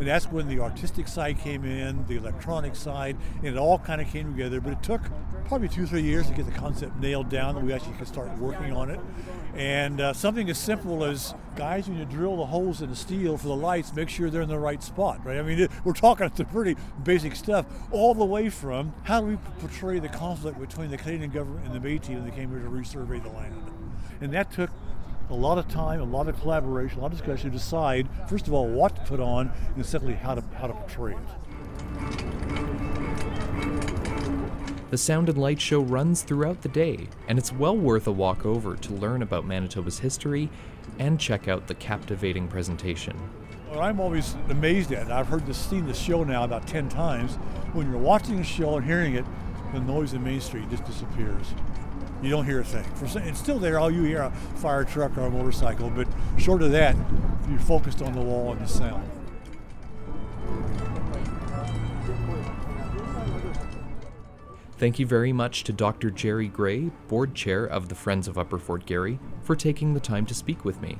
And 0.00 0.08
that's 0.08 0.26
when 0.26 0.48
the 0.48 0.58
artistic 0.58 1.06
side 1.06 1.38
came 1.38 1.64
in, 1.64 2.04
the 2.08 2.16
electronic 2.16 2.74
side, 2.74 3.16
and 3.44 3.46
it 3.46 3.56
all 3.56 3.78
kind 3.78 4.00
of 4.00 4.08
came 4.08 4.32
together. 4.32 4.60
But 4.60 4.72
it 4.72 4.82
took 4.82 5.02
probably 5.46 5.68
two, 5.68 5.86
three 5.86 6.02
years 6.02 6.26
to 6.26 6.34
get 6.34 6.46
the 6.46 6.58
concept 6.58 6.96
nailed 6.96 7.28
down 7.28 7.54
that 7.54 7.62
we 7.62 7.72
actually 7.72 7.94
could 7.94 8.08
start 8.08 8.36
working 8.38 8.72
on 8.72 8.90
it. 8.90 8.98
And 9.54 10.00
uh, 10.00 10.12
something 10.14 10.48
as 10.48 10.58
simple 10.58 11.04
as, 11.04 11.34
guys, 11.56 11.86
when 11.86 11.98
you 11.98 12.06
drill 12.06 12.36
the 12.38 12.46
holes 12.46 12.80
in 12.80 12.88
the 12.88 12.96
steel 12.96 13.36
for 13.36 13.48
the 13.48 13.56
lights, 13.56 13.92
make 13.94 14.08
sure 14.08 14.30
they're 14.30 14.40
in 14.40 14.48
the 14.48 14.58
right 14.58 14.82
spot, 14.82 15.20
right? 15.24 15.38
I 15.38 15.42
mean, 15.42 15.60
it, 15.60 15.70
we're 15.84 15.92
talking 15.92 16.30
some 16.34 16.46
pretty 16.46 16.76
basic 17.04 17.36
stuff, 17.36 17.66
all 17.90 18.14
the 18.14 18.24
way 18.24 18.48
from 18.48 18.94
how 19.04 19.20
do 19.20 19.26
we 19.26 19.36
portray 19.58 19.98
the 19.98 20.08
conflict 20.08 20.58
between 20.58 20.90
the 20.90 20.96
Canadian 20.96 21.30
government 21.30 21.66
and 21.66 21.74
the 21.74 21.86
Métis 21.86 22.08
when 22.08 22.24
they 22.24 22.30
came 22.30 22.48
here 22.48 22.60
to 22.60 22.68
resurvey 22.68 23.22
the 23.22 23.28
land. 23.28 23.54
And 24.22 24.32
that 24.32 24.50
took 24.52 24.70
a 25.28 25.34
lot 25.34 25.58
of 25.58 25.68
time, 25.68 26.00
a 26.00 26.04
lot 26.04 26.28
of 26.28 26.40
collaboration, 26.40 26.98
a 26.98 27.02
lot 27.02 27.12
of 27.12 27.18
discussion 27.18 27.50
to 27.50 27.56
decide, 27.56 28.08
first 28.28 28.46
of 28.46 28.54
all, 28.54 28.68
what 28.68 28.96
to 28.96 29.02
put 29.02 29.20
on, 29.20 29.52
and 29.76 29.84
secondly, 29.84 30.14
how 30.14 30.34
to 30.34 30.42
how 30.58 30.66
to 30.66 30.72
portray 30.72 31.14
it. 31.14 32.91
The 34.92 34.98
Sound 34.98 35.30
and 35.30 35.38
Light 35.38 35.58
Show 35.58 35.80
runs 35.80 36.20
throughout 36.20 36.60
the 36.60 36.68
day, 36.68 37.08
and 37.26 37.38
it's 37.38 37.50
well 37.50 37.74
worth 37.74 38.06
a 38.06 38.12
walk 38.12 38.44
over 38.44 38.76
to 38.76 38.92
learn 38.92 39.22
about 39.22 39.46
Manitoba's 39.46 40.00
history 40.00 40.50
and 40.98 41.18
check 41.18 41.48
out 41.48 41.66
the 41.66 41.74
captivating 41.74 42.46
presentation. 42.46 43.16
What 43.70 43.78
I'm 43.78 43.98
always 44.00 44.36
amazed 44.50 44.92
at, 44.92 45.10
I've 45.10 45.28
heard 45.28 45.46
this, 45.46 45.56
seen 45.56 45.86
the 45.86 45.94
show 45.94 46.24
now 46.24 46.44
about 46.44 46.66
10 46.66 46.90
times, 46.90 47.36
when 47.72 47.90
you're 47.90 47.98
watching 47.98 48.36
the 48.36 48.44
show 48.44 48.76
and 48.76 48.84
hearing 48.84 49.14
it, 49.14 49.24
the 49.72 49.80
noise 49.80 50.12
in 50.12 50.22
Main 50.22 50.42
Street 50.42 50.68
just 50.68 50.84
disappears. 50.84 51.54
You 52.22 52.28
don't 52.28 52.44
hear 52.44 52.60
a 52.60 52.64
thing. 52.64 52.84
For, 52.96 53.06
it's 53.18 53.38
still 53.38 53.58
there, 53.58 53.78
all 53.78 53.90
you 53.90 54.02
hear 54.02 54.20
a 54.20 54.30
fire 54.56 54.84
truck 54.84 55.16
or 55.16 55.22
a 55.22 55.30
motorcycle, 55.30 55.88
but 55.88 56.06
short 56.36 56.60
of 56.60 56.70
that, 56.72 56.96
you're 57.48 57.58
focused 57.60 58.02
on 58.02 58.12
the 58.12 58.20
wall 58.20 58.52
and 58.52 58.60
the 58.60 58.68
sound. 58.68 59.08
Thank 64.82 64.98
you 64.98 65.06
very 65.06 65.32
much 65.32 65.62
to 65.62 65.72
Dr. 65.72 66.10
Jerry 66.10 66.48
Gray, 66.48 66.90
board 67.06 67.36
chair 67.36 67.64
of 67.64 67.88
the 67.88 67.94
Friends 67.94 68.26
of 68.26 68.36
Upper 68.36 68.58
Fort 68.58 68.84
Garry, 68.84 69.20
for 69.44 69.54
taking 69.54 69.94
the 69.94 70.00
time 70.00 70.26
to 70.26 70.34
speak 70.34 70.64
with 70.64 70.82
me. 70.82 70.98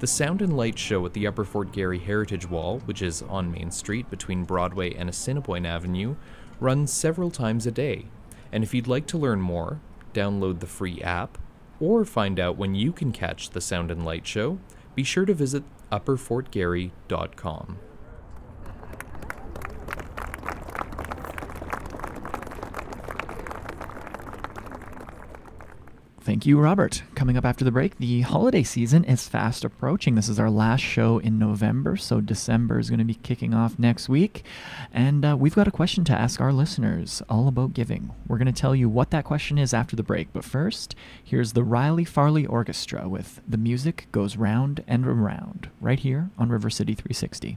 The 0.00 0.06
Sound 0.06 0.42
and 0.42 0.54
Light 0.54 0.78
Show 0.78 1.06
at 1.06 1.14
the 1.14 1.26
Upper 1.26 1.46
Fort 1.46 1.72
Garry 1.72 1.98
Heritage 1.98 2.46
Wall, 2.50 2.80
which 2.80 3.00
is 3.00 3.22
on 3.22 3.50
Main 3.50 3.70
Street 3.70 4.10
between 4.10 4.44
Broadway 4.44 4.92
and 4.92 5.08
Assiniboine 5.08 5.64
Avenue, 5.64 6.16
runs 6.60 6.92
several 6.92 7.30
times 7.30 7.66
a 7.66 7.70
day. 7.70 8.04
And 8.52 8.62
if 8.62 8.74
you'd 8.74 8.86
like 8.86 9.06
to 9.06 9.16
learn 9.16 9.40
more, 9.40 9.80
download 10.12 10.60
the 10.60 10.66
free 10.66 11.00
app, 11.00 11.38
or 11.80 12.04
find 12.04 12.38
out 12.38 12.58
when 12.58 12.74
you 12.74 12.92
can 12.92 13.12
catch 13.12 13.48
the 13.48 13.62
Sound 13.62 13.90
and 13.90 14.04
Light 14.04 14.26
Show, 14.26 14.58
be 14.94 15.04
sure 15.04 15.24
to 15.24 15.32
visit 15.32 15.64
upperfortgarry.com. 15.90 17.78
Thank 26.26 26.44
you, 26.44 26.58
Robert. 26.58 27.04
Coming 27.14 27.36
up 27.36 27.44
after 27.44 27.64
the 27.64 27.70
break, 27.70 27.98
the 27.98 28.22
holiday 28.22 28.64
season 28.64 29.04
is 29.04 29.28
fast 29.28 29.64
approaching. 29.64 30.16
This 30.16 30.28
is 30.28 30.40
our 30.40 30.50
last 30.50 30.80
show 30.80 31.18
in 31.18 31.38
November, 31.38 31.96
so 31.96 32.20
December 32.20 32.80
is 32.80 32.90
going 32.90 32.98
to 32.98 33.04
be 33.04 33.14
kicking 33.14 33.54
off 33.54 33.78
next 33.78 34.08
week. 34.08 34.42
And 34.92 35.24
uh, 35.24 35.36
we've 35.36 35.54
got 35.54 35.68
a 35.68 35.70
question 35.70 36.02
to 36.06 36.12
ask 36.12 36.40
our 36.40 36.52
listeners 36.52 37.22
all 37.28 37.46
about 37.46 37.74
giving. 37.74 38.10
We're 38.26 38.38
going 38.38 38.52
to 38.52 38.60
tell 38.60 38.74
you 38.74 38.88
what 38.88 39.12
that 39.12 39.24
question 39.24 39.56
is 39.56 39.72
after 39.72 39.94
the 39.94 40.02
break. 40.02 40.32
But 40.32 40.44
first, 40.44 40.96
here's 41.22 41.52
the 41.52 41.62
Riley 41.62 42.04
Farley 42.04 42.44
Orchestra 42.44 43.08
with 43.08 43.40
The 43.46 43.56
Music 43.56 44.08
Goes 44.10 44.36
Round 44.36 44.82
and 44.88 45.06
Around, 45.06 45.70
right 45.80 46.00
here 46.00 46.30
on 46.36 46.48
River 46.48 46.70
City 46.70 46.96
360. 46.96 47.56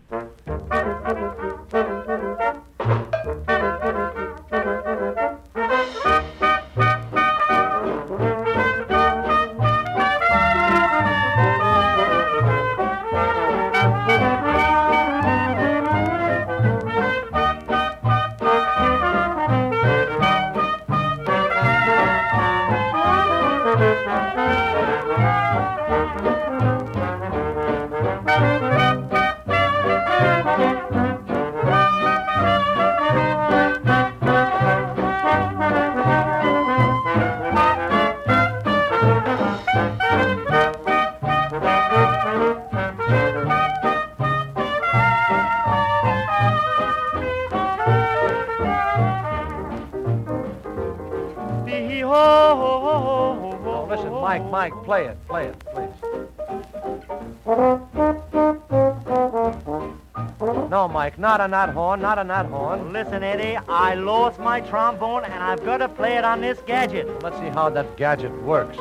Not 61.40 61.48
a 61.48 61.52
that 61.52 61.70
horn, 61.74 62.02
not 62.02 62.20
a 62.20 62.24
that 62.26 62.48
horn. 62.48 62.92
Listen, 62.92 63.24
Eddie, 63.24 63.58
I 63.70 63.96
lost 63.96 64.40
my 64.40 64.60
trombone 64.60 65.24
and 65.24 65.42
I've 65.42 65.64
got 65.64 65.78
to 65.78 65.88
play 65.88 66.18
it 66.18 66.26
on 66.26 66.42
this 66.42 66.60
gadget. 66.66 67.08
Let's 67.24 67.38
see 67.38 67.48
how 67.48 67.70
that 67.70 67.96
gadget 67.96 68.34
works. 68.44 68.78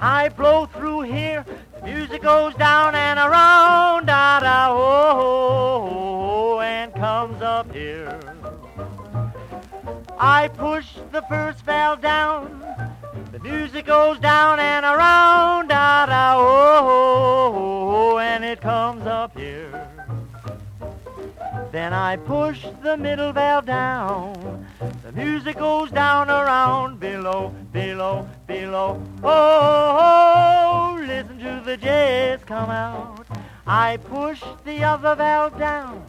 I 0.00 0.28
blow 0.30 0.66
through 0.66 1.02
here, 1.02 1.46
the 1.76 1.86
music 1.86 2.22
goes 2.22 2.52
down 2.56 2.96
and 2.96 3.16
around, 3.16 4.06
da 4.06 4.40
da 4.40 4.66
oh, 4.70 5.20
oh, 5.20 6.56
oh, 6.56 6.60
and 6.60 6.92
comes 6.94 7.40
up 7.42 7.72
here. 7.72 8.18
I 10.18 10.48
push 10.48 10.86
the 11.12 11.22
first 11.28 11.64
valve 11.64 12.00
down, 12.00 12.60
the 13.30 13.38
music 13.38 13.86
goes 13.86 14.18
down 14.18 14.58
and 14.58 14.84
around, 14.84 15.68
da 15.68 16.06
da 16.06 16.34
oh, 16.36 17.52
oh, 17.54 18.14
oh, 18.14 18.18
and 18.18 18.44
it 18.44 18.60
comes 18.60 19.06
up 19.06 19.38
here. 19.38 19.55
Then 21.76 21.92
I 21.92 22.16
push 22.16 22.64
the 22.82 22.96
middle 22.96 23.34
valve 23.34 23.66
down. 23.66 24.66
The 25.04 25.12
music 25.12 25.58
goes 25.58 25.90
down 25.90 26.30
around 26.30 26.98
below, 26.98 27.54
below, 27.70 28.26
below. 28.46 29.02
Oh, 29.22 29.98
oh, 30.00 30.98
listen 31.06 31.38
to 31.38 31.62
the 31.66 31.76
jazz 31.76 32.40
come 32.46 32.70
out. 32.70 33.26
I 33.66 33.98
push 33.98 34.42
the 34.64 34.84
other 34.84 35.14
valve 35.16 35.58
down. 35.58 36.02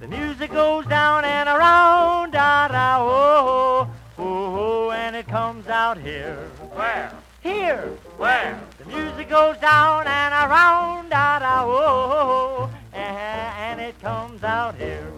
The 0.00 0.08
music 0.08 0.50
goes 0.50 0.84
down 0.86 1.24
and 1.24 1.48
around, 1.48 2.32
da 2.32 2.66
da, 2.66 2.96
oh, 2.98 3.88
oh, 4.18 4.24
oh, 4.24 4.90
and 4.90 5.14
it 5.14 5.28
comes 5.28 5.68
out 5.68 5.98
here. 5.98 6.50
Where? 6.74 7.12
Here. 7.44 7.96
Where? 8.16 8.60
The 8.78 8.86
music 8.86 9.28
goes 9.28 9.56
down 9.58 10.08
and 10.08 10.34
around, 10.34 11.10
da 11.10 11.38
da, 11.38 11.62
oh, 11.64 11.68
oh, 11.70 12.68
oh, 12.72 12.79
Uh-huh, 12.92 12.98
and 12.98 13.80
it 13.80 14.00
comes 14.00 14.42
out 14.42 14.74
here. 14.76 15.12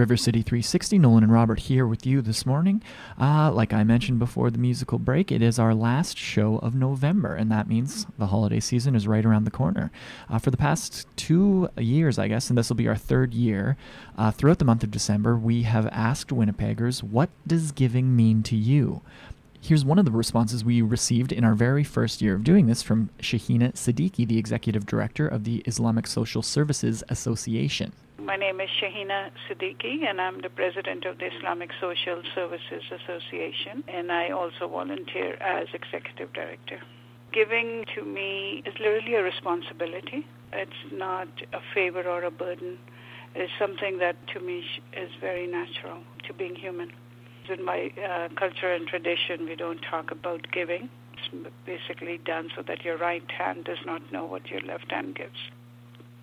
River 0.00 0.16
City 0.16 0.40
360. 0.40 0.98
Nolan 0.98 1.24
and 1.24 1.30
Robert 1.30 1.60
here 1.60 1.86
with 1.86 2.06
you 2.06 2.22
this 2.22 2.46
morning. 2.46 2.82
Uh, 3.20 3.52
like 3.52 3.74
I 3.74 3.84
mentioned 3.84 4.18
before 4.18 4.50
the 4.50 4.56
musical 4.56 4.98
break, 4.98 5.30
it 5.30 5.42
is 5.42 5.58
our 5.58 5.74
last 5.74 6.16
show 6.16 6.56
of 6.60 6.74
November, 6.74 7.34
and 7.34 7.52
that 7.52 7.68
means 7.68 8.06
the 8.16 8.28
holiday 8.28 8.60
season 8.60 8.96
is 8.96 9.06
right 9.06 9.26
around 9.26 9.44
the 9.44 9.50
corner. 9.50 9.90
Uh, 10.30 10.38
for 10.38 10.50
the 10.50 10.56
past 10.56 11.06
two 11.16 11.68
years, 11.76 12.18
I 12.18 12.28
guess, 12.28 12.48
and 12.48 12.56
this 12.56 12.70
will 12.70 12.76
be 12.76 12.88
our 12.88 12.96
third 12.96 13.34
year, 13.34 13.76
uh, 14.16 14.30
throughout 14.30 14.58
the 14.58 14.64
month 14.64 14.82
of 14.82 14.90
December, 14.90 15.36
we 15.36 15.64
have 15.64 15.86
asked 15.88 16.30
Winnipeggers, 16.30 17.02
What 17.02 17.28
does 17.46 17.70
giving 17.70 18.16
mean 18.16 18.42
to 18.44 18.56
you? 18.56 19.02
Here's 19.60 19.84
one 19.84 19.98
of 19.98 20.06
the 20.06 20.12
responses 20.12 20.64
we 20.64 20.80
received 20.80 21.30
in 21.30 21.44
our 21.44 21.54
very 21.54 21.84
first 21.84 22.22
year 22.22 22.34
of 22.34 22.42
doing 22.42 22.68
this 22.68 22.82
from 22.82 23.10
Shahina 23.18 23.74
Siddiqui, 23.74 24.26
the 24.26 24.38
executive 24.38 24.86
director 24.86 25.28
of 25.28 25.44
the 25.44 25.58
Islamic 25.66 26.06
Social 26.06 26.40
Services 26.40 27.04
Association. 27.10 27.92
My 28.30 28.36
name 28.36 28.60
is 28.60 28.68
Shahina 28.80 29.30
Siddiqui, 29.48 30.08
and 30.08 30.20
I'm 30.20 30.40
the 30.40 30.50
president 30.50 31.04
of 31.04 31.18
the 31.18 31.26
Islamic 31.34 31.70
Social 31.80 32.22
Services 32.32 32.84
Association, 32.92 33.82
and 33.88 34.12
I 34.12 34.30
also 34.30 34.68
volunteer 34.68 35.34
as 35.40 35.66
executive 35.74 36.32
director. 36.32 36.78
Giving 37.32 37.86
to 37.96 38.04
me 38.04 38.62
is 38.64 38.72
literally 38.78 39.16
a 39.16 39.24
responsibility. 39.24 40.24
It's 40.52 40.92
not 40.92 41.26
a 41.52 41.58
favor 41.74 42.04
or 42.08 42.22
a 42.22 42.30
burden. 42.30 42.78
It's 43.34 43.50
something 43.58 43.98
that 43.98 44.14
to 44.28 44.38
me 44.38 44.64
is 44.96 45.10
very 45.20 45.48
natural 45.48 45.98
to 46.28 46.32
being 46.32 46.54
human. 46.54 46.92
In 47.48 47.64
my 47.64 47.90
uh, 47.98 48.28
culture 48.36 48.72
and 48.72 48.86
tradition, 48.86 49.44
we 49.46 49.56
don't 49.56 49.80
talk 49.90 50.12
about 50.12 50.46
giving. 50.52 50.88
It's 51.14 51.50
basically 51.66 52.18
done 52.18 52.50
so 52.54 52.62
that 52.62 52.84
your 52.84 52.96
right 52.96 53.28
hand 53.28 53.64
does 53.64 53.84
not 53.84 54.12
know 54.12 54.24
what 54.24 54.48
your 54.52 54.60
left 54.60 54.92
hand 54.92 55.16
gives 55.16 55.50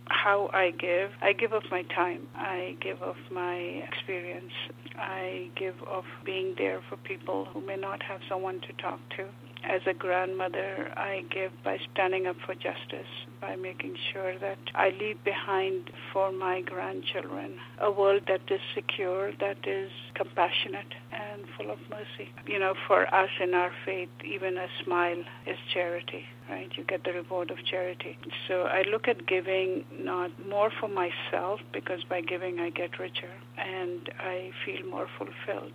how 0.10 0.50
I 0.54 0.72
give. 0.72 1.12
I 1.22 1.34
give 1.34 1.54
of 1.54 1.64
my 1.72 1.84
time. 1.84 2.28
I 2.36 2.76
give 2.82 3.02
of 3.02 3.16
my 3.32 3.56
experience. 3.56 4.52
I 4.98 5.50
give 5.56 5.76
of 5.84 6.04
being 6.26 6.56
there 6.58 6.82
for 6.90 6.98
people 6.98 7.46
who 7.46 7.62
may 7.66 7.76
not 7.76 8.02
have 8.04 8.22
someone 8.30 8.62
to 8.62 8.74
talk 8.82 9.00
to 9.18 9.28
as 9.68 9.82
a 9.86 9.94
grandmother, 9.94 10.92
I 10.96 11.26
give 11.30 11.52
by 11.64 11.78
standing 11.92 12.26
up 12.26 12.38
for 12.46 12.56
justice, 12.56 13.12
by 13.42 13.56
making 13.56 13.96
sure 14.12 14.38
that 14.40 14.58
I 14.74 14.90
leave 14.90 15.24
behind 15.24 15.92
for 16.14 16.32
my 16.32 16.62
grandchildren 16.62 17.60
a 17.80 17.92
world 17.92 18.24
that 18.28 18.42
is 18.50 18.62
secure, 18.74 19.32
that 19.40 19.68
is 19.68 19.92
compassionate, 20.16 20.94
and 21.12 21.44
full 21.58 21.70
of 21.70 21.80
mercy. 21.90 22.30
You 22.46 22.60
know, 22.60 22.74
for 22.88 23.14
us 23.14 23.30
in 23.42 23.54
our 23.54 23.72
faith, 23.86 24.10
even 24.24 24.58
a 24.58 24.68
smile 24.84 25.24
is 25.46 25.58
charity, 25.74 26.26
right? 26.50 26.72
You 26.76 26.84
get 26.84 27.04
the 27.04 27.14
reward 27.14 27.52
of 27.52 27.58
charity. 27.66 28.18
So 28.48 28.64
I 28.64 28.84
look 28.84 29.08
at 29.08 29.28
giving 29.28 29.84
not 30.00 30.32
more 30.48 30.72
for 30.80 30.88
myself, 30.88 31.60
because 31.74 32.04
by 32.06 32.22
giving 32.22 32.60
I 32.60 32.70
get 32.70 33.00
richer 33.00 33.34
and 33.58 34.10
I 34.20 34.52
feel 34.66 34.86
more 34.90 35.08
fulfilled. 35.18 35.74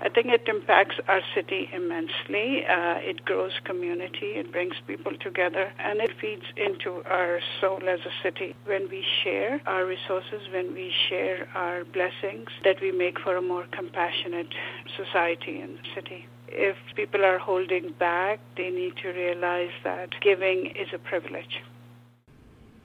I 0.00 0.08
think 0.10 0.26
it 0.26 0.46
impacts 0.46 0.96
our 1.08 1.20
city 1.34 1.68
immensely. 1.72 2.64
Uh, 2.66 2.98
it 3.00 3.24
grows 3.24 3.52
community, 3.64 4.36
it 4.36 4.52
brings 4.52 4.74
people 4.86 5.12
together, 5.18 5.72
and 5.78 6.00
it 6.00 6.10
feeds 6.20 6.44
into 6.56 7.02
our 7.04 7.40
soul 7.60 7.80
as 7.88 8.00
a 8.00 8.12
city. 8.22 8.54
When 8.66 8.88
we 8.90 9.04
share 9.24 9.60
our 9.66 9.86
resources, 9.86 10.42
when 10.52 10.74
we 10.74 10.92
share 11.08 11.48
our 11.54 11.84
blessings, 11.84 12.48
that 12.64 12.76
we 12.82 12.92
make 12.92 13.18
for 13.18 13.36
a 13.36 13.42
more 13.42 13.66
compassionate 13.72 14.48
society 14.96 15.60
and 15.60 15.78
city. 15.94 16.26
If 16.48 16.76
people 16.94 17.24
are 17.24 17.38
holding 17.38 17.92
back, 17.98 18.40
they 18.56 18.70
need 18.70 18.96
to 19.02 19.08
realize 19.08 19.72
that 19.84 20.10
giving 20.20 20.66
is 20.66 20.88
a 20.92 20.98
privilege. 20.98 21.62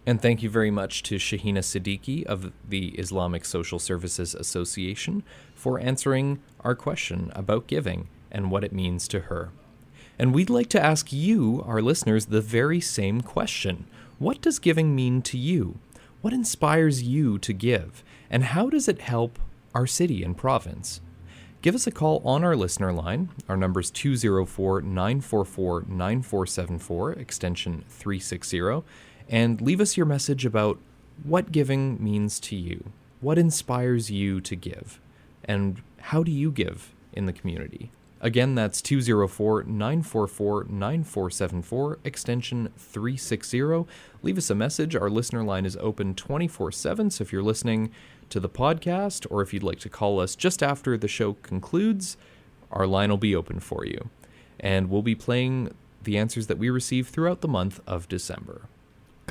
And 0.05 0.19
thank 0.19 0.41
you 0.41 0.49
very 0.49 0.71
much 0.71 1.03
to 1.03 1.15
Shahina 1.15 1.59
Siddiqui 1.59 2.25
of 2.25 2.51
the 2.67 2.89
Islamic 2.89 3.45
Social 3.45 3.77
Services 3.77 4.33
Association 4.33 5.21
for 5.53 5.79
answering 5.79 6.41
our 6.61 6.73
question 6.73 7.31
about 7.35 7.67
giving 7.67 8.07
and 8.31 8.49
what 8.49 8.63
it 8.63 8.73
means 8.73 9.07
to 9.09 9.21
her. 9.21 9.51
And 10.17 10.33
we'd 10.33 10.49
like 10.49 10.69
to 10.69 10.83
ask 10.83 11.13
you, 11.13 11.63
our 11.67 11.81
listeners, 11.81 12.27
the 12.27 12.41
very 12.41 12.81
same 12.81 13.21
question 13.21 13.85
What 14.17 14.41
does 14.41 14.59
giving 14.59 14.95
mean 14.95 15.21
to 15.23 15.37
you? 15.37 15.77
What 16.21 16.33
inspires 16.33 17.03
you 17.03 17.37
to 17.39 17.53
give? 17.53 18.03
And 18.29 18.43
how 18.45 18.69
does 18.69 18.87
it 18.87 19.01
help 19.01 19.37
our 19.75 19.87
city 19.87 20.23
and 20.23 20.37
province? 20.37 21.01
Give 21.61 21.75
us 21.75 21.85
a 21.85 21.91
call 21.91 22.23
on 22.25 22.43
our 22.43 22.55
listener 22.55 22.91
line. 22.91 23.29
Our 23.47 23.57
number 23.57 23.79
is 23.79 23.91
204 23.91 24.81
944 24.81 25.85
9474, 25.87 27.13
extension 27.13 27.83
360 27.87 28.61
and 29.29 29.61
leave 29.61 29.81
us 29.81 29.97
your 29.97 30.05
message 30.05 30.45
about 30.45 30.79
what 31.23 31.51
giving 31.51 32.03
means 32.03 32.39
to 32.39 32.55
you. 32.55 32.91
What 33.19 33.37
inspires 33.37 34.09
you 34.09 34.41
to 34.41 34.55
give? 34.55 34.99
And 35.43 35.81
how 35.99 36.23
do 36.23 36.31
you 36.31 36.51
give 36.51 36.93
in 37.13 37.25
the 37.25 37.33
community? 37.33 37.91
Again, 38.23 38.53
that's 38.53 38.83
204 38.83 39.63
944 39.63 40.65
9474, 40.65 41.99
extension 42.03 42.69
360. 42.77 43.85
Leave 44.21 44.37
us 44.37 44.49
a 44.51 44.55
message. 44.55 44.95
Our 44.95 45.09
listener 45.09 45.43
line 45.43 45.65
is 45.65 45.75
open 45.77 46.13
24 46.13 46.71
7. 46.71 47.09
So 47.09 47.23
if 47.23 47.33
you're 47.33 47.41
listening 47.41 47.91
to 48.29 48.39
the 48.39 48.49
podcast 48.49 49.25
or 49.31 49.41
if 49.41 49.53
you'd 49.53 49.63
like 49.63 49.79
to 49.79 49.89
call 49.89 50.19
us 50.19 50.35
just 50.35 50.61
after 50.61 50.97
the 50.97 51.07
show 51.07 51.33
concludes, 51.33 52.15
our 52.71 52.85
line 52.85 53.09
will 53.09 53.17
be 53.17 53.35
open 53.35 53.59
for 53.59 53.85
you. 53.85 54.09
And 54.59 54.89
we'll 54.89 55.01
be 55.01 55.15
playing 55.15 55.73
the 56.03 56.17
answers 56.19 56.45
that 56.45 56.59
we 56.59 56.69
receive 56.69 57.07
throughout 57.07 57.41
the 57.41 57.47
month 57.47 57.79
of 57.87 58.07
December. 58.07 58.69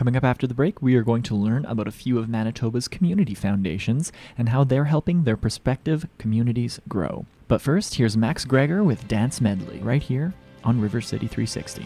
Coming 0.00 0.16
up 0.16 0.24
after 0.24 0.46
the 0.46 0.54
break, 0.54 0.80
we 0.80 0.96
are 0.96 1.02
going 1.02 1.22
to 1.24 1.34
learn 1.34 1.66
about 1.66 1.86
a 1.86 1.92
few 1.92 2.18
of 2.18 2.26
Manitoba's 2.26 2.88
community 2.88 3.34
foundations 3.34 4.10
and 4.38 4.48
how 4.48 4.64
they're 4.64 4.86
helping 4.86 5.24
their 5.24 5.36
prospective 5.36 6.08
communities 6.16 6.80
grow. 6.88 7.26
But 7.48 7.60
first, 7.60 7.96
here's 7.96 8.16
Max 8.16 8.46
Greger 8.46 8.82
with 8.82 9.06
Dance 9.08 9.42
Medley 9.42 9.78
right 9.80 10.02
here 10.02 10.32
on 10.64 10.80
River 10.80 11.02
City 11.02 11.26
360. 11.26 11.84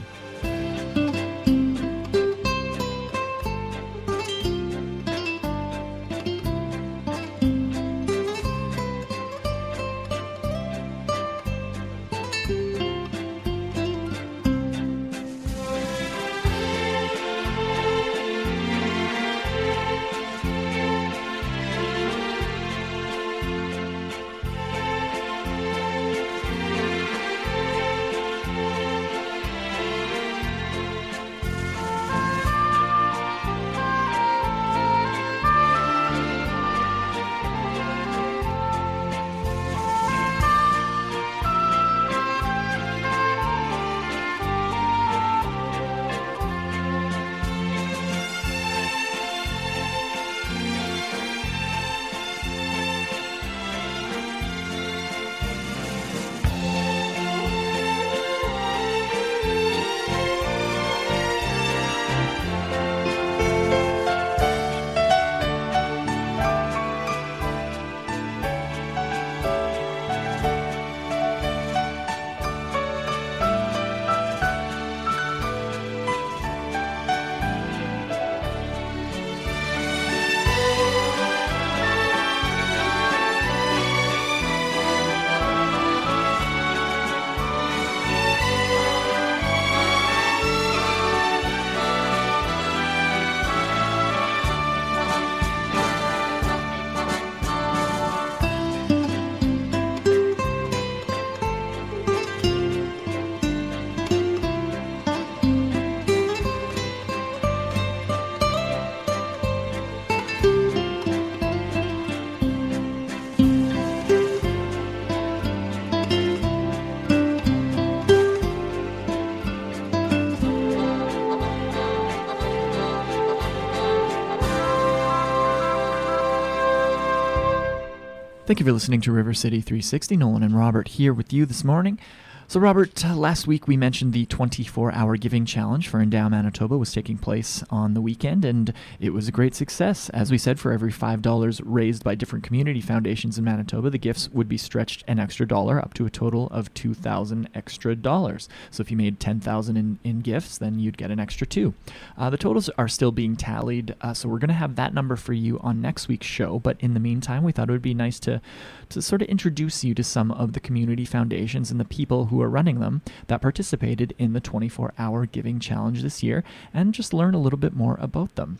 Thank 128.54 128.60
you 128.60 128.66
for 128.66 128.72
listening 128.72 129.00
to 129.00 129.10
River 129.10 129.34
City 129.34 129.60
360. 129.60 130.16
Nolan 130.16 130.44
and 130.44 130.56
Robert 130.56 130.86
here 130.86 131.12
with 131.12 131.32
you 131.32 131.44
this 131.44 131.64
morning. 131.64 131.98
So, 132.46 132.60
Robert, 132.60 133.02
uh, 133.04 133.16
last 133.16 133.46
week 133.46 133.66
we 133.66 133.76
mentioned 133.78 134.12
the 134.12 134.26
24 134.26 134.92
hour 134.92 135.16
giving 135.16 135.46
challenge 135.46 135.88
for 135.88 135.98
Endow 135.98 136.28
Manitoba 136.28 136.76
was 136.76 136.92
taking 136.92 137.16
place 137.16 137.64
on 137.70 137.94
the 137.94 138.02
weekend, 138.02 138.44
and 138.44 138.72
it 139.00 139.14
was 139.14 139.26
a 139.26 139.32
great 139.32 139.54
success. 139.54 140.10
As 140.10 140.30
we 140.30 140.36
said, 140.36 140.60
for 140.60 140.70
every 140.70 140.92
$5 140.92 141.62
raised 141.64 142.04
by 142.04 142.14
different 142.14 142.44
community 142.44 142.82
foundations 142.82 143.38
in 143.38 143.44
Manitoba, 143.44 143.88
the 143.88 143.98
gifts 143.98 144.28
would 144.30 144.46
be 144.46 144.58
stretched 144.58 145.04
an 145.08 145.18
extra 145.18 145.48
dollar 145.48 145.78
up 145.78 145.94
to 145.94 146.04
a 146.04 146.10
total 146.10 146.48
of 146.48 146.72
2000 146.74 147.48
extra 147.54 147.96
dollars. 147.96 148.46
So, 148.70 148.82
if 148.82 148.90
you 148.90 148.98
made 148.98 149.20
10000 149.20 149.76
in, 149.78 149.98
in 150.04 150.20
gifts, 150.20 150.58
then 150.58 150.78
you'd 150.78 150.98
get 150.98 151.10
an 151.10 151.18
extra 151.18 151.46
two. 151.46 151.72
Uh, 152.18 152.28
the 152.28 152.36
totals 152.36 152.68
are 152.76 152.88
still 152.88 153.10
being 153.10 153.36
tallied, 153.36 153.94
uh, 154.02 154.12
so 154.12 154.28
we're 154.28 154.38
going 154.38 154.48
to 154.48 154.54
have 154.54 154.76
that 154.76 154.92
number 154.92 155.16
for 155.16 155.32
you 155.32 155.58
on 155.60 155.80
next 155.80 156.08
week's 156.08 156.26
show. 156.26 156.58
But 156.58 156.76
in 156.80 156.92
the 156.92 157.00
meantime, 157.00 157.42
we 157.42 157.52
thought 157.52 157.70
it 157.70 157.72
would 157.72 157.80
be 157.80 157.94
nice 157.94 158.20
to, 158.20 158.42
to 158.90 159.00
sort 159.00 159.22
of 159.22 159.28
introduce 159.28 159.82
you 159.82 159.94
to 159.94 160.04
some 160.04 160.30
of 160.30 160.52
the 160.52 160.60
community 160.60 161.06
foundations 161.06 161.70
and 161.70 161.80
the 161.80 161.86
people 161.86 162.26
who 162.26 162.33
are 162.42 162.48
running 162.48 162.80
them 162.80 163.02
that 163.26 163.42
participated 163.42 164.14
in 164.18 164.32
the 164.32 164.40
24 164.40 164.92
hour 164.98 165.26
giving 165.26 165.60
challenge 165.60 166.02
this 166.02 166.22
year 166.22 166.44
and 166.72 166.94
just 166.94 167.14
learn 167.14 167.34
a 167.34 167.40
little 167.40 167.58
bit 167.58 167.74
more 167.74 167.96
about 168.00 168.34
them. 168.36 168.58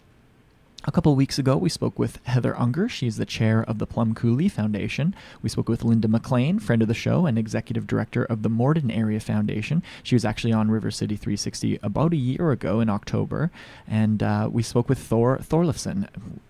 A 0.87 0.93
couple 0.93 1.17
weeks 1.17 1.39
ago, 1.39 1.57
we 1.57 1.71
spoke 1.71 1.99
with 1.99 2.23
Heather 2.25 2.55
Unger. 2.61 2.91
She's 2.91 3.17
the 3.17 3.25
chair 3.25 3.65
of 3.65 3.79
the 3.79 3.87
Plum 3.87 4.13
Coulee 4.15 4.51
Foundation. 4.51 5.15
We 5.41 5.49
spoke 5.49 5.67
with 5.67 5.83
Linda 5.83 6.09
McLean, 6.09 6.59
friend 6.59 6.83
of 6.83 6.89
the 6.89 6.95
show 6.95 7.25
and 7.25 7.39
executive 7.39 7.87
director 7.87 8.23
of 8.23 8.43
the 8.43 8.51
Morden 8.51 8.91
Area 8.91 9.19
Foundation. 9.19 9.83
She 10.03 10.15
was 10.15 10.27
actually 10.27 10.53
on 10.53 10.71
River 10.71 10.91
City 10.91 11.17
360 11.17 11.79
about 11.83 12.13
a 12.13 12.17
year 12.17 12.51
ago 12.51 12.81
in 12.81 12.91
October. 12.91 13.51
And 13.89 14.23
uh, 14.23 14.51
we 14.53 14.63
spoke 14.63 14.91
with 14.91 14.99
Thor 14.99 15.39
Thorlifson, 15.39 16.07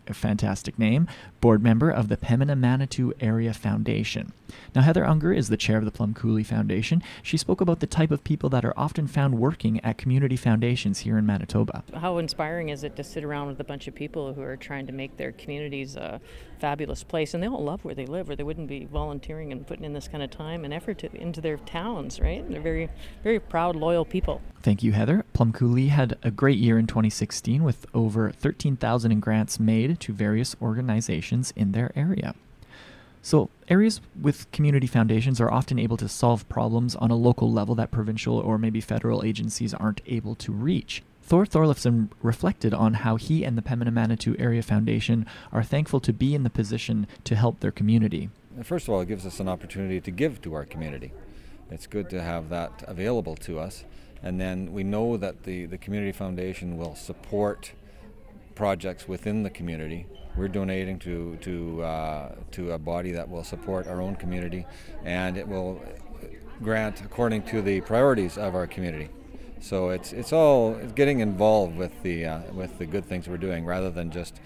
a 0.08 0.14
fantastic 0.14 0.80
name, 0.80 1.06
board 1.40 1.62
member 1.62 1.88
of 1.88 2.08
the 2.08 2.16
Pembina 2.16 2.58
Manitou 2.58 3.12
Area 3.20 3.54
Foundation. 3.54 4.32
Now, 4.74 4.82
Heather 4.82 5.04
Unger 5.04 5.32
is 5.32 5.48
the 5.48 5.56
chair 5.56 5.78
of 5.78 5.84
the 5.84 5.90
Plum 5.90 6.14
Coulee 6.14 6.42
Foundation. 6.42 7.02
She 7.22 7.36
spoke 7.36 7.60
about 7.60 7.80
the 7.80 7.86
type 7.86 8.10
of 8.10 8.24
people 8.24 8.50
that 8.50 8.64
are 8.64 8.74
often 8.76 9.06
found 9.06 9.38
working 9.38 9.80
at 9.84 9.98
community 9.98 10.36
foundations 10.36 11.00
here 11.00 11.16
in 11.16 11.26
Manitoba. 11.26 11.84
How 11.94 12.18
inspiring 12.18 12.68
is 12.68 12.84
it 12.84 12.96
to 12.96 13.04
sit 13.04 13.24
around 13.24 13.46
with 13.46 13.60
a 13.60 13.64
bunch 13.64 13.88
of 13.88 13.94
people 13.94 14.23
who 14.32 14.42
are 14.42 14.56
trying 14.56 14.86
to 14.86 14.92
make 14.92 15.16
their 15.16 15.32
communities 15.32 15.96
a 15.96 16.20
fabulous 16.58 17.04
place? 17.04 17.34
And 17.34 17.42
they 17.42 17.48
all 17.48 17.62
love 17.62 17.84
where 17.84 17.94
they 17.94 18.06
live, 18.06 18.30
or 18.30 18.36
they 18.36 18.42
wouldn't 18.42 18.68
be 18.68 18.86
volunteering 18.86 19.52
and 19.52 19.66
putting 19.66 19.84
in 19.84 19.92
this 19.92 20.08
kind 20.08 20.22
of 20.22 20.30
time 20.30 20.64
and 20.64 20.72
effort 20.72 20.98
to, 20.98 21.14
into 21.14 21.40
their 21.40 21.58
towns, 21.58 22.20
right? 22.20 22.48
They're 22.48 22.60
very, 22.60 22.88
very 23.22 23.38
proud, 23.38 23.76
loyal 23.76 24.04
people. 24.04 24.40
Thank 24.62 24.82
you, 24.82 24.92
Heather. 24.92 25.24
Plum 25.34 25.52
Coulee 25.52 25.88
had 25.88 26.16
a 26.22 26.30
great 26.30 26.58
year 26.58 26.78
in 26.78 26.86
2016 26.86 27.62
with 27.62 27.84
over 27.92 28.30
13,000 28.30 29.12
in 29.12 29.20
grants 29.20 29.60
made 29.60 30.00
to 30.00 30.12
various 30.12 30.56
organizations 30.62 31.52
in 31.54 31.72
their 31.72 31.92
area. 31.94 32.34
So, 33.24 33.48
areas 33.68 34.02
with 34.20 34.52
community 34.52 34.86
foundations 34.86 35.40
are 35.40 35.50
often 35.50 35.78
able 35.78 35.96
to 35.96 36.08
solve 36.08 36.46
problems 36.50 36.94
on 36.94 37.10
a 37.10 37.16
local 37.16 37.50
level 37.50 37.74
that 37.76 37.90
provincial 37.90 38.38
or 38.38 38.58
maybe 38.58 38.82
federal 38.82 39.24
agencies 39.24 39.72
aren't 39.72 40.02
able 40.06 40.34
to 40.34 40.52
reach. 40.52 41.02
Thor 41.26 41.46
Thorlifson 41.46 42.10
reflected 42.20 42.74
on 42.74 42.94
how 42.94 43.16
he 43.16 43.44
and 43.44 43.56
the 43.56 43.62
Pembina 43.62 43.90
Manitou 43.90 44.36
Area 44.38 44.62
Foundation 44.62 45.24
are 45.52 45.62
thankful 45.62 45.98
to 46.00 46.12
be 46.12 46.34
in 46.34 46.42
the 46.42 46.50
position 46.50 47.06
to 47.24 47.34
help 47.34 47.60
their 47.60 47.70
community. 47.70 48.28
First 48.62 48.88
of 48.88 48.94
all, 48.94 49.00
it 49.00 49.08
gives 49.08 49.24
us 49.24 49.40
an 49.40 49.48
opportunity 49.48 50.02
to 50.02 50.10
give 50.10 50.42
to 50.42 50.52
our 50.52 50.66
community. 50.66 51.12
It's 51.70 51.86
good 51.86 52.10
to 52.10 52.20
have 52.20 52.50
that 52.50 52.84
available 52.86 53.36
to 53.36 53.58
us. 53.58 53.84
And 54.22 54.38
then 54.38 54.74
we 54.74 54.84
know 54.84 55.16
that 55.16 55.44
the, 55.44 55.64
the 55.64 55.78
Community 55.78 56.12
Foundation 56.12 56.76
will 56.76 56.94
support 56.94 57.72
projects 58.54 59.08
within 59.08 59.44
the 59.44 59.50
community. 59.50 60.06
We're 60.36 60.48
donating 60.48 60.98
to 61.00 61.36
to 61.36 61.82
uh, 61.82 62.34
to 62.50 62.72
a 62.72 62.78
body 62.78 63.12
that 63.12 63.30
will 63.30 63.44
support 63.44 63.86
our 63.86 64.02
own 64.02 64.16
community, 64.16 64.66
and 65.04 65.38
it 65.38 65.48
will 65.48 65.80
grant 66.62 67.00
according 67.00 67.44
to 67.44 67.62
the 67.62 67.80
priorities 67.80 68.36
of 68.36 68.54
our 68.54 68.66
community. 68.66 69.08
So 69.60 69.90
it's 69.90 70.12
it's 70.12 70.32
all 70.32 70.74
it's 70.76 70.92
getting 70.92 71.20
involved 71.20 71.76
with 71.76 72.02
the 72.02 72.26
uh, 72.26 72.40
with 72.52 72.78
the 72.78 72.86
good 72.86 73.04
things 73.04 73.28
we're 73.28 73.38
doing 73.38 73.64
rather 73.64 73.90
than 73.90 74.10
just 74.10 74.40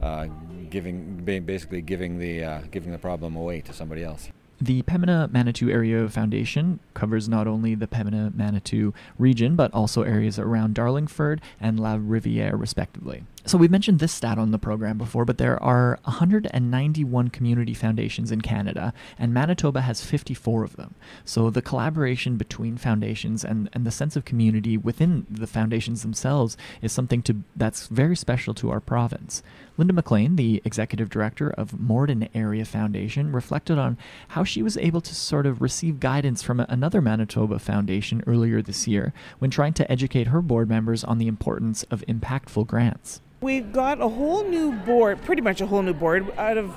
uh, 0.00 0.26
giving 0.70 1.16
basically 1.24 1.82
giving 1.82 2.18
the 2.18 2.44
uh, 2.44 2.60
giving 2.70 2.92
the 2.92 2.98
problem 2.98 3.36
away 3.36 3.60
to 3.62 3.72
somebody 3.72 4.04
else. 4.04 4.30
The 4.62 4.82
Pembina 4.82 5.32
Manitou 5.32 5.70
Area 5.70 6.06
Foundation 6.10 6.80
covers 6.92 7.30
not 7.30 7.46
only 7.46 7.74
the 7.74 7.86
Pembina 7.86 8.34
Manitou 8.34 8.92
region, 9.18 9.56
but 9.56 9.72
also 9.72 10.02
areas 10.02 10.38
around 10.38 10.74
Darlingford 10.74 11.40
and 11.58 11.80
La 11.80 11.96
Riviere, 11.98 12.54
respectively. 12.56 13.24
So 13.46 13.56
we've 13.56 13.70
mentioned 13.70 14.00
this 14.00 14.12
stat 14.12 14.38
on 14.38 14.50
the 14.50 14.58
program 14.58 14.98
before, 14.98 15.24
but 15.24 15.38
there 15.38 15.60
are 15.62 15.98
191 16.04 17.28
community 17.28 17.72
foundations 17.72 18.30
in 18.30 18.42
Canada, 18.42 18.92
and 19.18 19.32
Manitoba 19.32 19.80
has 19.80 20.04
54 20.04 20.62
of 20.62 20.76
them. 20.76 20.94
So 21.24 21.48
the 21.48 21.62
collaboration 21.62 22.36
between 22.36 22.76
foundations 22.76 23.42
and, 23.42 23.70
and 23.72 23.86
the 23.86 23.90
sense 23.90 24.14
of 24.14 24.26
community 24.26 24.76
within 24.76 25.26
the 25.30 25.46
foundations 25.46 26.02
themselves 26.02 26.58
is 26.82 26.92
something 26.92 27.22
to, 27.22 27.36
that's 27.56 27.86
very 27.86 28.14
special 28.14 28.52
to 28.54 28.70
our 28.70 28.80
province. 28.80 29.42
Linda 29.78 29.94
McLean, 29.94 30.36
the 30.36 30.60
executive 30.66 31.08
director 31.08 31.48
of 31.48 31.80
Morden 31.80 32.28
Area 32.34 32.66
Foundation, 32.66 33.32
reflected 33.32 33.78
on 33.78 33.96
how 34.28 34.44
she 34.44 34.62
was 34.62 34.76
able 34.76 35.00
to 35.00 35.14
sort 35.14 35.46
of 35.46 35.62
receive 35.62 35.98
guidance 35.98 36.42
from 36.42 36.60
another 36.60 37.00
Manitoba 37.00 37.58
foundation 37.58 38.22
earlier 38.26 38.60
this 38.60 38.86
year 38.86 39.14
when 39.38 39.50
trying 39.50 39.72
to 39.72 39.90
educate 39.90 40.26
her 40.26 40.42
board 40.42 40.68
members 40.68 41.02
on 41.02 41.16
the 41.16 41.26
importance 41.28 41.84
of 41.84 42.04
impactful 42.06 42.66
grants. 42.66 43.22
We've 43.42 43.72
got 43.72 44.02
a 44.02 44.08
whole 44.08 44.44
new 44.44 44.72
board, 44.72 45.22
pretty 45.22 45.40
much 45.40 45.62
a 45.62 45.66
whole 45.66 45.80
new 45.80 45.94
board. 45.94 46.30
Out 46.36 46.58
of 46.58 46.76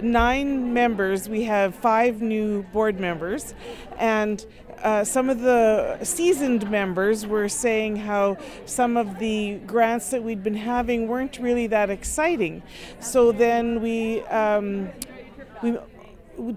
nine 0.00 0.72
members, 0.72 1.28
we 1.28 1.42
have 1.42 1.74
five 1.74 2.22
new 2.22 2.62
board 2.62 3.00
members. 3.00 3.52
And 3.98 4.46
uh, 4.84 5.02
some 5.02 5.28
of 5.28 5.40
the 5.40 5.98
seasoned 6.04 6.70
members 6.70 7.26
were 7.26 7.48
saying 7.48 7.96
how 7.96 8.38
some 8.64 8.96
of 8.96 9.18
the 9.18 9.56
grants 9.66 10.10
that 10.10 10.22
we'd 10.22 10.44
been 10.44 10.54
having 10.54 11.08
weren't 11.08 11.40
really 11.40 11.66
that 11.66 11.90
exciting. 11.90 12.62
So 13.00 13.32
then 13.32 13.82
we 13.82 14.20
um, 14.26 14.90
we 15.64 15.78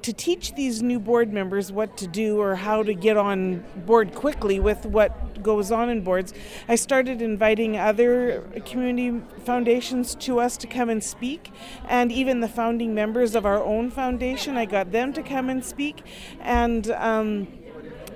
to 0.01 0.13
teach 0.13 0.55
these 0.55 0.81
new 0.81 0.99
board 0.99 1.31
members 1.31 1.71
what 1.71 1.97
to 1.97 2.07
do 2.07 2.39
or 2.39 2.55
how 2.55 2.83
to 2.83 2.93
get 2.93 3.17
on 3.17 3.63
board 3.85 4.13
quickly 4.13 4.59
with 4.59 4.85
what 4.85 5.41
goes 5.43 5.71
on 5.71 5.89
in 5.89 6.01
boards, 6.01 6.33
I 6.67 6.75
started 6.75 7.21
inviting 7.21 7.77
other 7.77 8.41
community 8.65 9.21
foundations 9.45 10.15
to 10.15 10.39
us 10.39 10.57
to 10.57 10.67
come 10.67 10.89
and 10.89 11.03
speak, 11.03 11.51
and 11.87 12.11
even 12.11 12.39
the 12.39 12.49
founding 12.49 12.93
members 12.93 13.35
of 13.35 13.45
our 13.45 13.63
own 13.63 13.91
foundation. 13.91 14.57
I 14.57 14.65
got 14.65 14.91
them 14.91 15.13
to 15.13 15.23
come 15.23 15.49
and 15.49 15.63
speak, 15.63 16.03
and. 16.41 16.91
Um, 16.91 17.47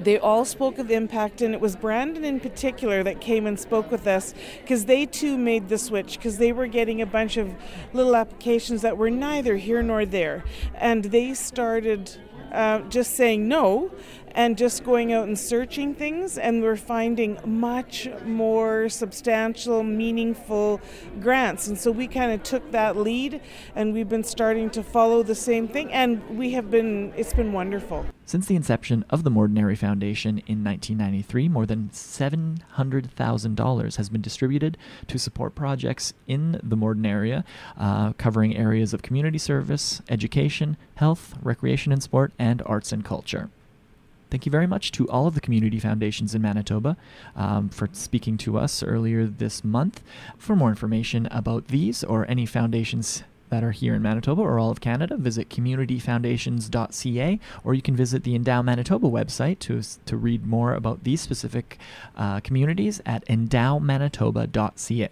they 0.04 0.18
all 0.18 0.46
spoke 0.46 0.78
of 0.78 0.92
impact, 0.92 1.42
and 1.42 1.54
it 1.54 1.62
was 1.62 1.76
Brandon 1.76 2.24
in 2.24 2.40
particular 2.40 3.04
that 3.04 3.22
came 3.22 3.46
and 3.46 3.60
spoke 3.60 3.92
with 3.92 4.08
us 4.08 4.34
because 4.62 4.86
they 4.86 5.06
too 5.06 5.38
made 5.38 5.70
the 5.70 5.78
switch 5.78 6.18
because 6.18 6.38
they 6.38 6.52
were 6.52 6.68
getting 6.68 7.02
a 7.02 7.06
bunch 7.06 7.38
of 7.38 7.54
little 7.94 8.16
applications 8.16 8.82
that 8.82 8.98
were 8.98 9.10
neither 9.10 9.58
here 9.58 9.82
nor 9.82 10.06
there. 10.06 10.44
And 10.76 11.06
they 11.06 11.34
started 11.34 12.18
uh, 12.52 12.82
just 12.90 13.16
saying 13.16 13.48
no 13.48 13.92
and 14.36 14.58
just 14.58 14.84
going 14.84 15.14
out 15.14 15.28
and 15.28 15.38
searching 15.38 15.94
things, 15.94 16.38
and 16.38 16.62
we're 16.62 16.76
finding 16.76 17.38
much 17.46 18.08
more 18.26 18.90
substantial, 18.90 19.84
meaningful 19.84 20.82
grants. 21.20 21.68
And 21.68 21.78
so 21.78 21.92
we 21.92 22.08
kind 22.08 22.32
of 22.32 22.44
took 22.44 22.72
that 22.72 22.98
lead, 22.98 23.42
and 23.76 23.94
we've 23.94 24.10
been 24.10 24.24
starting 24.24 24.70
to 24.72 24.84
follow 24.84 25.24
the 25.24 25.36
same 25.36 25.68
thing, 25.68 25.92
and 25.92 26.38
we 26.38 26.52
have 26.52 26.72
been, 26.72 27.14
it's 27.16 27.34
been 27.34 27.54
wonderful. 27.54 28.06
Since 28.26 28.48
the 28.48 28.56
inception 28.56 29.06
of 29.10 29.24
the 29.24 29.30
Morden 29.30 29.58
Area 29.58 29.76
Foundation 29.76 30.38
in 30.48 30.64
1993, 30.64 31.50
more 31.50 31.66
than 31.66 31.90
$700,000 31.90 33.96
has 33.98 34.10
been 34.10 34.22
distributed 34.22 34.78
to 35.08 35.20
support 35.20 35.54
projects 35.54 36.14
in 36.28 36.58
the 36.64 36.78
Morden 36.78 37.06
area, 37.06 37.44
uh, 37.78 38.14
covering 38.14 38.56
areas 38.56 38.94
of 38.94 39.02
community 39.02 39.38
service, 39.38 40.02
education, 40.08 40.78
health, 40.96 41.36
recreation 41.42 41.92
and 41.92 42.02
sport, 42.02 42.32
and 42.40 42.62
arts 42.66 42.94
and 42.94 43.04
culture. 43.04 43.50
Thank 44.32 44.46
you 44.46 44.52
very 44.52 44.66
much 44.66 44.94
to 44.94 45.10
all 45.10 45.28
of 45.28 45.36
the 45.36 45.42
community 45.42 45.78
foundations 45.78 46.34
in 46.34 46.42
Manitoba 46.42 46.96
um, 47.36 47.68
for 47.68 47.90
speaking 47.92 48.38
to 48.38 48.58
us 48.58 48.82
earlier 48.82 49.26
this 49.26 49.62
month. 49.66 50.02
For 50.38 50.56
more 50.56 50.70
information 50.70 51.28
about 51.30 51.68
these 51.68 52.02
or 52.02 52.26
any 52.30 52.46
foundations 52.46 53.24
that 53.50 53.62
are 53.62 53.72
here 53.72 53.94
in 53.94 54.02
Manitoba 54.02 54.42
or 54.42 54.58
all 54.58 54.72
of 54.72 54.80
Canada, 54.80 55.18
visit 55.18 55.50
communityfoundations.ca 55.50 57.40
or 57.66 57.74
you 57.74 57.82
can 57.82 57.96
visit 57.98 58.24
the 58.24 58.34
Endow 58.34 58.64
Manitoba 58.64 59.08
website 59.08 59.60
to, 59.60 59.82
to 60.06 60.16
read 60.16 60.46
more 60.46 60.74
about 60.74 61.04
these 61.04 61.20
specific 61.20 61.78
uh, 62.16 62.40
communities 62.40 63.02
at 63.06 63.26
endowmanitoba.ca. 63.26 65.10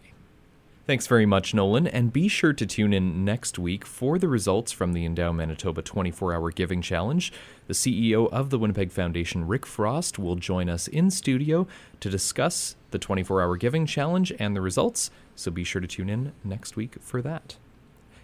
Thanks 0.90 1.06
very 1.06 1.28
much, 1.28 1.54
Nolan, 1.54 1.86
and 1.86 2.12
be 2.12 2.28
sure 2.28 2.52
to 2.52 2.66
tune 2.66 2.94
in 2.94 3.24
next 3.24 3.60
week 3.60 3.86
for 3.86 4.18
the 4.18 4.28
results 4.28 4.72
from 4.72 4.94
the 4.94 5.06
Endow 5.06 5.32
Manitoba 5.32 5.84
24 5.84 6.34
Hour 6.34 6.50
Giving 6.50 6.82
Challenge. 6.82 7.32
The 7.68 7.76
CEO 7.76 8.28
of 8.32 8.50
the 8.50 8.58
Winnipeg 8.58 8.92
Foundation, 8.92 9.46
Rick 9.46 9.68
Frost, 9.68 10.18
will 10.18 10.36
join 10.36 10.68
us 10.68 10.88
in 10.88 11.12
studio 11.12 11.68
to 12.00 12.10
discuss 12.10 12.76
the 12.90 12.98
24 12.98 13.40
Hour 13.40 13.56
Giving 13.58 13.86
Challenge 13.86 14.34
and 14.40 14.56
the 14.56 14.62
results, 14.62 15.12
so 15.36 15.52
be 15.52 15.64
sure 15.64 15.80
to 15.80 15.88
tune 15.88 16.10
in 16.10 16.32
next 16.44 16.76
week 16.76 16.96
for 17.02 17.22
that. 17.22 17.58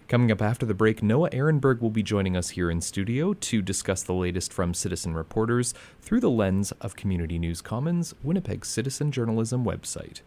Coming 0.08 0.32
up 0.32 0.42
after 0.42 0.66
the 0.66 0.74
break, 0.74 1.04
Noah 1.04 1.30
Erenberg 1.30 1.80
will 1.80 1.90
be 1.90 2.02
joining 2.02 2.36
us 2.36 2.48
here 2.48 2.68
in 2.68 2.80
studio 2.80 3.32
to 3.32 3.62
discuss 3.62 4.02
the 4.02 4.12
latest 4.12 4.52
from 4.52 4.74
citizen 4.74 5.14
reporters 5.14 5.72
through 6.00 6.18
the 6.18 6.30
lens 6.30 6.72
of 6.80 6.96
Community 6.96 7.38
News 7.38 7.60
Commons, 7.60 8.12
Winnipeg's 8.24 8.66
citizen 8.66 9.12
journalism 9.12 9.64
website. 9.64 10.22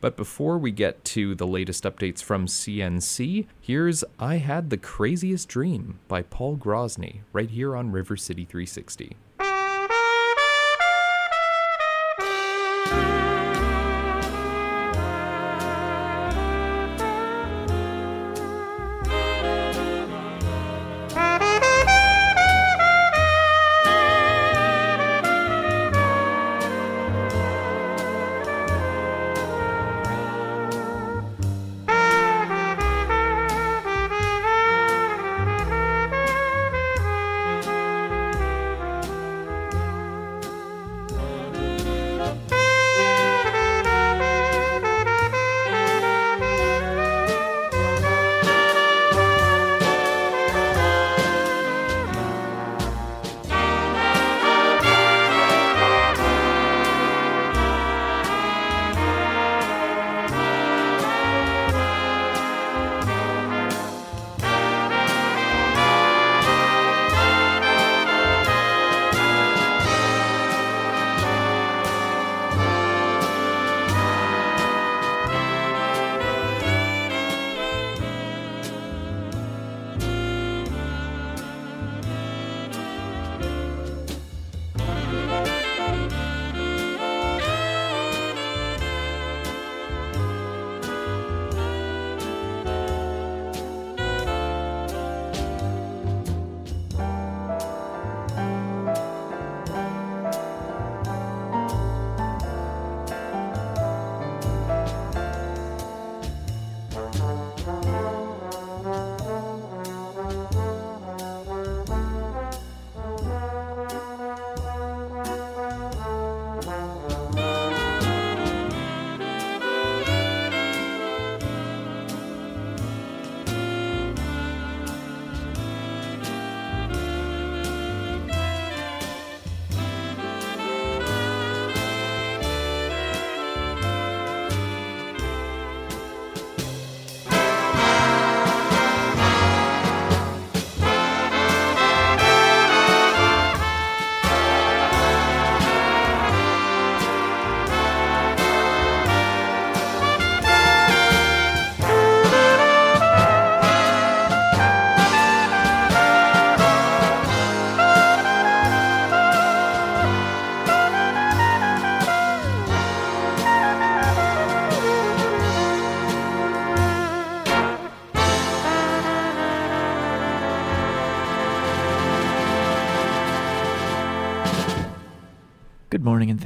But 0.00 0.16
before 0.16 0.56
we 0.56 0.70
get 0.70 1.04
to 1.06 1.34
the 1.34 1.46
latest 1.46 1.84
updates 1.84 2.22
from 2.22 2.46
CNC, 2.46 3.46
here's 3.60 4.02
I 4.18 4.36
Had 4.36 4.70
the 4.70 4.78
Craziest 4.78 5.48
Dream 5.48 5.98
by 6.08 6.22
Paul 6.22 6.56
Grosny, 6.56 7.20
right 7.32 7.50
here 7.50 7.76
on 7.76 7.92
River 7.92 8.16
City 8.16 8.46
360. 8.46 9.16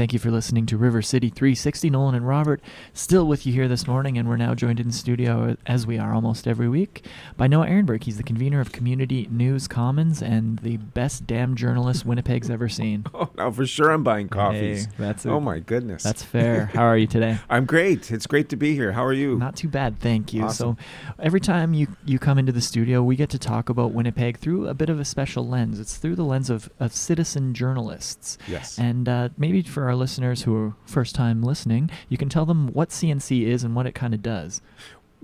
Thank 0.04 0.12
you 0.12 0.18
for 0.18 0.30
listening 0.30 0.66
to 0.66 0.76
River 0.76 1.00
City 1.00 1.30
360. 1.30 1.88
Nolan 1.88 2.14
and 2.14 2.28
Robert 2.28 2.60
still 2.92 3.26
with 3.26 3.46
you 3.46 3.54
here 3.54 3.68
this 3.68 3.86
morning, 3.86 4.18
and 4.18 4.28
we're 4.28 4.36
now 4.36 4.54
joined 4.54 4.78
in 4.78 4.92
studio, 4.92 5.56
as 5.64 5.86
we 5.86 5.98
are 5.98 6.12
almost 6.12 6.46
every 6.46 6.68
week, 6.68 7.06
by 7.38 7.46
Noah 7.46 7.68
Erenberg. 7.68 8.04
He's 8.04 8.18
the 8.18 8.22
convener 8.22 8.60
of 8.60 8.70
Community 8.70 9.26
News 9.30 9.66
Commons 9.66 10.20
and 10.20 10.58
the 10.58 10.76
best 10.76 11.26
damn 11.26 11.56
journalist 11.56 12.04
Winnipeg's 12.04 12.50
ever 12.50 12.68
seen. 12.68 13.06
Oh, 13.14 13.30
now 13.36 13.50
for 13.52 13.64
sure 13.64 13.92
I'm 13.92 14.02
buying 14.02 14.28
coffees. 14.28 14.86
Hey, 14.86 14.92
that's 14.98 15.24
it. 15.24 15.30
oh 15.30 15.38
my 15.38 15.60
goodness. 15.60 16.02
That's 16.02 16.24
fair. 16.24 16.66
How 16.66 16.82
are 16.82 16.98
you 16.98 17.06
today? 17.06 17.38
I'm 17.48 17.64
great. 17.64 18.10
It's 18.10 18.26
great 18.26 18.48
to 18.48 18.56
be 18.56 18.74
here. 18.74 18.90
How 18.90 19.04
are 19.04 19.12
you? 19.12 19.38
Not 19.38 19.54
too 19.54 19.68
bad, 19.68 20.00
thank 20.00 20.32
you. 20.32 20.42
Awesome. 20.42 20.76
So, 20.76 21.14
every 21.20 21.38
time 21.40 21.74
you 21.74 21.86
you 22.04 22.18
come 22.18 22.38
into 22.38 22.50
the 22.50 22.60
studio, 22.60 23.04
we 23.04 23.14
get 23.14 23.30
to 23.30 23.38
talk 23.38 23.68
about 23.68 23.92
Winnipeg 23.92 24.38
through 24.38 24.66
a 24.66 24.74
bit 24.74 24.90
of 24.90 24.98
a 24.98 25.04
special 25.04 25.46
lens. 25.46 25.78
It's 25.78 25.96
through 25.96 26.16
the 26.16 26.24
lens 26.24 26.50
of, 26.50 26.68
of 26.80 26.92
citizen 26.92 27.54
journalists. 27.54 28.36
Yes. 28.48 28.76
And 28.78 29.08
uh, 29.08 29.28
maybe 29.38 29.62
for 29.62 29.84
our 29.84 29.93
listeners 29.94 30.42
who 30.42 30.56
are 30.56 30.74
first 30.84 31.14
time 31.14 31.42
listening, 31.42 31.90
you 32.08 32.16
can 32.16 32.28
tell 32.28 32.46
them 32.46 32.68
what 32.72 32.90
CNC 32.90 33.42
is 33.42 33.64
and 33.64 33.74
what 33.74 33.86
it 33.86 33.94
kind 33.94 34.14
of 34.14 34.22
does. 34.22 34.60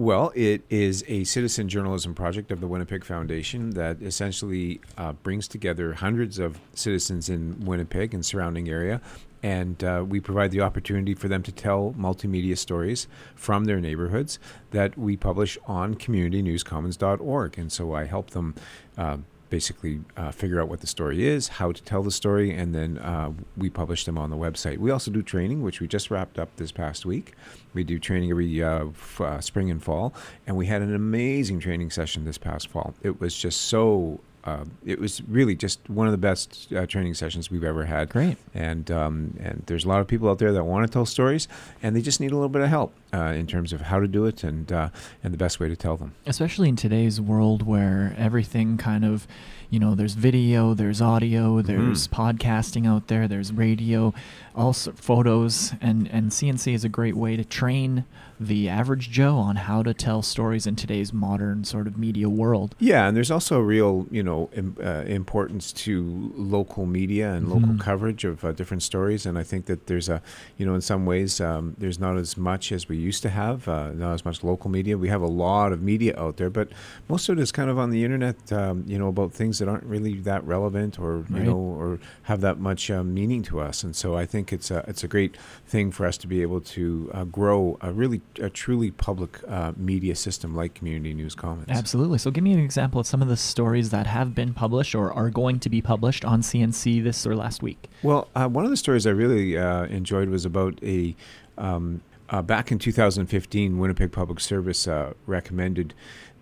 Well, 0.01 0.33
it 0.35 0.63
is 0.71 1.05
a 1.09 1.25
citizen 1.25 1.69
journalism 1.69 2.15
project 2.15 2.51
of 2.51 2.63
the 2.63 2.67
Winnipeg 2.67 3.05
Foundation 3.05 3.71
that 3.73 4.01
essentially 4.01 4.81
uh, 4.97 5.13
brings 5.13 5.47
together 5.47 5.93
hundreds 5.93 6.39
of 6.39 6.59
citizens 6.73 7.29
in 7.29 7.61
Winnipeg 7.67 8.15
and 8.15 8.25
surrounding 8.25 8.67
area. 8.71 9.03
And 9.43 9.85
uh, 9.85 10.05
we 10.09 10.21
provide 10.21 10.53
the 10.53 10.63
opportunity 10.63 11.15
for 11.15 11.29
them 11.29 11.43
to 11.43 11.53
tell 11.53 11.95
multimedia 11.99 12.57
stories 12.57 13.09
from 13.35 13.67
their 13.67 13.79
neighborhoods 13.79 14.39
that 14.71 14.97
we 14.97 15.19
publish 15.19 15.59
on 15.67 15.95
communitynewscommons.org. 15.95 17.59
And 17.59 17.71
so 17.71 17.95
I 17.95 18.05
help 18.05 18.31
them 18.31 18.55
uh, 18.97 19.19
basically 19.51 20.01
uh, 20.17 20.31
figure 20.31 20.61
out 20.61 20.69
what 20.69 20.81
the 20.81 20.87
story 20.87 21.27
is, 21.27 21.49
how 21.49 21.73
to 21.73 21.83
tell 21.83 22.03
the 22.03 22.11
story, 22.11 22.53
and 22.55 22.75
then 22.75 22.99
uh, 22.99 23.33
we 23.57 23.69
publish 23.69 24.05
them 24.05 24.17
on 24.17 24.31
the 24.31 24.37
website. 24.37 24.79
We 24.79 24.91
also 24.91 25.11
do 25.11 25.23
training, 25.23 25.63
which 25.63 25.81
we 25.81 25.89
just 25.89 26.11
wrapped 26.11 26.39
up 26.39 26.55
this 26.57 26.73
past 26.73 27.05
week. 27.05 27.35
We 27.75 27.85
do 27.85 27.99
training 27.99 28.31
every 28.31 28.63
uh, 28.63 28.87
f- 28.87 29.21
uh, 29.21 29.41
spring 29.41 29.71
and 29.71 29.83
fall, 29.83 30.15
and 30.47 30.57
we 30.57 30.67
had 30.67 30.81
an 30.81 30.95
amazing 30.95 31.61
training 31.61 31.91
session 31.91 32.25
this 32.25 32.39
past 32.39 32.69
fall. 32.69 32.95
It 33.03 33.21
was 33.21 33.37
just 33.37 33.61
so. 33.63 34.21
Uh, 34.45 34.65
it 34.87 34.99
was 34.99 35.23
really 35.29 35.55
just 35.55 35.89
one 35.91 36.07
of 36.07 36.13
the 36.13 36.19
best 36.19 36.73
uh, 36.73 36.87
training 36.87 37.15
sessions 37.15 37.51
we've 37.51 37.65
ever 37.65 37.85
had. 37.85 38.09
Great. 38.09 38.39
And 38.55 38.91
um, 38.91 39.35
and 39.39 39.63
there's 39.67 39.85
a 39.85 39.89
lot 39.89 40.01
of 40.01 40.07
people 40.09 40.29
out 40.31 40.39
there 40.39 40.53
that 40.53 40.65
want 40.65 40.87
to 40.87 40.93
tell 40.93 41.05
stories, 41.07 41.47
and 41.83 41.95
they 41.95 42.01
just 42.01 42.21
need 42.21 42.31
a 42.33 42.35
little 42.35 42.49
bit 42.49 42.63
of 42.63 42.69
help 42.69 42.95
uh, 43.13 43.35
in 43.37 43.47
terms 43.47 43.73
of 43.73 43.83
how 43.83 44.01
to 44.01 44.09
do 44.09 44.25
it 44.25 44.43
and 44.43 44.73
uh, 44.73 44.89
and 45.23 45.35
the 45.35 45.39
best 45.39 45.61
way 45.61 45.69
to 45.69 45.77
tell 45.77 45.97
them. 45.97 46.15
especially 46.27 46.69
in 46.69 46.77
today's 46.77 47.21
world 47.21 47.63
where 47.67 48.15
everything 48.17 48.79
kind 48.79 49.05
of 49.05 49.27
you 49.69 49.79
know 49.79 49.95
there's 49.95 50.15
video 50.15 50.75
there's 50.75 51.01
audio 51.01 51.61
there's 51.63 52.09
podcasting 52.09 52.87
out 52.89 53.07
there 53.09 53.29
there's 53.29 53.53
radio 53.53 54.13
also 54.57 54.91
photos 54.93 55.73
and 55.81 56.09
and 56.11 56.31
cnc 56.31 56.73
is 56.75 56.83
a 56.85 56.89
great 56.89 57.17
way 57.17 57.37
to 57.37 57.45
train 57.45 58.05
the 58.41 58.69
average 58.69 59.11
joe 59.11 59.37
on 59.37 59.57
how 59.57 59.83
to 59.83 59.93
tell 59.93 60.23
stories 60.23 60.67
in 60.67 60.75
today's 60.75 61.13
modern 61.13 61.63
sort 61.63 61.87
of 61.87 61.99
media 61.99 62.29
world 62.29 62.75
Yeah, 62.79 63.07
and 63.07 63.15
there's 63.17 63.31
also 63.31 63.59
a 63.61 63.63
real, 63.63 64.07
you 64.11 64.23
know, 64.23 64.49
Im, 64.55 64.77
uh, 64.83 65.05
importance 65.07 65.73
to 65.85 66.33
local 66.37 66.87
media 66.87 67.33
and 67.35 67.51
local 67.51 67.75
Mhm. 67.75 67.81
coverage 67.81 68.25
of 68.25 68.43
uh, 68.45 68.53
different 68.53 68.83
stories. 68.83 69.27
And 69.27 69.37
I 69.39 69.43
think 69.43 69.67
that 69.67 69.87
there's 69.89 70.09
a 70.09 70.23
you 70.57 70.65
know 70.67 70.75
in 70.75 70.81
some 70.81 71.05
ways 71.05 71.41
um, 71.41 71.75
there's 71.79 72.01
not 72.01 72.17
as 72.17 72.37
much 72.39 72.73
as 72.73 72.89
we 72.89 72.97
used 72.97 73.23
to 73.23 73.29
have, 73.29 73.69
uh, 73.69 73.93
not 73.93 74.15
as 74.15 74.25
much 74.25 74.43
local 74.43 74.71
media. 74.71 74.97
We 74.97 75.09
have 75.09 75.23
a 75.23 75.27
lot 75.47 75.73
of 75.73 75.83
media 75.83 76.15
out 76.19 76.37
there, 76.39 76.51
but 76.51 76.69
most 77.09 77.29
of 77.29 77.39
it 77.39 77.43
is 77.43 77.53
kind 77.53 77.69
of 77.71 77.79
on 77.79 77.91
the 77.91 78.05
internet. 78.05 78.37
Um, 78.53 78.85
you 78.87 78.99
know 78.99 79.09
about 79.09 79.33
things 79.35 79.59
that 79.59 79.69
aren't 79.69 79.85
really 79.85 80.15
that 80.21 80.43
relevant 80.45 80.99
or 80.99 81.27
you 81.31 81.43
know 81.45 81.59
or 81.83 81.99
have 82.23 82.41
that 82.41 82.59
much 82.59 82.91
um, 82.91 83.13
meaning 83.13 83.43
to 83.51 83.61
us. 83.61 83.85
And 83.85 83.95
so 83.95 84.17
I 84.17 84.25
think 84.27 84.53
it's 84.53 84.71
a 84.71 84.83
it's 84.89 85.05
a 85.05 85.09
great 85.09 85.37
thing 85.67 85.93
for 85.93 86.07
us 86.07 86.17
to 86.19 86.27
be 86.27 86.41
able 86.43 86.61
to 86.77 87.11
uh, 87.13 87.25
grow 87.25 87.77
a 87.83 87.93
really 87.93 88.21
a 88.39 88.51
truly 88.51 88.91
public 88.91 89.41
uh, 89.49 89.73
media 89.77 90.15
system 90.15 90.55
like 90.55 90.75
Community 90.75 91.15
News 91.15 91.35
Commons. 91.35 91.67
Absolutely. 91.69 92.19
So, 92.19 92.31
give 92.31 92.45
me 92.45 92.53
an 92.53 92.61
example 92.61 93.01
of 93.01 93.07
some 93.07 93.23
of 93.23 93.29
the 93.29 93.37
stories 93.37 93.91
that 93.91 94.07
have 94.07 94.35
been 94.35 94.55
published 94.55 94.95
or 94.95 95.13
are 95.13 95.31
going 95.31 95.61
to 95.61 95.69
be 95.69 95.81
published 95.81 96.25
on 96.25 96.43
CNC 96.43 97.03
this 97.03 97.27
or 97.27 97.35
last 97.35 97.63
week. 97.63 97.89
Well, 98.03 98.29
uh, 98.35 98.49
one 98.49 98.65
of 98.65 98.71
the 98.71 98.77
stories 98.77 99.07
I 99.07 99.11
really 99.11 99.57
uh, 99.57 99.85
enjoyed 99.85 100.29
was 100.29 100.45
about 100.45 100.79
a. 100.83 101.17
Um, 101.59 102.03
uh, 102.33 102.41
back 102.41 102.71
in 102.71 102.79
2015, 102.79 103.77
Winnipeg 103.77 104.13
Public 104.13 104.39
Service 104.39 104.87
uh, 104.87 105.15
recommended 105.27 105.95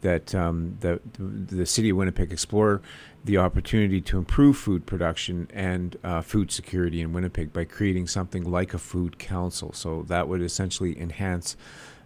that 0.02 0.34
um, 0.34 0.76
the, 0.80 1.00
the 1.18 1.66
city 1.66 1.90
of 1.90 1.96
Winnipeg 1.96 2.30
explore 2.30 2.82
the 3.28 3.36
opportunity 3.36 4.00
to 4.00 4.16
improve 4.16 4.56
food 4.56 4.86
production 4.86 5.46
and 5.52 5.96
uh, 6.02 6.22
food 6.22 6.50
security 6.50 7.02
in 7.02 7.12
Winnipeg 7.12 7.52
by 7.52 7.62
creating 7.62 8.06
something 8.06 8.42
like 8.42 8.72
a 8.72 8.78
food 8.78 9.18
council. 9.18 9.70
So 9.74 10.02
that 10.08 10.28
would 10.28 10.40
essentially 10.40 10.98
enhance 10.98 11.54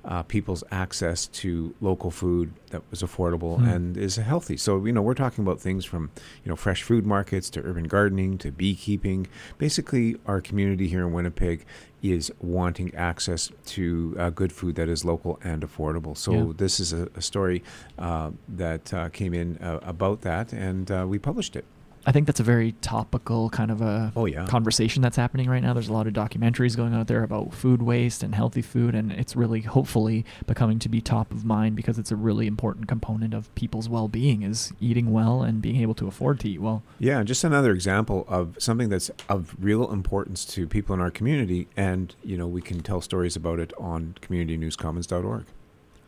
uh, 0.04 0.22
people's 0.24 0.64
access 0.70 1.26
to 1.28 1.74
local 1.80 2.10
food 2.10 2.52
that 2.70 2.82
was 2.90 3.02
affordable 3.02 3.58
Hmm. 3.58 3.68
and 3.68 3.96
is 3.96 4.16
healthy. 4.16 4.56
So 4.56 4.84
you 4.84 4.92
know 4.92 5.02
we're 5.02 5.14
talking 5.14 5.44
about 5.44 5.60
things 5.60 5.84
from 5.84 6.10
you 6.44 6.48
know 6.50 6.56
fresh 6.56 6.82
food 6.82 7.06
markets 7.06 7.48
to 7.50 7.60
urban 7.62 7.84
gardening 7.84 8.38
to 8.38 8.50
beekeeping. 8.50 9.26
Basically, 9.58 10.16
our 10.26 10.40
community 10.40 10.88
here 10.88 11.06
in 11.06 11.12
Winnipeg 11.12 11.64
is 12.02 12.32
wanting 12.40 12.92
access 12.96 13.52
to 13.66 14.16
uh, 14.18 14.30
good 14.30 14.52
food 14.52 14.74
that 14.74 14.88
is 14.88 15.04
local 15.04 15.38
and 15.44 15.62
affordable. 15.62 16.16
So 16.16 16.32
Yeah. 16.32 16.52
this 16.56 16.80
is 16.80 16.92
a, 16.92 17.08
a 17.14 17.22
story 17.22 17.62
uh, 17.98 18.32
that 18.48 18.92
uh, 18.92 19.08
came 19.10 19.32
in 19.34 19.56
uh, 19.58 19.78
about 19.82 20.22
that, 20.22 20.52
and 20.52 20.90
uh, 20.90 21.06
we 21.08 21.18
published 21.20 21.54
it. 21.54 21.64
I 22.04 22.12
think 22.12 22.26
that's 22.26 22.40
a 22.40 22.44
very 22.44 22.72
topical 22.80 23.48
kind 23.50 23.70
of 23.70 23.80
a 23.80 24.12
Oh, 24.16 24.26
yeah. 24.26 24.46
conversation 24.46 25.02
that's 25.02 25.16
happening 25.16 25.48
right 25.48 25.62
now. 25.62 25.72
There's 25.72 25.88
a 25.88 25.92
lot 25.92 26.06
of 26.06 26.12
documentaries 26.12 26.76
going 26.76 26.94
out 26.94 27.06
there 27.06 27.22
about 27.22 27.54
food 27.54 27.80
waste 27.82 28.22
and 28.22 28.34
healthy 28.34 28.62
food, 28.62 28.94
and 28.94 29.12
it's 29.12 29.36
really 29.36 29.60
hopefully 29.60 30.24
becoming 30.46 30.78
to 30.80 30.88
be 30.88 31.00
top 31.00 31.30
of 31.32 31.44
mind 31.44 31.76
because 31.76 31.98
it's 31.98 32.10
a 32.10 32.16
really 32.16 32.46
important 32.46 32.88
component 32.88 33.34
of 33.34 33.54
people's 33.54 33.88
well-being 33.88 34.42
is 34.42 34.72
eating 34.80 35.12
well 35.12 35.42
and 35.42 35.62
being 35.62 35.80
able 35.80 35.94
to 35.94 36.06
afford 36.08 36.40
to 36.40 36.48
eat 36.48 36.60
well. 36.60 36.82
Yeah, 36.98 37.22
just 37.22 37.44
another 37.44 37.72
example 37.72 38.24
of 38.28 38.56
something 38.58 38.88
that's 38.88 39.10
of 39.28 39.54
real 39.60 39.90
importance 39.92 40.44
to 40.46 40.66
people 40.66 40.94
in 40.94 41.00
our 41.00 41.10
community, 41.10 41.68
and 41.76 42.14
you 42.24 42.36
know 42.36 42.46
we 42.48 42.62
can 42.62 42.80
tell 42.80 43.00
stories 43.00 43.36
about 43.36 43.58
it 43.60 43.72
on 43.78 44.14
communitynewscommons.org. 44.22 45.44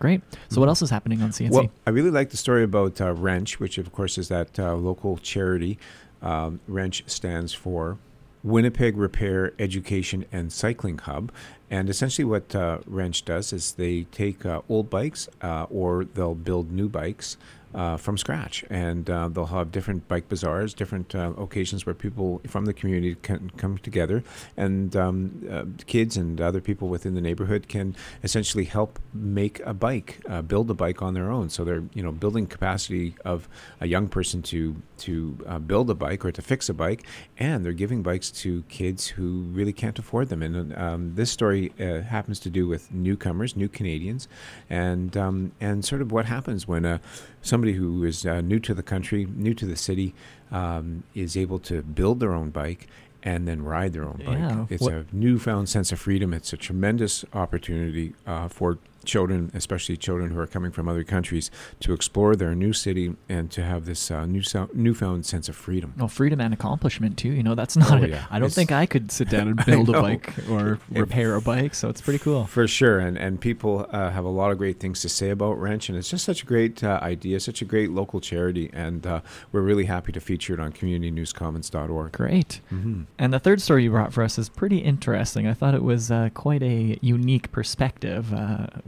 Great. 0.05 0.20
So, 0.50 0.61
what 0.61 0.68
else 0.68 0.82
is 0.82 0.90
happening 0.90 1.22
on 1.22 1.30
CNC? 1.30 1.50
Well, 1.50 1.70
I 1.86 1.90
really 1.90 2.11
like 2.11 2.28
the 2.28 2.36
story 2.36 2.62
about 2.62 3.00
uh, 3.00 3.14
Wrench, 3.14 3.59
which 3.59 3.78
of 3.78 3.90
course 3.90 4.18
is 4.18 4.28
that 4.28 4.59
uh, 4.59 4.74
local 4.74 5.16
charity. 5.16 5.78
Um, 6.20 6.61
Wrench 6.68 7.05
stands 7.07 7.55
for 7.55 7.96
Winnipeg 8.42 8.98
Repair 8.98 9.55
Education 9.59 10.26
and 10.30 10.52
Cycling 10.52 10.98
Hub. 10.98 11.32
And 11.70 11.88
essentially, 11.88 12.26
what 12.26 12.55
uh, 12.55 12.80
Wrench 12.84 13.24
does 13.24 13.50
is 13.50 13.72
they 13.72 14.02
take 14.12 14.44
uh, 14.44 14.61
old 14.68 14.90
bikes 14.90 15.30
uh, 15.40 15.64
or 15.70 16.05
they'll 16.05 16.34
build 16.34 16.70
new 16.70 16.90
bikes 16.90 17.38
uh, 17.75 17.97
from 17.97 18.16
scratch. 18.16 18.64
And 18.70 19.09
uh, 19.11 19.29
they'll 19.29 19.47
have 19.47 19.72
different 19.72 20.07
bike 20.09 20.29
bazaars, 20.29 20.75
different 20.75 21.14
uh, 21.14 21.33
occasions 21.37 21.87
where 21.87 21.95
people 21.95 22.41
from 22.47 22.66
the 22.66 22.72
community 22.72 23.16
can 23.22 23.51
come 23.57 23.79
together. 23.79 24.22
And 24.57 24.95
um, 24.97 25.47
uh, 25.51 25.64
kids 25.87 26.16
and 26.16 26.41
other 26.41 26.61
people 26.61 26.89
within 26.89 27.14
the 27.14 27.20
neighborhood 27.20 27.68
can 27.68 27.97
essentially 28.22 28.64
help 28.64 28.99
make 29.12 29.61
a 29.61 29.75
bike, 29.75 30.20
uh, 30.29 30.43
build 30.43 30.70
a 30.70 30.75
bike 30.75 31.03
on 31.03 31.14
their 31.14 31.31
own. 31.31 31.49
So 31.51 31.64
they're 31.64 31.85
you 31.95 32.03
know 32.03 32.12
building 32.12 32.47
capacity 32.47 33.14
of 33.25 33.49
a 33.81 33.87
young 33.87 34.09
person 34.09 34.43
to 34.43 34.77
to 34.97 35.37
uh, 35.47 35.59
build 35.59 35.91
a 35.91 35.95
bike 35.95 36.25
or 36.25 36.33
to 36.33 36.43
fix 36.43 36.68
a 36.68 36.75
bike, 36.75 37.05
and 37.39 37.64
they're 37.64 37.72
giving 37.72 38.03
bikes 38.03 38.31
to 38.31 38.62
kids 38.68 39.09
who 39.09 39.43
really 39.53 39.72
can't 39.72 39.99
afford 39.99 40.29
them. 40.29 40.43
And 40.43 40.77
um, 40.77 41.14
this 41.14 41.31
story 41.31 41.72
happens 41.79 42.39
to 42.41 42.51
do 42.51 42.68
with 42.68 42.93
newcomers, 42.93 43.57
new 43.57 43.68
Canadians, 43.68 44.29
and 44.70 45.16
um, 45.16 45.53
and 45.61 45.85
sort 45.85 46.03
of 46.03 46.12
what 46.12 46.27
happens 46.27 46.68
when 46.68 46.85
uh, 46.85 46.99
somebody 47.45 47.74
who 47.74 48.03
is 48.05 48.26
uh, 48.26 48.40
new 48.40 48.59
to 48.61 48.74
the 48.74 48.82
country, 48.82 49.26
new 49.34 49.55
to 49.55 49.66
the 49.66 49.76
city, 49.76 50.14
um, 50.51 51.05
is 51.14 51.36
able 51.36 51.59
to 51.61 51.82
build 51.82 52.18
their 52.20 52.32
own 52.32 52.51
bike 52.51 52.88
and 53.22 53.47
then 53.49 53.62
ride 53.62 53.92
their 53.92 54.05
own 54.05 54.20
bike. 54.24 54.38
Yeah, 54.38 54.66
It's 54.68 54.82
what- 54.82 54.92
a 54.92 55.07
newfound 55.12 55.68
sense 55.68 55.92
of 55.92 56.01
freedom. 56.01 56.34
It's 56.34 56.53
a 56.53 56.57
tremendous 56.57 57.24
opportunity 57.32 58.14
uh, 58.26 58.49
for 58.49 58.78
children, 59.05 59.50
especially 59.55 59.96
children 59.96 60.30
who 60.30 60.38
are 60.40 60.46
coming 60.46 60.70
from 60.72 60.88
other 60.88 61.05
countries, 61.05 61.50
to 61.80 61.92
explore 61.92 62.34
their 62.36 62.55
new 62.55 62.72
city 62.72 63.14
and 63.28 63.50
to 63.52 63.62
have 63.62 63.84
this 63.86 64.11
uh, 64.11 64.26
new 64.26 64.42
so- 64.42 64.68
newfound 64.74 65.26
sense 65.26 65.48
of 65.48 65.57
freedom. 65.57 65.94
Well, 65.96 66.09
freedom 66.09 66.40
and 66.40 66.52
accomplishment 66.55 67.16
too. 67.18 67.30
You 67.30 67.42
know, 67.42 67.55
that's 67.55 67.76
not. 67.76 68.02
Oh, 68.02 68.07
yeah. 68.07 68.24
I 68.30 68.38
don't 68.38 68.46
It's- 68.46 68.55
think 68.55 68.72
I 68.72 68.86
could 68.86 69.11
sit 69.12 69.28
down 69.30 69.48
and 69.48 69.64
build 69.66 69.88
a 69.90 70.00
bike 70.00 70.32
or 70.48 70.78
repair 70.90 71.34
a 71.34 71.40
bike. 71.40 71.74
So 71.74 71.88
it's 71.88 72.00
pretty 72.00 72.18
cool. 72.18 72.46
For 72.46 72.66
sure, 72.66 72.98
and 72.98 73.16
and 73.18 73.40
people 73.40 73.86
uh, 73.90 74.11
have 74.11 74.24
a 74.24 74.28
lot 74.28 74.50
of 74.50 74.59
great 74.59 74.80
things 74.80 75.00
to 75.02 75.09
say 75.09 75.30
about 75.30 75.59
Wrench, 75.61 75.88
and 75.88 75.96
it's 75.98 76.11
just 76.11 76.24
such 76.24 76.42
a 76.42 76.46
great 76.46 76.82
uh, 76.84 76.98
idea, 77.02 77.40
such 77.40 77.62
a 77.62 77.64
great 77.64 77.90
local 77.90 78.20
charity, 78.20 78.70
and 78.72 79.07
uh, 79.07 79.20
we're 79.52 79.61
really 79.62 79.84
happy 79.84 80.12
to 80.12 80.20
feature 80.20 80.55
it 80.55 80.61
on 80.61 80.72
CommunityNewsCommons.org. 80.72 82.12
Great. 82.12 82.61
hmm 82.68 83.02
And 83.18 83.32
the 83.32 83.38
third 83.38 83.61
story 83.61 83.84
you 83.84 83.90
brought 83.90 84.12
for 84.12 84.22
us 84.22 84.38
is 84.38 84.48
pretty 84.48 84.78
interesting. 84.78 85.46
I 85.46 85.55
thought 85.55 85.74
it 85.74 85.82
was 85.82 86.11
uh, 86.11 86.30
quite 86.34 86.62
a 86.62 86.98
unique 87.02 87.50
perspective 87.52 88.32
uh, 88.32 88.66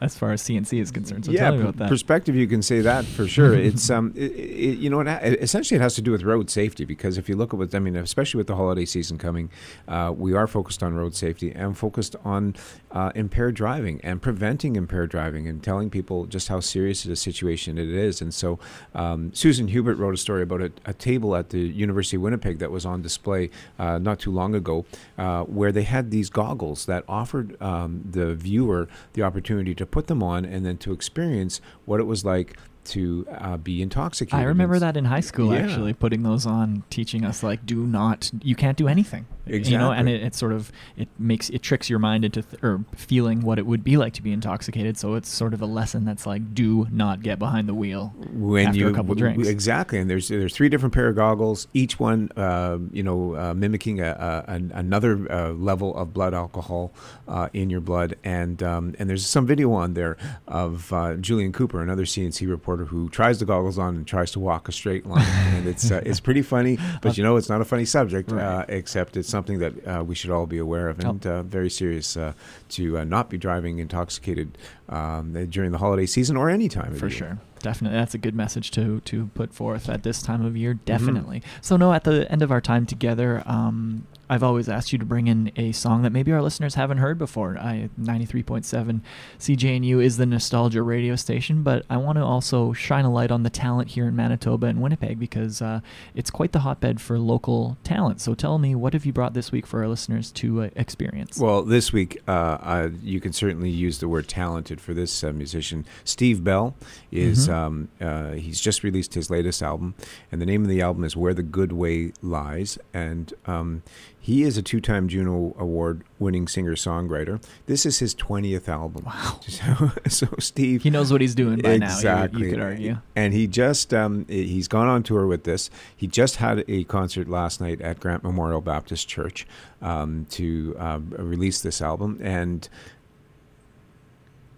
as 0.00 0.16
far 0.16 0.32
as 0.32 0.42
CNC 0.42 0.80
is 0.80 0.90
concerned. 0.90 1.24
So 1.24 1.32
yeah, 1.32 1.40
tell 1.40 1.52
me 1.52 1.58
per- 1.58 1.64
about 1.64 1.76
that. 1.78 1.88
perspective. 1.88 2.34
You 2.34 2.46
can 2.46 2.62
say 2.62 2.80
that 2.80 3.04
for 3.04 3.26
sure. 3.26 3.54
it's 3.68 3.88
um, 3.88 4.12
it, 4.14 4.32
it, 4.32 4.78
you 4.78 4.90
know, 4.90 5.00
it, 5.00 5.42
essentially 5.42 5.76
it 5.76 5.82
has 5.82 5.94
to 5.94 6.02
do 6.02 6.12
with 6.12 6.22
road 6.22 6.50
safety 6.50 6.84
because 6.84 7.16
if 7.16 7.28
you 7.28 7.36
look 7.36 7.54
at 7.54 7.58
what 7.58 7.74
I 7.74 7.78
mean, 7.78 7.96
especially 7.96 8.38
with 8.38 8.46
the 8.46 8.56
holiday 8.56 8.84
season 8.84 9.16
coming, 9.16 9.50
uh, 9.88 10.12
we 10.16 10.34
are 10.34 10.46
focused 10.46 10.82
on 10.82 10.94
road 10.94 11.14
safety 11.14 11.50
and 11.52 11.76
focused 11.78 12.14
on 12.24 12.54
uh, 12.90 13.10
impaired 13.14 13.54
driving 13.54 14.00
and 14.02 14.20
preventing 14.20 14.76
impaired 14.76 15.10
driving 15.10 15.48
and 15.48 15.62
telling 15.62 15.88
people 15.88 16.26
just 16.26 16.48
how 16.48 16.60
serious 16.60 17.04
a 17.06 17.16
situation 17.16 17.78
it 17.78 17.88
is. 17.88 18.20
And 18.20 18.34
so, 18.34 18.58
um, 18.94 19.32
Susan 19.32 19.68
Hubert 19.68 19.96
wrote 19.96 20.14
a 20.14 20.18
story 20.18 20.42
about 20.42 20.60
a, 20.60 20.72
a 20.84 20.92
table 20.92 21.34
at 21.34 21.50
the 21.50 21.60
University 21.60 22.16
of 22.16 22.22
Winnipeg 22.22 22.58
that 22.58 22.70
was 22.70 22.84
on 22.84 23.00
display 23.00 23.50
uh, 23.78 23.98
not 23.98 24.18
too 24.18 24.30
long 24.30 24.54
ago, 24.54 24.84
uh, 25.16 25.44
where 25.44 25.72
they 25.72 25.84
had 25.84 26.10
these 26.10 26.28
goggles 26.28 26.84
that 26.86 27.04
offered 27.08 27.60
um, 27.62 28.02
the 28.04 28.34
viewer 28.34 28.88
the 29.14 29.22
opportunity 29.22 29.74
to 29.74 29.85
put 29.86 30.06
them 30.08 30.22
on 30.22 30.44
and 30.44 30.64
then 30.66 30.76
to 30.78 30.92
experience 30.92 31.60
what 31.84 32.00
it 32.00 32.04
was 32.04 32.24
like 32.24 32.56
to 32.84 33.26
uh, 33.30 33.56
be 33.56 33.82
intoxicated. 33.82 34.38
I 34.38 34.44
remember 34.44 34.78
that 34.78 34.96
in 34.96 35.06
high 35.06 35.20
school 35.20 35.52
Yeah. 35.52 35.60
actually 35.60 35.92
putting 35.92 36.22
those 36.22 36.46
on, 36.46 36.84
teaching 36.90 37.24
us 37.24 37.42
like 37.42 37.66
do 37.66 37.84
not 37.86 38.30
you 38.42 38.54
can't 38.54 38.76
do 38.78 38.86
anything. 38.88 39.26
You 39.46 39.78
know, 39.78 39.92
and 39.92 40.08
it, 40.08 40.22
it 40.22 40.34
sort 40.34 40.52
of 40.52 40.72
it 40.96 41.08
makes 41.18 41.50
it 41.50 41.62
tricks 41.62 41.88
your 41.88 41.98
mind 42.00 42.24
into 42.24 42.42
th- 42.42 42.62
or 42.64 42.84
feeling 42.96 43.42
what 43.42 43.58
it 43.58 43.66
would 43.66 43.84
be 43.84 43.96
like 43.96 44.12
to 44.14 44.22
be 44.22 44.32
intoxicated. 44.32 44.98
So 44.98 45.14
it's 45.14 45.28
sort 45.28 45.54
of 45.54 45.62
a 45.62 45.66
lesson 45.66 46.04
that's 46.04 46.26
like 46.26 46.54
do 46.54 46.86
not 46.90 47.22
get 47.22 47.38
behind 47.38 47.68
the 47.68 47.74
wheel 47.74 48.12
when 48.32 48.68
after 48.68 48.78
you 48.80 48.88
a 48.88 48.92
couple 48.92 49.14
w- 49.14 49.34
drinks. 49.34 49.48
exactly 49.48 49.98
and 49.98 50.10
there's 50.10 50.28
there's 50.28 50.54
three 50.54 50.68
different 50.68 50.92
pair 50.94 51.08
of 51.08 51.16
goggles 51.16 51.68
each 51.74 52.00
one 52.00 52.28
uh, 52.36 52.78
you 52.92 53.02
know 53.02 53.36
uh, 53.36 53.54
mimicking 53.54 54.00
a, 54.00 54.44
a, 54.48 54.50
an, 54.50 54.72
another 54.74 55.30
uh, 55.32 55.52
level 55.52 55.96
of 55.96 56.12
blood 56.12 56.34
alcohol 56.34 56.92
uh, 57.28 57.48
in 57.52 57.70
your 57.70 57.80
blood 57.80 58.16
and 58.24 58.62
um, 58.62 58.94
and 58.98 59.08
there's 59.08 59.24
some 59.26 59.46
video 59.46 59.72
on 59.72 59.94
there 59.94 60.16
of 60.48 60.92
uh, 60.92 61.14
Julian 61.14 61.52
Cooper 61.52 61.82
another 61.82 62.04
CNC 62.04 62.48
reporter 62.48 62.84
who 62.86 63.08
tries 63.08 63.38
the 63.38 63.44
goggles 63.44 63.78
on 63.78 63.96
and 63.96 64.06
tries 64.06 64.30
to 64.32 64.40
walk 64.40 64.68
a 64.68 64.72
straight 64.72 65.06
line 65.06 65.22
and 65.54 65.66
it's 65.66 65.90
uh, 65.90 66.00
it's 66.04 66.20
pretty 66.20 66.42
funny 66.42 66.78
but 67.02 67.16
you 67.16 67.22
know 67.22 67.36
it's 67.36 67.48
not 67.48 67.60
a 67.60 67.64
funny 67.64 67.84
subject 67.84 68.32
uh, 68.32 68.36
Right. 68.36 68.70
except 68.70 69.16
it's 69.16 69.28
something 69.36 69.58
that 69.58 69.86
uh, 69.86 70.02
we 70.02 70.14
should 70.14 70.30
all 70.30 70.46
be 70.46 70.56
aware 70.56 70.88
of 70.88 70.98
and 70.98 71.26
uh, 71.26 71.42
very 71.42 71.68
serious 71.68 72.16
uh, 72.16 72.32
to 72.70 72.96
uh, 72.96 73.04
not 73.04 73.28
be 73.28 73.36
driving 73.36 73.80
intoxicated 73.80 74.56
um, 74.88 75.34
during 75.50 75.72
the 75.72 75.78
holiday 75.78 76.06
season 76.06 76.38
or 76.38 76.48
any 76.48 76.70
time 76.70 76.94
For 76.94 77.10
sure. 77.10 77.38
Definitely. 77.60 77.98
That's 77.98 78.14
a 78.14 78.18
good 78.18 78.34
message 78.34 78.70
to 78.72 79.00
to 79.00 79.26
put 79.34 79.52
forth 79.52 79.90
at 79.90 80.04
this 80.04 80.22
time 80.22 80.42
of 80.44 80.56
year. 80.56 80.74
Mm-hmm. 80.74 80.84
Definitely. 80.84 81.42
So, 81.60 81.76
no, 81.76 81.92
at 81.92 82.04
the 82.04 82.30
end 82.32 82.42
of 82.42 82.50
our 82.50 82.60
time 82.60 82.86
together, 82.86 83.42
um, 83.44 84.06
I've 84.28 84.42
always 84.42 84.68
asked 84.68 84.92
you 84.92 84.98
to 84.98 85.04
bring 85.04 85.28
in 85.28 85.52
a 85.56 85.72
song 85.72 86.02
that 86.02 86.10
maybe 86.10 86.32
our 86.32 86.42
listeners 86.42 86.74
haven't 86.74 86.98
heard 86.98 87.18
before. 87.18 87.56
I 87.58 87.88
93.7 88.00 89.00
CJNU 89.38 90.02
is 90.02 90.16
the 90.16 90.26
nostalgia 90.26 90.82
radio 90.82 91.16
station, 91.16 91.62
but 91.62 91.86
I 91.88 91.96
want 91.96 92.18
to 92.18 92.24
also 92.24 92.72
shine 92.72 93.04
a 93.04 93.12
light 93.12 93.30
on 93.30 93.44
the 93.44 93.50
talent 93.50 93.90
here 93.90 94.08
in 94.08 94.16
Manitoba 94.16 94.66
and 94.66 94.82
Winnipeg 94.82 95.18
because 95.18 95.62
uh, 95.62 95.80
it's 96.14 96.30
quite 96.30 96.52
the 96.52 96.60
hotbed 96.60 97.00
for 97.00 97.18
local 97.18 97.78
talent. 97.84 98.20
So, 98.20 98.34
tell 98.34 98.58
me, 98.58 98.74
what 98.74 98.92
have 98.92 99.06
you 99.06 99.12
brought 99.12 99.34
this 99.34 99.52
week 99.52 99.66
for 99.66 99.82
our 99.82 99.88
listeners 99.88 100.32
to 100.32 100.62
uh, 100.62 100.70
experience? 100.74 101.38
Well, 101.38 101.62
this 101.62 101.92
week 101.92 102.20
uh, 102.26 102.88
you 103.02 103.20
can 103.20 103.32
certainly 103.32 103.70
use 103.70 103.98
the 103.98 104.08
word 104.08 104.28
talented 104.28 104.80
for 104.80 104.94
this 104.94 105.22
uh, 105.22 105.32
musician. 105.32 105.86
Steve 106.04 106.42
Bell 106.42 106.74
is 107.12 107.36
He's 107.36 107.48
um, 107.48 107.88
uh, 108.00 108.32
he's 108.32 108.60
just 108.60 108.82
released 108.82 109.14
his 109.14 109.30
latest 109.30 109.62
album, 109.62 109.94
and 110.32 110.40
the 110.40 110.46
name 110.46 110.62
of 110.62 110.68
the 110.68 110.80
album 110.80 111.04
is 111.04 111.16
"Where 111.16 111.34
the 111.34 111.42
Good 111.42 111.72
Way 111.72 112.12
Lies." 112.22 112.78
And 112.94 113.32
um, 113.46 113.82
he 114.26 114.42
is 114.42 114.58
a 114.58 114.62
two-time 114.62 115.06
Juno 115.06 115.54
Award-winning 115.56 116.48
singer-songwriter. 116.48 117.40
This 117.66 117.86
is 117.86 118.00
his 118.00 118.12
twentieth 118.12 118.68
album. 118.68 119.04
Wow! 119.04 119.40
So, 119.48 119.92
so, 120.08 120.26
Steve, 120.40 120.82
he 120.82 120.90
knows 120.90 121.12
what 121.12 121.20
he's 121.20 121.36
doing 121.36 121.60
by 121.60 121.70
exactly. 121.70 122.40
now. 122.40 122.44
You, 122.44 122.44
you 122.44 122.50
could 122.50 122.60
argue. 122.60 122.98
And 123.14 123.32
he 123.32 123.46
just 123.46 123.94
um, 123.94 124.26
he's 124.28 124.66
gone 124.66 124.88
on 124.88 125.04
tour 125.04 125.28
with 125.28 125.44
this. 125.44 125.70
He 125.96 126.08
just 126.08 126.36
had 126.36 126.64
a 126.66 126.82
concert 126.84 127.28
last 127.28 127.60
night 127.60 127.80
at 127.80 128.00
Grant 128.00 128.24
Memorial 128.24 128.60
Baptist 128.60 129.06
Church 129.06 129.46
um, 129.80 130.26
to 130.30 130.74
uh, 130.76 130.98
release 131.10 131.60
this 131.62 131.80
album, 131.80 132.18
and 132.20 132.68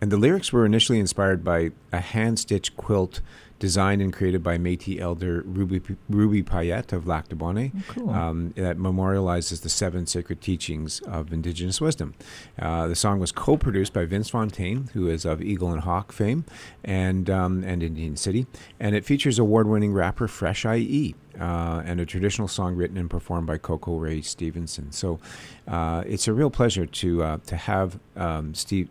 and 0.00 0.12
the 0.12 0.16
lyrics 0.16 0.52
were 0.52 0.64
initially 0.64 0.98
inspired 0.98 1.44
by 1.44 1.70
a 1.92 2.00
hand-stitched 2.00 2.76
quilt 2.76 3.20
designed 3.58 4.00
and 4.00 4.12
created 4.12 4.42
by 4.42 4.56
Métis 4.56 5.00
elder 5.00 5.42
Ruby, 5.44 5.80
Ruby 6.08 6.42
Payette 6.42 6.92
of 6.92 7.06
Lac 7.06 7.28
du 7.28 7.36
Bonnet, 7.36 7.72
oh, 7.76 7.82
cool. 7.88 8.10
um, 8.10 8.52
that 8.56 8.78
memorializes 8.78 9.62
the 9.62 9.68
seven 9.68 10.06
sacred 10.06 10.40
teachings 10.40 11.00
of 11.00 11.32
Indigenous 11.32 11.80
wisdom. 11.80 12.14
Uh, 12.58 12.86
the 12.86 12.94
song 12.94 13.18
was 13.18 13.32
co-produced 13.32 13.92
by 13.92 14.04
Vince 14.04 14.30
Fontaine, 14.30 14.88
who 14.92 15.08
is 15.08 15.24
of 15.24 15.42
Eagle 15.42 15.70
and 15.72 15.80
Hawk 15.80 16.12
fame, 16.12 16.44
and 16.84 17.28
um, 17.28 17.64
and 17.64 17.82
Indian 17.82 18.16
City, 18.16 18.46
and 18.78 18.94
it 18.94 19.04
features 19.04 19.38
award-winning 19.38 19.92
rapper 19.92 20.28
Fresh 20.28 20.64
IE. 20.64 21.14
Uh, 21.38 21.84
and 21.84 22.00
a 22.00 22.06
traditional 22.06 22.48
song 22.48 22.74
written 22.74 22.96
and 22.96 23.08
performed 23.08 23.46
by 23.46 23.56
Coco 23.56 23.96
Ray 23.96 24.20
Stevenson. 24.22 24.90
So, 24.90 25.20
uh, 25.68 26.02
it's 26.04 26.26
a 26.26 26.32
real 26.32 26.50
pleasure 26.50 26.84
to 26.84 27.22
uh, 27.22 27.38
to 27.46 27.56
have 27.56 28.00
um, 28.16 28.54
Steve 28.54 28.88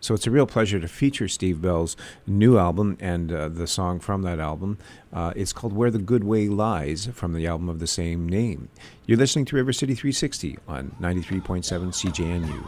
so 0.00 0.14
it's 0.14 0.26
a 0.26 0.30
real 0.30 0.46
pleasure 0.46 0.80
to 0.80 0.88
feature 0.88 1.28
Steve 1.28 1.60
Bell's 1.60 1.96
new 2.26 2.58
album 2.58 2.96
and 3.00 3.32
uh, 3.32 3.48
the 3.48 3.66
song 3.66 4.00
from 4.00 4.22
that 4.22 4.38
album. 4.38 4.78
Uh, 5.12 5.32
it's 5.36 5.52
called 5.52 5.72
Where 5.72 5.90
the 5.90 5.98
Good 5.98 6.24
Way 6.24 6.48
Lies 6.48 7.06
from 7.12 7.32
the 7.32 7.46
album 7.46 7.68
of 7.68 7.78
the 7.78 7.86
same 7.86 8.28
name. 8.28 8.68
You're 9.06 9.18
listening 9.18 9.44
to 9.46 9.56
River 9.56 9.72
City 9.72 9.94
360 9.94 10.58
on 10.68 10.94
93.7 11.00 11.92
CJNU. 11.92 12.64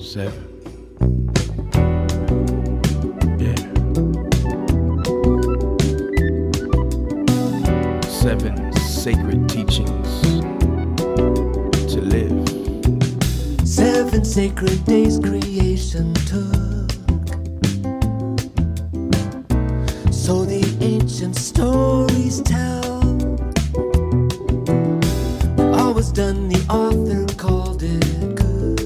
Seven. 0.00 0.49
Seven 8.20 8.70
sacred 8.74 9.48
teachings 9.48 10.20
to 11.90 12.02
live. 12.02 12.48
Seven 13.66 14.26
sacred 14.26 14.84
days 14.84 15.18
creation 15.18 16.12
took. 16.28 16.90
So 20.12 20.44
the 20.44 20.62
ancient 20.82 21.34
stories 21.34 22.42
tell. 22.42 23.00
All 25.74 25.94
was 25.94 26.12
done, 26.12 26.50
the 26.50 26.62
author 26.68 27.24
called 27.38 27.82
it 27.82 28.34
good. 28.36 28.80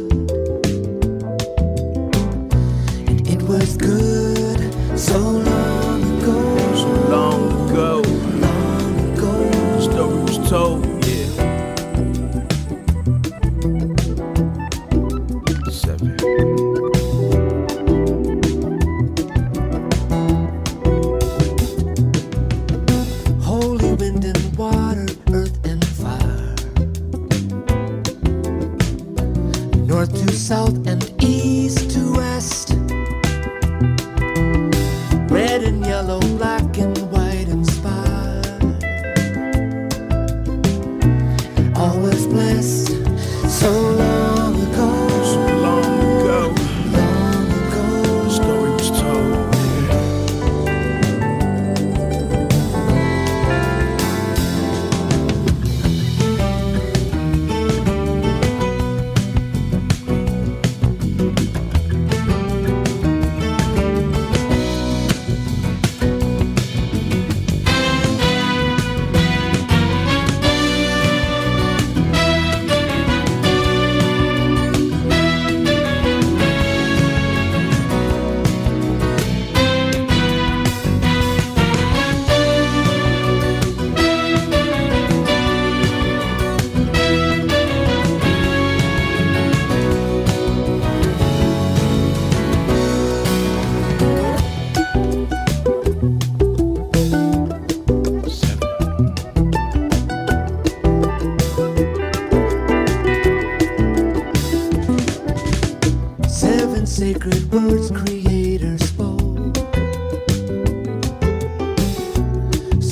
And 3.09 3.29
it 3.29 3.43
was 3.43 3.77
good 3.77 4.73
so 4.97 5.19
long 5.19 5.54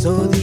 So 0.02 0.26
the 0.26 0.41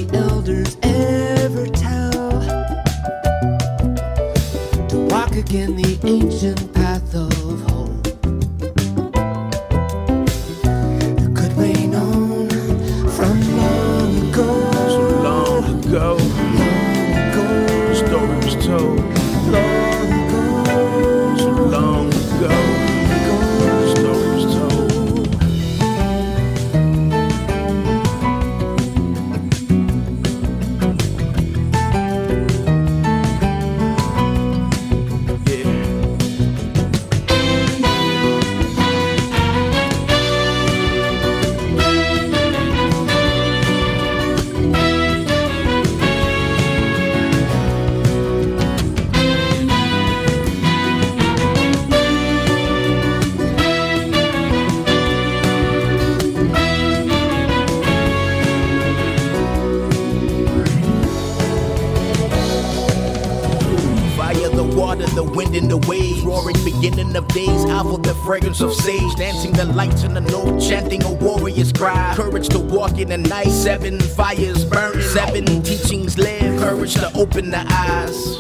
of 68.62 68.74
sage. 68.74 69.16
Dancing 69.16 69.52
the 69.54 69.66
lights 69.66 70.04
in 70.04 70.14
the 70.14 70.22
north. 70.22 70.62
Chanting 70.68 71.04
a 71.04 71.12
warrior's 71.12 71.72
cry. 71.72 72.14
Courage 72.16 72.50
to 72.50 72.60
walk 72.60 72.98
in 72.98 73.10
the 73.10 73.18
night. 73.18 73.48
Seven 73.48 74.00
fires 74.00 74.66
burning. 74.66 75.02
Seven 75.02 75.46
teachings 75.64 76.18
live. 76.18 76.60
Courage 76.60 76.94
to 76.96 77.12
open 77.14 77.52
the 77.52 77.66
eyes. 77.70 78.38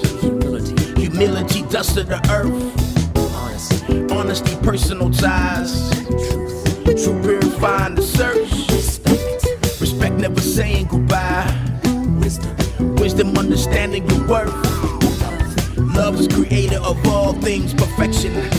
humility, 0.97 1.61
dust 1.63 1.97
of 1.97 2.07
the 2.07 2.20
earth. 2.32 2.53
Honesty, 3.36 4.13
honesty 4.13 4.55
personal 4.63 5.09
ties. 5.09 5.89
Truth, 5.99 7.03
true 7.03 7.22
purifying 7.22 7.95
the 7.95 8.01
search. 8.01 8.51
Respect, 8.72 9.45
respect 9.80 10.15
never 10.15 10.41
saying 10.41 10.88
goodbye. 10.88 11.47
Wisdom, 12.20 12.95
wisdom 12.95 13.38
understanding 13.38 14.09
your 14.09 14.28
worth. 14.28 14.53
Love 15.95 16.20
is 16.20 16.28
creator 16.28 16.80
of 16.80 16.97
all 17.07 17.34
things, 17.34 17.74
perfection. 17.74 18.59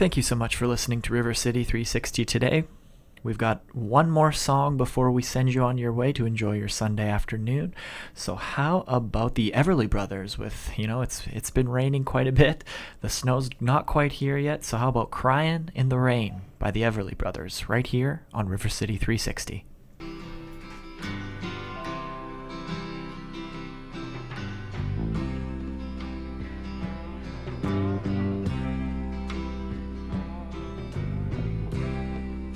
Thank 0.00 0.16
you 0.16 0.22
so 0.22 0.34
much 0.34 0.56
for 0.56 0.66
listening 0.66 1.02
to 1.02 1.12
River 1.12 1.34
City 1.34 1.62
360 1.62 2.24
today. 2.24 2.64
We've 3.22 3.36
got 3.36 3.60
one 3.74 4.10
more 4.10 4.32
song 4.32 4.78
before 4.78 5.10
we 5.10 5.20
send 5.20 5.52
you 5.52 5.62
on 5.62 5.76
your 5.76 5.92
way 5.92 6.10
to 6.14 6.24
enjoy 6.24 6.52
your 6.52 6.68
Sunday 6.68 7.06
afternoon. 7.06 7.74
So 8.14 8.34
how 8.34 8.84
about 8.86 9.34
the 9.34 9.52
Everly 9.54 9.90
Brothers 9.90 10.38
with, 10.38 10.70
you 10.78 10.86
know, 10.86 11.02
it's 11.02 11.26
it's 11.26 11.50
been 11.50 11.68
raining 11.68 12.04
quite 12.04 12.26
a 12.26 12.32
bit. 12.32 12.64
The 13.02 13.10
snow's 13.10 13.50
not 13.60 13.84
quite 13.84 14.12
here 14.12 14.38
yet. 14.38 14.64
So 14.64 14.78
how 14.78 14.88
about 14.88 15.10
Crying 15.10 15.68
in 15.74 15.90
the 15.90 15.98
Rain 15.98 16.40
by 16.58 16.70
the 16.70 16.80
Everly 16.80 17.14
Brothers 17.14 17.68
right 17.68 17.86
here 17.86 18.22
on 18.32 18.48
River 18.48 18.70
City 18.70 18.96
360. 18.96 19.66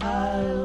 I'll 0.04 0.63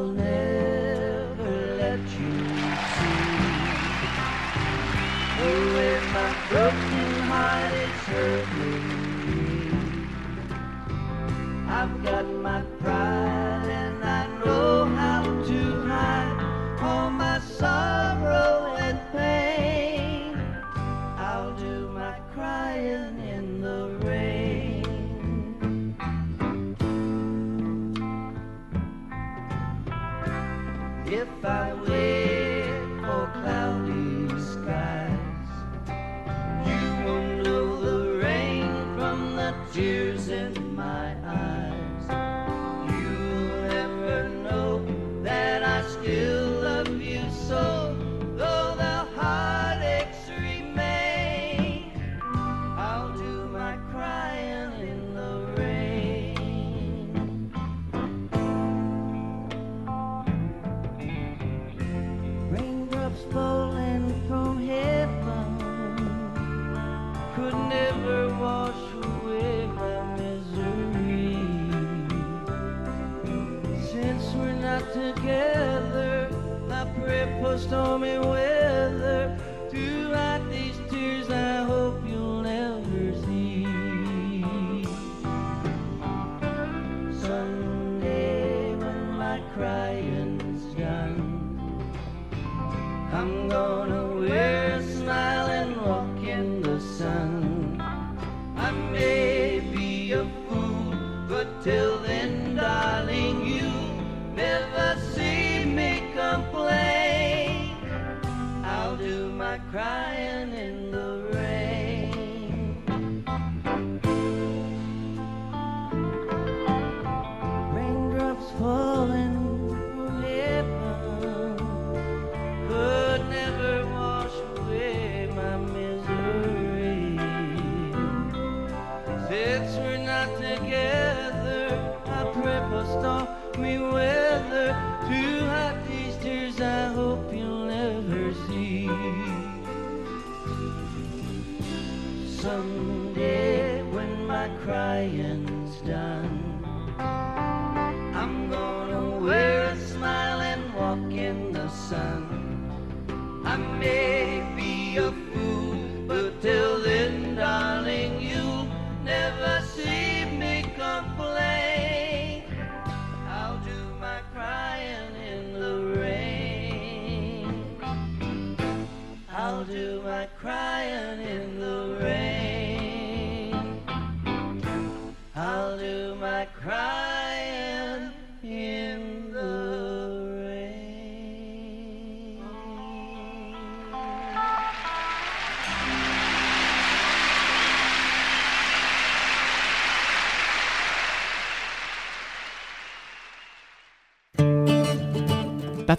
crying 170.37 171.28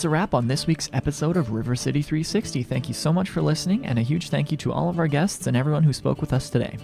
That's 0.00 0.06
a 0.06 0.08
wrap 0.08 0.32
on 0.32 0.48
this 0.48 0.66
week's 0.66 0.88
episode 0.94 1.36
of 1.36 1.50
River 1.50 1.76
City 1.76 2.00
360. 2.00 2.62
Thank 2.62 2.88
you 2.88 2.94
so 2.94 3.12
much 3.12 3.28
for 3.28 3.42
listening, 3.42 3.84
and 3.84 3.98
a 3.98 4.02
huge 4.02 4.30
thank 4.30 4.50
you 4.50 4.56
to 4.56 4.72
all 4.72 4.88
of 4.88 4.98
our 4.98 5.06
guests 5.06 5.46
and 5.46 5.54
everyone 5.54 5.82
who 5.82 5.92
spoke 5.92 6.22
with 6.22 6.32
us 6.32 6.48
today. 6.48 6.78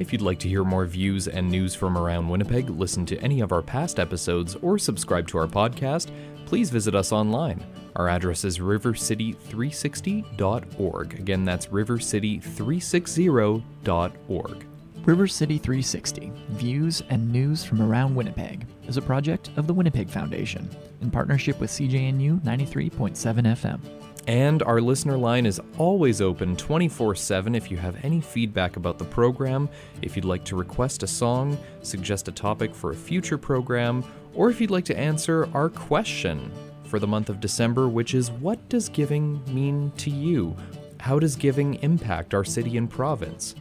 If 0.00 0.12
you'd 0.12 0.20
like 0.20 0.40
to 0.40 0.48
hear 0.48 0.64
more 0.64 0.84
views 0.84 1.28
and 1.28 1.48
news 1.48 1.76
from 1.76 1.96
around 1.96 2.28
Winnipeg, 2.28 2.68
listen 2.68 3.06
to 3.06 3.16
any 3.20 3.40
of 3.40 3.52
our 3.52 3.62
past 3.62 4.00
episodes, 4.00 4.56
or 4.62 4.80
subscribe 4.80 5.28
to 5.28 5.38
our 5.38 5.46
podcast, 5.46 6.10
please 6.44 6.70
visit 6.70 6.96
us 6.96 7.12
online. 7.12 7.64
Our 7.94 8.08
address 8.08 8.44
is 8.44 8.58
rivercity360.org. 8.58 11.20
Again, 11.20 11.44
that's 11.44 11.66
rivercity360.org. 11.66 14.66
River 15.06 15.28
City 15.28 15.56
360 15.56 16.32
Views 16.48 17.00
and 17.10 17.30
News 17.30 17.64
from 17.64 17.80
Around 17.80 18.16
Winnipeg 18.16 18.66
is 18.88 18.96
a 18.96 19.02
project 19.02 19.50
of 19.56 19.68
the 19.68 19.72
Winnipeg 19.72 20.10
Foundation 20.10 20.68
in 21.00 21.12
partnership 21.12 21.60
with 21.60 21.70
CJNU 21.70 22.40
93.7 22.42 22.90
FM. 23.14 23.78
And 24.26 24.64
our 24.64 24.80
listener 24.80 25.16
line 25.16 25.46
is 25.46 25.60
always 25.78 26.20
open 26.20 26.56
24 26.56 27.14
7 27.14 27.54
if 27.54 27.70
you 27.70 27.76
have 27.76 28.04
any 28.04 28.20
feedback 28.20 28.74
about 28.74 28.98
the 28.98 29.04
program, 29.04 29.68
if 30.02 30.16
you'd 30.16 30.24
like 30.24 30.44
to 30.46 30.56
request 30.56 31.04
a 31.04 31.06
song, 31.06 31.56
suggest 31.82 32.26
a 32.26 32.32
topic 32.32 32.74
for 32.74 32.90
a 32.90 32.96
future 32.96 33.38
program, 33.38 34.02
or 34.34 34.50
if 34.50 34.60
you'd 34.60 34.72
like 34.72 34.86
to 34.86 34.98
answer 34.98 35.48
our 35.54 35.68
question 35.68 36.50
for 36.82 36.98
the 36.98 37.06
month 37.06 37.28
of 37.28 37.38
December, 37.38 37.86
which 37.86 38.12
is 38.12 38.32
What 38.32 38.68
does 38.68 38.88
giving 38.88 39.40
mean 39.54 39.92
to 39.98 40.10
you? 40.10 40.56
How 40.98 41.20
does 41.20 41.36
giving 41.36 41.74
impact 41.74 42.34
our 42.34 42.42
city 42.42 42.76
and 42.76 42.90
province? 42.90 43.54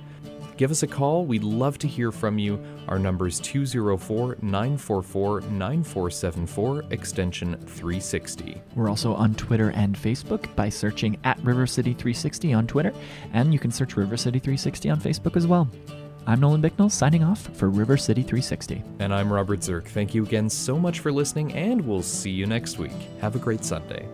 Give 0.58 0.72
us 0.72 0.84
a 0.84 0.88
call. 0.88 1.26
We'd 1.26 1.44
love 1.44 1.78
to 1.80 1.88
hear 1.88 2.12
from 2.12 2.40
you. 2.40 2.64
Our 2.88 2.98
number 2.98 3.28
is 3.28 3.40
204 3.40 4.38
944 4.42 5.42
9474, 5.42 6.86
extension 6.92 7.58
360. 7.58 8.62
We're 8.76 8.90
also 8.90 9.14
on 9.14 9.36
Twitter 9.36 9.72
and 9.72 9.96
Facebook 9.96 10.54
by 10.56 10.70
searching 10.70 11.18
at 11.26 11.40
River 11.44 11.68
City 11.68 11.92
360 11.92 12.54
on 12.54 12.68
Twitter, 12.68 12.94
and 13.34 13.52
you 13.52 13.60
can 13.60 13.72
search 13.72 13.98
River 13.98 14.16
City 14.16 14.40
360 14.40 14.90
on 14.90 15.00
Facebook 15.00 15.36
as 15.36 15.46
well. 15.46 15.70
I'm 16.28 16.40
Nolan 16.40 16.62
Bicknell 16.62 16.90
signing 16.90 17.24
off 17.24 17.42
for 17.56 17.70
River 17.70 17.98
City 17.98 18.22
360. 18.22 18.82
And 19.00 19.14
I'm 19.14 19.32
Robert 19.32 19.60
Zirk. 19.60 19.86
Thank 19.86 20.16
you 20.16 20.24
again 20.24 20.50
so 20.50 20.80
much 20.80 21.02
for 21.02 21.12
listening, 21.12 21.54
and 21.54 21.82
we'll 21.82 22.02
see 22.02 22.32
you 22.32 22.48
next 22.48 22.80
week. 22.80 22.94
Have 23.20 23.36
a 23.36 23.40
great 23.40 23.64
Sunday. 23.64 24.08